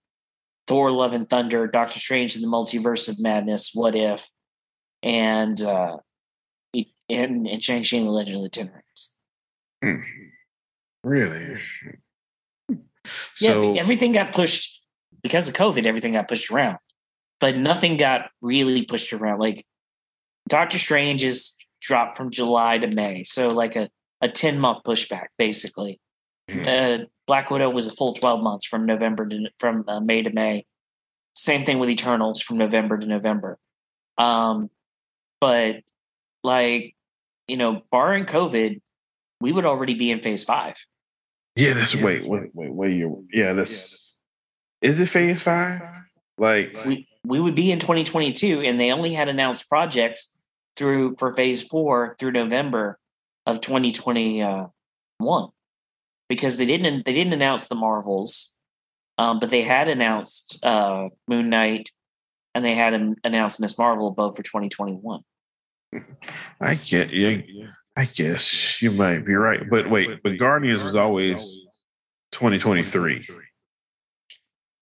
Thor: 0.68 0.92
Love 0.92 1.14
and 1.14 1.30
Thunder, 1.30 1.68
Doctor 1.68 2.00
Strange 2.00 2.36
in 2.36 2.42
the 2.42 2.48
Multiverse 2.48 3.08
of 3.08 3.22
Madness, 3.22 3.72
What 3.74 3.96
If, 3.96 4.30
and 5.04 5.62
uh, 5.62 5.98
and, 7.10 7.48
and 7.48 7.64
Shang-Chi 7.64 7.98
and 7.98 8.08
the 8.08 8.12
Legend 8.12 8.38
of 8.38 8.44
the 8.44 8.50
Ten 8.50 8.72
Rings. 8.72 9.16
Hmm. 9.84 10.02
Really? 11.04 11.58
So, 13.36 13.74
yeah, 13.74 13.82
everything 13.82 14.12
got 14.12 14.34
pushed 14.34 14.84
because 15.24 15.50
of 15.50 15.56
COVID. 15.56 15.86
Everything 15.86 16.14
got 16.14 16.28
pushed 16.28 16.52
around, 16.52 16.78
but 17.40 17.56
nothing 17.56 17.98
got 17.98 18.30
really 18.42 18.84
pushed 18.84 19.14
around. 19.14 19.40
Like 19.40 19.66
Doctor 20.48 20.78
Strange 20.78 21.24
is 21.24 21.58
dropped 21.82 22.18
from 22.18 22.30
July 22.30 22.78
to 22.78 22.88
May, 22.88 23.24
so 23.24 23.50
like 23.50 23.76
a 23.76 23.90
a 24.22 24.30
ten 24.30 24.60
month 24.60 24.84
pushback 24.84 25.28
basically. 25.38 26.00
Mm-hmm. 26.50 26.68
Uh, 26.68 27.06
Black 27.26 27.50
Widow 27.50 27.70
was 27.70 27.88
a 27.88 27.94
full 27.94 28.14
twelve 28.14 28.44
months 28.44 28.66
from 28.66 28.86
November 28.86 29.26
to 29.26 29.50
from 29.58 29.86
uh, 29.88 30.00
May 30.00 30.22
to 30.22 30.32
May. 30.32 30.66
Same 31.36 31.66
thing 31.66 31.80
with 31.80 31.90
Eternals 31.90 32.42
from 32.42 32.58
November 32.58 32.98
to 32.98 33.08
November. 33.08 33.58
Um, 34.18 34.70
but 35.40 35.78
like 36.44 36.96
you 37.50 37.58
know, 37.58 37.82
barring 37.92 38.26
COVID, 38.26 38.82
we 39.42 39.52
would 39.52 39.66
already 39.66 39.94
be 39.94 40.12
in 40.12 40.22
phase 40.22 40.44
five. 40.44 40.76
Yeah, 41.56 41.74
that's 41.74 41.96
wait, 41.96 42.26
wait, 42.26 42.50
wait, 42.54 42.74
wait. 42.74 42.96
You, 42.96 43.28
yeah, 43.34 43.54
that's 43.54 44.16
is 44.82 45.00
it 45.00 45.10
phase 45.10 45.42
five? 45.42 45.82
Like 46.38 46.78
we 46.86 47.08
we 47.26 47.40
would 47.40 47.56
be 47.56 47.72
in 47.72 47.80
2022, 47.80 48.62
and 48.62 48.80
they 48.80 48.92
only 48.92 49.14
had 49.14 49.28
announced 49.28 49.68
projects 49.68 50.36
through 50.76 51.16
for 51.18 51.36
phase 51.36 51.62
four 51.62 52.16
through 52.20 52.32
November 52.32 52.98
of 53.46 53.62
2021 53.62 54.70
because 56.30 56.58
they 56.58 56.66
didn't 56.66 57.06
they 57.06 57.14
didn't 57.14 57.34
announce 57.34 57.68
the 57.68 57.76
Marvels, 57.76 58.58
um, 59.18 59.40
but 59.40 59.50
they 59.50 59.64
had 59.64 59.90
announced 59.90 60.64
uh, 60.64 61.10
Moon 61.28 61.50
Knight 61.50 61.90
and 62.56 62.64
they 62.64 62.76
had 62.76 63.16
announced 63.24 63.60
Miss 63.60 63.78
Marvel 63.78 64.12
both 64.12 64.36
for 64.36 64.44
2021. 64.44 65.22
I 66.62 66.76
get 66.76 67.12
yeah, 67.12 67.42
I 67.96 68.06
guess 68.06 68.82
you 68.82 68.92
might 68.92 69.26
be 69.26 69.34
right, 69.34 69.70
but 69.70 69.90
wait, 69.90 70.22
but 70.24 70.38
Guardians 70.38 70.84
was 70.84 70.96
always 70.96 71.66
2023. 72.32 73.28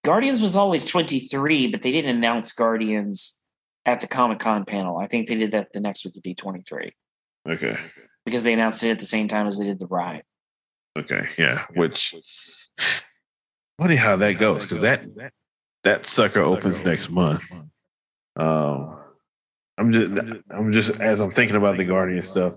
Guardians 0.03 0.41
was 0.41 0.55
always 0.55 0.86
23, 0.86 1.68
but 1.68 1.82
they 1.82 1.91
didn't 1.91 2.16
announce 2.16 2.51
Guardians 2.51 3.43
at 3.86 3.99
the 3.99 4.08
Comic 4.08 4.39
Con 4.39 4.66
panel. 4.66 4.97
I 4.97 5.08
think 5.08 5.28
they 5.28 5.36
did 5.36 5.51
that 5.51 5.74
the 5.74 5.80
next 5.80 6.05
week 6.05 6.16
at 6.18 6.24
D23. 6.24 6.91
Okay. 7.49 7.78
Because 8.26 8.43
they 8.43 8.53
announced 8.53 8.84
it 8.84 8.91
at 8.91 8.99
the 8.99 9.05
same 9.05 9.28
time 9.28 9.47
as 9.47 9.58
they 9.58 9.66
did 9.66 9.80
the 9.80 9.88
ride. 9.88 10.24
Okay, 10.97 11.28
yeah. 11.38 11.66
Which 11.76 12.16
funny 13.80 13.95
how 13.95 14.16
that 14.18 14.34
goes, 14.34 14.64
because 14.64 14.80
that 14.80 15.05
that 15.84 16.05
sucker 16.05 16.41
opens 16.41 16.84
next 16.84 17.10
month. 17.10 17.43
Um 18.36 18.97
I'm 19.78 19.91
just 19.91 20.11
I'm 20.49 20.71
just 20.71 20.99
as 20.99 21.19
I'm 21.19 21.32
thinking 21.32 21.55
about 21.55 21.78
the 21.78 21.86
Guardian 21.86 22.23
stuff, 22.23 22.53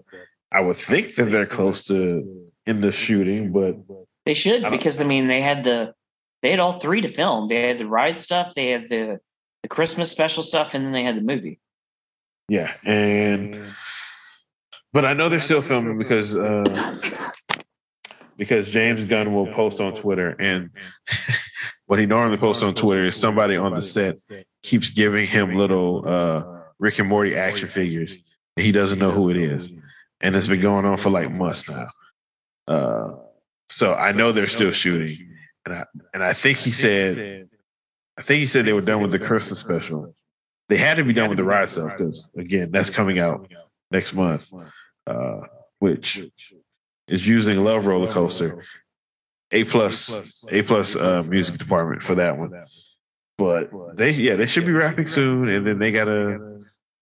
I 0.50 0.60
would 0.60 0.76
think 0.76 1.14
that 1.16 1.26
they're 1.26 1.46
close 1.46 1.84
to 1.84 2.50
in 2.66 2.80
the 2.80 2.92
shooting, 2.92 3.52
but 3.52 3.76
they 4.24 4.34
should 4.34 4.68
because 4.70 5.00
I 5.00 5.04
mean 5.04 5.26
they 5.26 5.42
had 5.42 5.64
the 5.64 5.94
they 6.42 6.50
had 6.50 6.60
all 6.60 6.74
three 6.74 7.00
to 7.00 7.08
film. 7.08 7.48
They 7.48 7.68
had 7.68 7.78
the 7.78 7.86
ride 7.86 8.18
stuff, 8.18 8.54
they 8.54 8.70
had 8.70 8.88
the 8.88 9.20
the 9.62 9.68
Christmas 9.68 10.10
special 10.10 10.42
stuff, 10.42 10.74
and 10.74 10.84
then 10.84 10.92
they 10.92 11.02
had 11.02 11.16
the 11.16 11.22
movie. 11.22 11.60
Yeah, 12.48 12.72
and 12.84 13.74
but 14.92 15.04
I 15.04 15.12
know 15.12 15.28
they're 15.28 15.40
still 15.40 15.62
filming 15.62 15.98
because 15.98 16.34
uh, 16.34 16.64
because 18.36 18.70
James 18.70 19.04
Gunn 19.04 19.34
will 19.34 19.46
post 19.52 19.80
on 19.80 19.94
Twitter, 19.94 20.34
and 20.38 20.70
what 21.86 21.98
he 21.98 22.06
normally 22.06 22.38
posts 22.38 22.62
on 22.62 22.74
Twitter 22.74 23.06
is 23.06 23.16
somebody 23.16 23.56
on 23.56 23.74
the 23.74 23.82
set 23.82 24.18
keeps 24.62 24.90
giving 24.90 25.26
him 25.26 25.54
little 25.54 26.02
uh, 26.08 26.59
Rick 26.80 26.98
and 26.98 27.08
Morty 27.08 27.36
action 27.36 27.68
figures, 27.68 28.18
and 28.56 28.66
he 28.66 28.72
doesn't 28.72 28.98
know 28.98 29.12
who 29.12 29.30
it 29.30 29.36
is, 29.36 29.70
and 30.20 30.34
it's 30.34 30.48
been 30.48 30.60
going 30.60 30.84
on 30.84 30.96
for 30.96 31.10
like 31.10 31.30
months 31.30 31.68
now. 31.68 31.88
Uh, 32.66 33.12
so 33.68 33.94
I 33.94 34.12
know 34.12 34.32
they're 34.32 34.48
still 34.48 34.72
shooting, 34.72 35.28
and 35.64 35.74
I 35.74 35.84
and 36.12 36.24
I 36.24 36.32
think 36.32 36.58
he 36.58 36.70
said, 36.72 37.48
I 38.18 38.22
think 38.22 38.40
he 38.40 38.46
said 38.46 38.64
they 38.64 38.72
were 38.72 38.80
done 38.80 39.02
with 39.02 39.12
the 39.12 39.18
Christmas 39.18 39.60
special. 39.60 40.14
They 40.68 40.78
had 40.78 40.96
to 40.96 41.04
be 41.04 41.12
done 41.12 41.28
with 41.28 41.36
the 41.36 41.44
ride 41.44 41.68
stuff 41.68 41.92
because 41.96 42.30
again, 42.36 42.70
that's 42.72 42.90
coming 42.90 43.18
out 43.18 43.48
next 43.90 44.14
month, 44.14 44.52
uh, 45.06 45.40
which 45.78 46.20
is 47.06 47.28
using 47.28 47.62
Love 47.62 47.86
Roller 47.86 48.10
Coaster. 48.10 48.64
A 49.52 49.64
plus, 49.64 50.44
A 50.48 50.62
plus 50.62 50.94
uh, 50.94 51.24
music 51.24 51.58
department 51.58 52.02
for 52.02 52.14
that 52.14 52.38
one. 52.38 52.52
But 53.36 53.96
they, 53.96 54.10
yeah, 54.10 54.36
they 54.36 54.46
should 54.46 54.64
be 54.64 54.72
wrapping 54.72 55.08
soon, 55.08 55.48
and 55.48 55.66
then 55.66 55.78
they 55.78 55.90
gotta, 55.90 56.49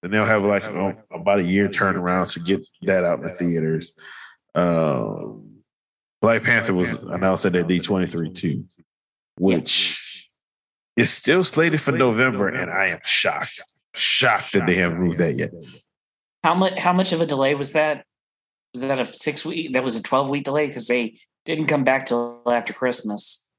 then 0.03 0.11
they'll 0.11 0.25
have 0.25 0.45
like 0.45 0.65
about 1.11 1.39
a 1.39 1.45
year 1.45 1.69
turnaround 1.69 2.33
to 2.33 2.41
get 2.41 2.67
that 2.83 3.05
out 3.05 3.19
in 3.19 3.25
the 3.25 3.31
theaters. 3.31 3.93
Um, 4.55 5.59
Black 6.21 6.43
Panther 6.43 6.75
was 6.75 6.93
announced 6.93 7.45
at 7.47 7.67
D 7.67 7.81
twenty 7.81 8.07
three 8.07 8.31
too, 8.31 8.65
which 9.39 10.31
is 10.97 11.11
still 11.11 11.45
slated 11.45 11.81
for 11.81 11.93
November, 11.93 12.49
and 12.49 12.71
I 12.71 12.87
am 12.87 13.01
shocked, 13.05 13.63
shocked 13.95 14.53
that 14.53 14.67
they 14.67 14.75
haven't 14.75 15.01
moved 15.01 15.19
that 15.19 15.37
yet. 15.37 15.53
How 16.43 16.55
much? 16.55 16.79
How 16.79 16.93
much 16.93 17.13
of 17.13 17.21
a 17.21 17.27
delay 17.27 17.55
was 17.55 17.73
that? 17.73 18.05
was 18.73 18.83
that 18.83 19.01
a 19.01 19.05
six 19.05 19.45
week? 19.45 19.73
That 19.73 19.85
was 19.85 19.97
a 19.97 20.03
twelve 20.03 20.29
week 20.29 20.45
delay 20.45 20.67
because 20.67 20.87
they 20.87 21.19
didn't 21.45 21.67
come 21.67 21.85
back 21.85 22.07
till 22.07 22.43
after 22.47 22.73
Christmas. 22.73 23.51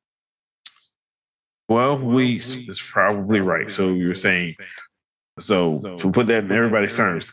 Twelve 1.68 2.02
weeks 2.02 2.56
is 2.56 2.82
probably 2.82 3.42
right. 3.42 3.70
So 3.70 3.90
you're 3.90 4.16
saying, 4.16 4.56
so 5.40 5.96
to 5.98 6.12
put 6.12 6.28
that 6.28 6.44
in 6.44 6.52
everybody's 6.52 6.96
terms, 6.96 7.32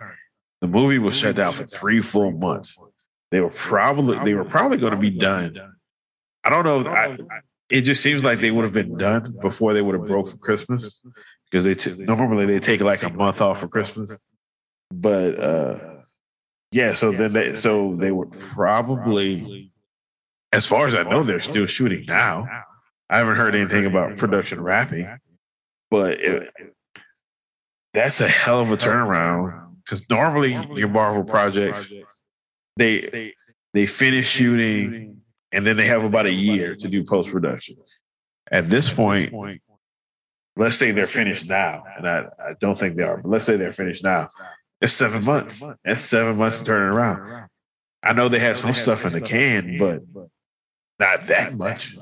the 0.61 0.69
movie 0.69 0.99
was 0.99 1.17
shut 1.17 1.37
down 1.37 1.53
for 1.53 1.65
three 1.65 2.01
full 2.01 2.33
months. 2.33 2.79
They 3.31 3.41
were 3.41 3.51
probably 3.51 4.19
they 4.25 4.35
were 4.35 4.45
probably 4.45 4.79
going 4.79 4.93
to 4.93 4.99
be 4.99 5.11
done. 5.11 5.59
I 6.45 6.51
don't 6.51 6.65
know. 6.65 6.89
I, 6.89 7.19
it 7.69 7.83
just 7.83 8.03
seems 8.03 8.23
like 8.23 8.39
they 8.39 8.51
would 8.51 8.65
have 8.65 8.73
been 8.73 8.97
done 8.97 9.37
before 9.41 9.75
they 9.75 9.83
would 9.83 9.95
have 9.95 10.07
broke 10.07 10.29
for 10.29 10.37
Christmas 10.37 11.03
because 11.51 11.65
they 11.65 11.75
t- 11.75 12.05
normally 12.05 12.47
they 12.47 12.61
take 12.61 12.81
like 12.81 13.03
a 13.03 13.11
month 13.11 13.41
off 13.41 13.61
for 13.61 13.69
Christmas. 13.69 14.19
But 14.93 15.41
uh 15.41 15.79
yeah, 16.71 16.95
so 16.95 17.11
then 17.11 17.33
they 17.33 17.55
so 17.55 17.95
they 17.95 18.13
were 18.13 18.27
probably 18.27 19.73
as 20.53 20.67
far 20.67 20.87
as 20.87 20.95
I 20.95 21.03
know, 21.03 21.25
they're 21.25 21.41
still 21.41 21.67
shooting 21.67 22.05
now. 22.07 22.47
I 23.11 23.19
haven't 23.19 23.37
heard 23.37 23.55
anything 23.55 23.87
about 23.87 24.17
production 24.17 24.61
wrapping, 24.61 25.19
but 25.91 26.21
it, 26.21 26.51
that's 27.97 28.21
a 28.21 28.29
hell 28.29 28.61
of 28.61 28.71
a 28.71 28.77
turnaround 28.77 29.69
because 29.83 30.09
normally 30.11 30.53
your 30.75 30.89
Marvel 30.89 31.25
projects 31.25 31.91
they 32.77 33.33
they 33.73 33.87
finish 33.87 34.29
shooting 34.29 35.23
and 35.51 35.67
then 35.67 35.79
they 35.79 35.87
have 35.87 36.05
about 36.05 36.27
a 36.27 36.33
year 36.33 36.77
to 36.77 36.89
do 36.89 37.03
post 37.05 37.31
production. 37.31 37.77
At 38.51 38.69
this 38.69 38.93
point, 38.93 39.33
let's 40.57 40.77
say 40.77 40.91
they're 40.91 41.07
finished 41.07 41.49
now, 41.49 41.85
and 41.97 42.07
I, 42.07 42.27
I 42.39 42.55
don't 42.61 42.77
think 42.79 42.97
they 42.97 43.03
are, 43.03 43.17
but 43.17 43.31
let's 43.31 43.47
say 43.47 43.57
they're 43.57 43.73
finished 43.73 44.05
now. 44.05 44.29
It's 44.83 44.93
seven 44.93 45.25
months. 45.25 45.65
That's 45.83 46.05
seven 46.05 46.37
months 46.37 46.59
to 46.59 46.65
turn 46.65 46.89
it 46.89 46.95
around. 46.95 47.49
I 48.03 48.13
know 48.13 48.29
they 48.29 48.41
have 48.41 48.59
some 48.59 48.75
stuff 48.75 49.07
in 49.07 49.15
the 49.15 49.23
can, 49.23 49.79
but 49.79 50.03
not 50.99 51.27
that 51.29 51.57
much. 51.57 51.97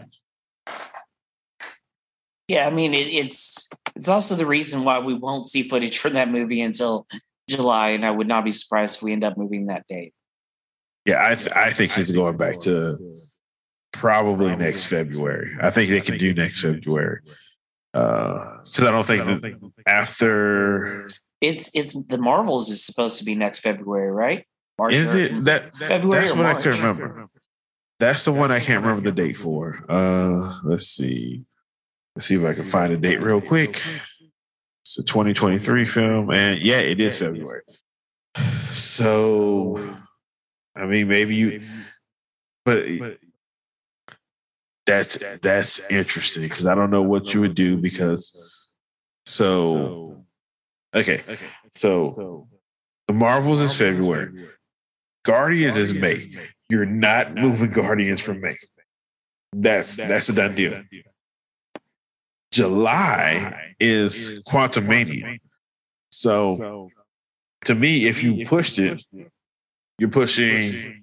Yeah, 2.49 2.67
I 2.67 2.71
mean 2.71 2.95
it, 2.95 3.07
it's 3.07 3.71
it's 3.97 4.09
also 4.09 4.35
the 4.35 4.47
reason 4.47 4.85
why 4.85 4.99
we 4.99 5.15
won't 5.15 5.47
see 5.47 5.63
footage 5.63 5.99
from 5.99 6.13
that 6.15 6.31
movie 6.31 6.61
until 6.61 7.07
July, 7.49 7.91
and 7.91 8.05
I 8.05 8.11
would 8.11 8.29
not 8.29 8.45
be 8.45 8.53
surprised 8.53 8.97
if 8.97 9.03
we 9.03 9.13
end 9.13 9.25
up 9.25 9.37
moving 9.37 9.67
that 9.67 9.87
date. 9.89 10.13
Yeah, 11.07 11.25
I 11.25 11.35
th- 11.35 11.53
I 11.55 11.71
think 11.71 11.93
he's 11.93 12.11
going 12.11 12.37
back 12.37 12.61
to 12.61 12.99
probably 13.93 14.55
next 14.57 14.85
February. 14.85 15.57
I 15.61 15.71
think 15.71 15.91
they 15.91 16.01
can 16.01 16.19
do 16.19 16.35
next 16.35 16.61
February 16.61 17.21
because 17.93 18.81
uh, 18.81 18.89
I 18.89 18.91
don't 18.91 19.07
think 19.07 19.25
that 19.25 19.71
after 19.87 21.09
it's 21.41 21.75
it's 21.75 22.03
the 22.05 22.19
Marvels 22.19 22.71
is 22.71 22.85
supposed 22.85 23.19
to 23.19 23.25
be 23.25 23.35
next 23.35 23.61
February, 23.61 24.11
right? 24.11 24.47
March 24.79 24.95
is 24.95 25.15
it 25.15 25.45
that, 25.45 25.77
February? 25.77 26.25
That's 26.25 26.37
what. 26.37 26.47
I 26.47 26.61
can 26.61 26.73
remember. 26.73 27.29
That's 28.01 28.25
the 28.25 28.33
one 28.33 28.51
I 28.51 28.59
can't 28.59 28.83
remember 28.83 29.09
the 29.09 29.15
date 29.15 29.37
for. 29.37 29.85
Uh, 29.89 30.59
let's 30.65 30.89
see. 30.89 31.45
Let's 32.17 32.29
see 32.29 32.37
if 32.37 32.45
I 32.45 32.53
can 32.53 32.65
find 32.65 32.93
a 32.93 32.97
date 32.97 33.21
real 33.21 33.41
quick. 33.41 33.83
It's 34.83 34.99
a 34.99 35.03
2023 35.03 35.85
film, 35.85 36.31
and 36.31 36.59
yeah, 36.61 36.79
it 36.79 37.01
is 37.01 37.19
February. 37.19 37.63
So, 38.71 39.79
I 40.77 40.87
mean, 40.87 41.09
maybe 41.09 41.35
you, 41.35 41.63
but 42.65 42.87
that's 44.87 45.19
that's 45.41 45.81
interesting 45.91 46.43
because 46.43 46.67
I 46.67 46.75
don't 46.75 46.91
know 46.91 47.03
what 47.03 47.33
you 47.33 47.41
would 47.41 47.55
do 47.55 47.77
because 47.79 48.37
So, 49.27 50.25
okay. 50.95 51.23
So, 51.75 52.47
the 53.09 53.15
Marvels 53.15 53.61
is 53.61 53.77
February. 53.77 54.49
Guardians 55.25 55.77
is 55.77 55.95
May. 55.95 56.31
You're 56.69 56.87
not 56.87 57.35
moving 57.35 57.71
Guardians 57.71 58.21
from 58.21 58.41
May. 58.41 58.57
That's 59.53 59.97
that's 59.97 60.29
a 60.29 60.35
done 60.35 60.55
deal. 60.55 60.83
July 62.55 63.75
is 63.81 64.41
Quantumania. 64.47 65.39
So 66.11 66.89
to 67.65 67.75
me, 67.75 68.07
if 68.07 68.23
you 68.23 68.47
pushed 68.47 68.79
it, 68.79 69.03
you're 69.99 70.09
pushing 70.11 71.03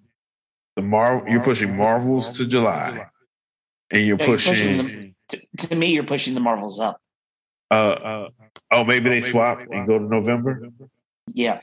the 0.78 0.82
Mar 0.82 1.24
you're 1.28 1.44
pushing 1.44 1.76
Marvels 1.76 2.30
to 2.38 2.46
July. 2.48 3.08
And 3.92 4.08
you're 4.08 4.16
No, 4.18 4.26
pushing, 4.26 4.54
pushing 4.54 4.78
them, 4.78 5.16
to, 5.30 5.68
to 5.68 5.76
me, 5.76 5.88
you're 5.92 6.06
pushing 6.06 6.34
the 6.34 6.40
Marvels 6.40 6.80
up. 6.80 7.02
uh, 7.70 7.74
uh 7.74 8.30
oh 8.72 8.84
maybe 8.86 9.10
they 9.10 9.20
swap 9.22 9.60
and 9.60 9.86
go 9.86 10.00
to 10.00 10.06
November. 10.06 10.70
Yeah, 11.34 11.60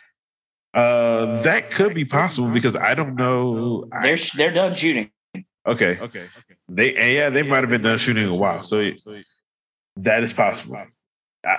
Uh 0.75 1.41
that 1.49 1.71
could 1.71 1.95
be 1.95 2.05
possible 2.05 2.51
because 2.51 2.77
I 2.77 2.93
don't 2.95 3.15
know. 3.17 3.89
They're 4.03 4.21
they're 4.37 4.53
done 4.53 4.75
shooting. 4.75 5.11
okay. 5.67 5.99
Okay. 6.07 6.27
They 6.69 6.89
yeah, 7.17 7.31
they 7.31 7.43
might 7.43 7.63
have 7.65 7.71
been 7.71 7.83
done 7.83 7.97
shooting 7.97 8.27
a 8.29 8.37
while. 8.37 8.63
So 8.63 8.77
that 10.05 10.23
is 10.23 10.33
possible. 10.33 10.77
I, 11.45 11.59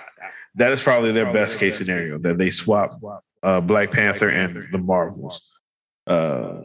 that 0.55 0.71
is 0.71 0.81
probably 0.81 1.11
their 1.11 1.31
best 1.31 1.59
case 1.59 1.77
scenario 1.77 2.17
that 2.19 2.37
they 2.37 2.49
swap 2.49 2.99
uh, 3.43 3.61
Black 3.61 3.91
Panther 3.91 4.29
and 4.29 4.67
the 4.71 4.77
Marvels. 4.77 5.47
Uh, 6.05 6.61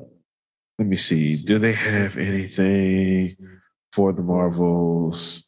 let 0.78 0.88
me 0.88 0.96
see. 0.96 1.36
Do 1.36 1.58
they 1.58 1.72
have 1.72 2.16
anything 2.16 3.36
for 3.92 4.12
the 4.12 4.22
Marvels? 4.22 5.44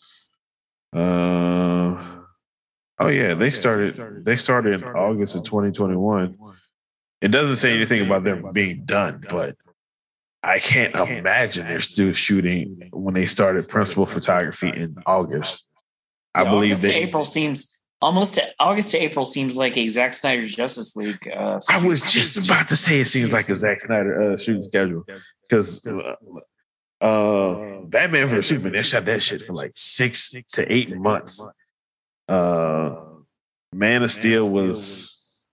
Uh, 0.93 2.03
oh 2.99 3.09
yeah, 3.09 3.35
they 3.35 3.51
started. 3.51 4.25
They 4.25 4.37
started 4.37 4.75
in 4.75 4.85
August 4.85 5.35
of 5.35 5.45
2021. 5.45 6.37
It 7.23 7.29
doesn't 7.29 7.57
say 7.57 7.75
anything 7.75 8.07
about 8.07 8.25
them 8.25 8.53
being 8.53 8.85
done, 8.85 9.25
but 9.29 9.57
I 10.43 10.61
can't 10.61 10.95
imagine 10.95 11.67
they're 11.67 11.81
still 11.81 12.13
shooting 12.13 12.89
when 12.93 13.15
they 13.15 13.27
started 13.27 13.69
principal 13.69 14.07
photography 14.07 14.69
in 14.69 14.97
August. 15.05 15.69
I 16.37 16.43
Yeah, 16.43 16.51
believe 16.51 16.73
August 16.73 16.85
to. 16.85 16.95
April 16.95 17.25
seems 17.25 17.79
almost 18.01 18.35
to, 18.35 18.43
August 18.59 18.91
to 18.93 18.99
April 18.99 19.25
seems 19.25 19.57
like 19.57 19.77
a 19.77 19.89
Zack 19.89 20.15
Snyder's 20.15 20.55
Justice 20.55 20.95
League. 20.97 21.29
Uh, 21.35 21.59
I 21.71 21.85
was 21.85 22.01
just 22.01 22.37
about 22.45 22.69
to 22.69 22.77
say 22.77 23.01
it 23.01 23.07
seems 23.07 23.33
like 23.33 23.49
a 23.49 23.57
Zack 23.57 23.81
Snyder 23.81 24.33
uh, 24.33 24.37
shooting 24.37 24.63
schedule 24.63 25.05
because 25.49 25.85
uh, 25.87 26.15
uh, 27.01 27.81
Batman 27.85 28.29
vs 28.29 28.47
Superman 28.47 28.73
they 28.73 28.83
shot 28.83 29.05
that 29.07 29.23
shit 29.23 29.43
for 29.43 29.55
like 29.55 29.73
six 29.75 30.35
to 30.53 30.73
eight 30.73 30.97
months. 30.97 31.43
Uh, 32.29 32.97
Man 33.73 34.03
of 34.03 34.13
Steel 34.13 34.49
was 34.49 35.45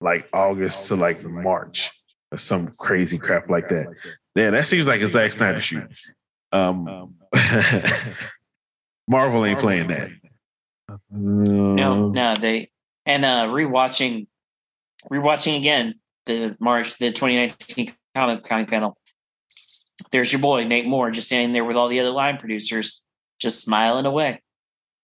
like 0.00 0.28
August 0.32 0.88
to 0.88 0.96
like 0.96 1.22
March 1.22 1.90
or 2.30 2.38
some 2.38 2.68
crazy 2.78 3.18
crap 3.18 3.48
like 3.48 3.68
that. 3.68 3.86
Yeah, 4.34 4.50
that 4.50 4.66
seems 4.66 4.86
like 4.86 5.02
a 5.02 5.08
Zack 5.08 5.32
Snyder 5.32 5.60
shoot. 5.60 5.84
Um, 6.52 7.14
Marvel 9.08 9.44
ain't 9.44 9.58
playing 9.58 9.88
that. 9.88 10.10
No, 11.10 12.08
no, 12.08 12.34
they 12.34 12.70
and 13.06 13.24
uh 13.24 13.46
rewatching, 13.46 14.26
rewatching 15.10 15.58
again 15.58 15.94
the 16.26 16.56
March 16.60 16.98
the 16.98 17.10
2019 17.10 17.94
comic 18.14 18.44
comic 18.44 18.68
panel. 18.68 18.96
There's 20.10 20.32
your 20.32 20.40
boy 20.40 20.64
Nate 20.64 20.86
Moore 20.86 21.10
just 21.10 21.28
standing 21.28 21.52
there 21.52 21.64
with 21.64 21.76
all 21.76 21.88
the 21.88 22.00
other 22.00 22.10
line 22.10 22.36
producers, 22.36 23.02
just 23.40 23.62
smiling 23.62 24.06
away. 24.06 24.42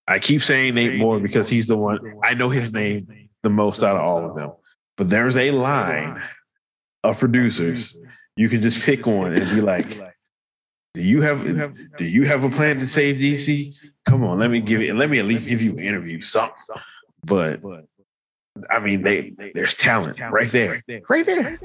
I 0.06 0.18
keep 0.18 0.42
saying 0.42 0.74
Nate 0.74 0.98
Moore 0.98 1.20
because 1.20 1.48
he's 1.48 1.66
the 1.66 1.76
one 1.76 1.98
I 2.24 2.34
know 2.34 2.48
his 2.48 2.72
name 2.72 3.28
the 3.42 3.50
most 3.50 3.82
out 3.82 3.96
of 3.96 4.02
all 4.02 4.28
of 4.28 4.36
them. 4.36 4.52
But 4.96 5.10
there's 5.10 5.36
a 5.36 5.50
line 5.52 6.20
of 7.04 7.18
producers 7.18 7.96
you 8.36 8.48
can 8.48 8.62
just 8.62 8.84
pick 8.84 9.06
one 9.06 9.34
and 9.34 9.48
be 9.50 9.60
like, 9.60 9.86
"Do 10.98 11.04
you 11.04 11.20
have 11.22 11.44
do 11.96 12.04
you 12.04 12.24
have 12.24 12.42
a 12.42 12.50
plan 12.50 12.80
to 12.80 12.86
save 12.86 13.16
DC? 13.16 13.72
Come 14.04 14.24
on, 14.24 14.40
let 14.40 14.50
me 14.50 14.60
give 14.60 14.80
it. 14.80 14.96
Let 14.96 15.10
me 15.10 15.20
at 15.20 15.26
least 15.26 15.48
give 15.48 15.62
you 15.62 15.70
an 15.72 15.78
interview, 15.78 16.20
something." 16.20 16.56
But 17.24 17.60
I 18.68 18.80
mean, 18.80 19.02
they 19.02 19.32
there's 19.54 19.74
talent 19.74 20.18
right 20.18 20.50
there, 20.50 20.82
right 21.08 21.24
there. 21.24 21.60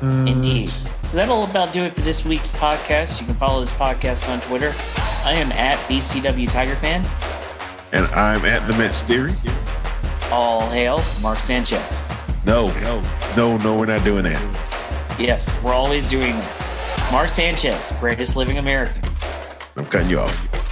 Mm. 0.00 0.30
Indeed. 0.30 0.72
So 1.02 1.16
that'll 1.16 1.44
about 1.44 1.74
do 1.74 1.84
it 1.84 1.92
for 1.92 2.00
this 2.00 2.24
week's 2.24 2.50
podcast. 2.50 3.20
You 3.20 3.26
can 3.26 3.34
follow 3.34 3.60
this 3.60 3.72
podcast 3.72 4.32
on 4.32 4.40
Twitter. 4.40 4.74
I 5.24 5.32
am 5.32 5.52
at 5.52 5.76
BCW 5.88 6.50
Tiger 6.50 6.76
Fan. 6.76 7.04
And 7.92 8.06
I'm 8.06 8.44
at 8.46 8.66
the 8.66 8.72
Mets 8.78 9.02
Theory. 9.02 9.34
All 10.30 10.70
hail 10.70 11.02
Mark 11.20 11.38
Sanchez. 11.38 12.08
No, 12.46 12.68
no, 12.80 13.02
no, 13.36 13.58
no, 13.58 13.76
we're 13.76 13.86
not 13.86 14.04
doing 14.04 14.22
that. 14.24 15.18
Yes, 15.18 15.62
we're 15.62 15.74
always 15.74 16.08
doing 16.08 16.32
that. 16.32 16.67
Mark 17.10 17.30
Sanchez, 17.30 17.92
greatest 18.00 18.36
living 18.36 18.58
American. 18.58 19.02
I'm 19.76 19.86
cutting 19.86 20.10
you 20.10 20.20
off. 20.20 20.67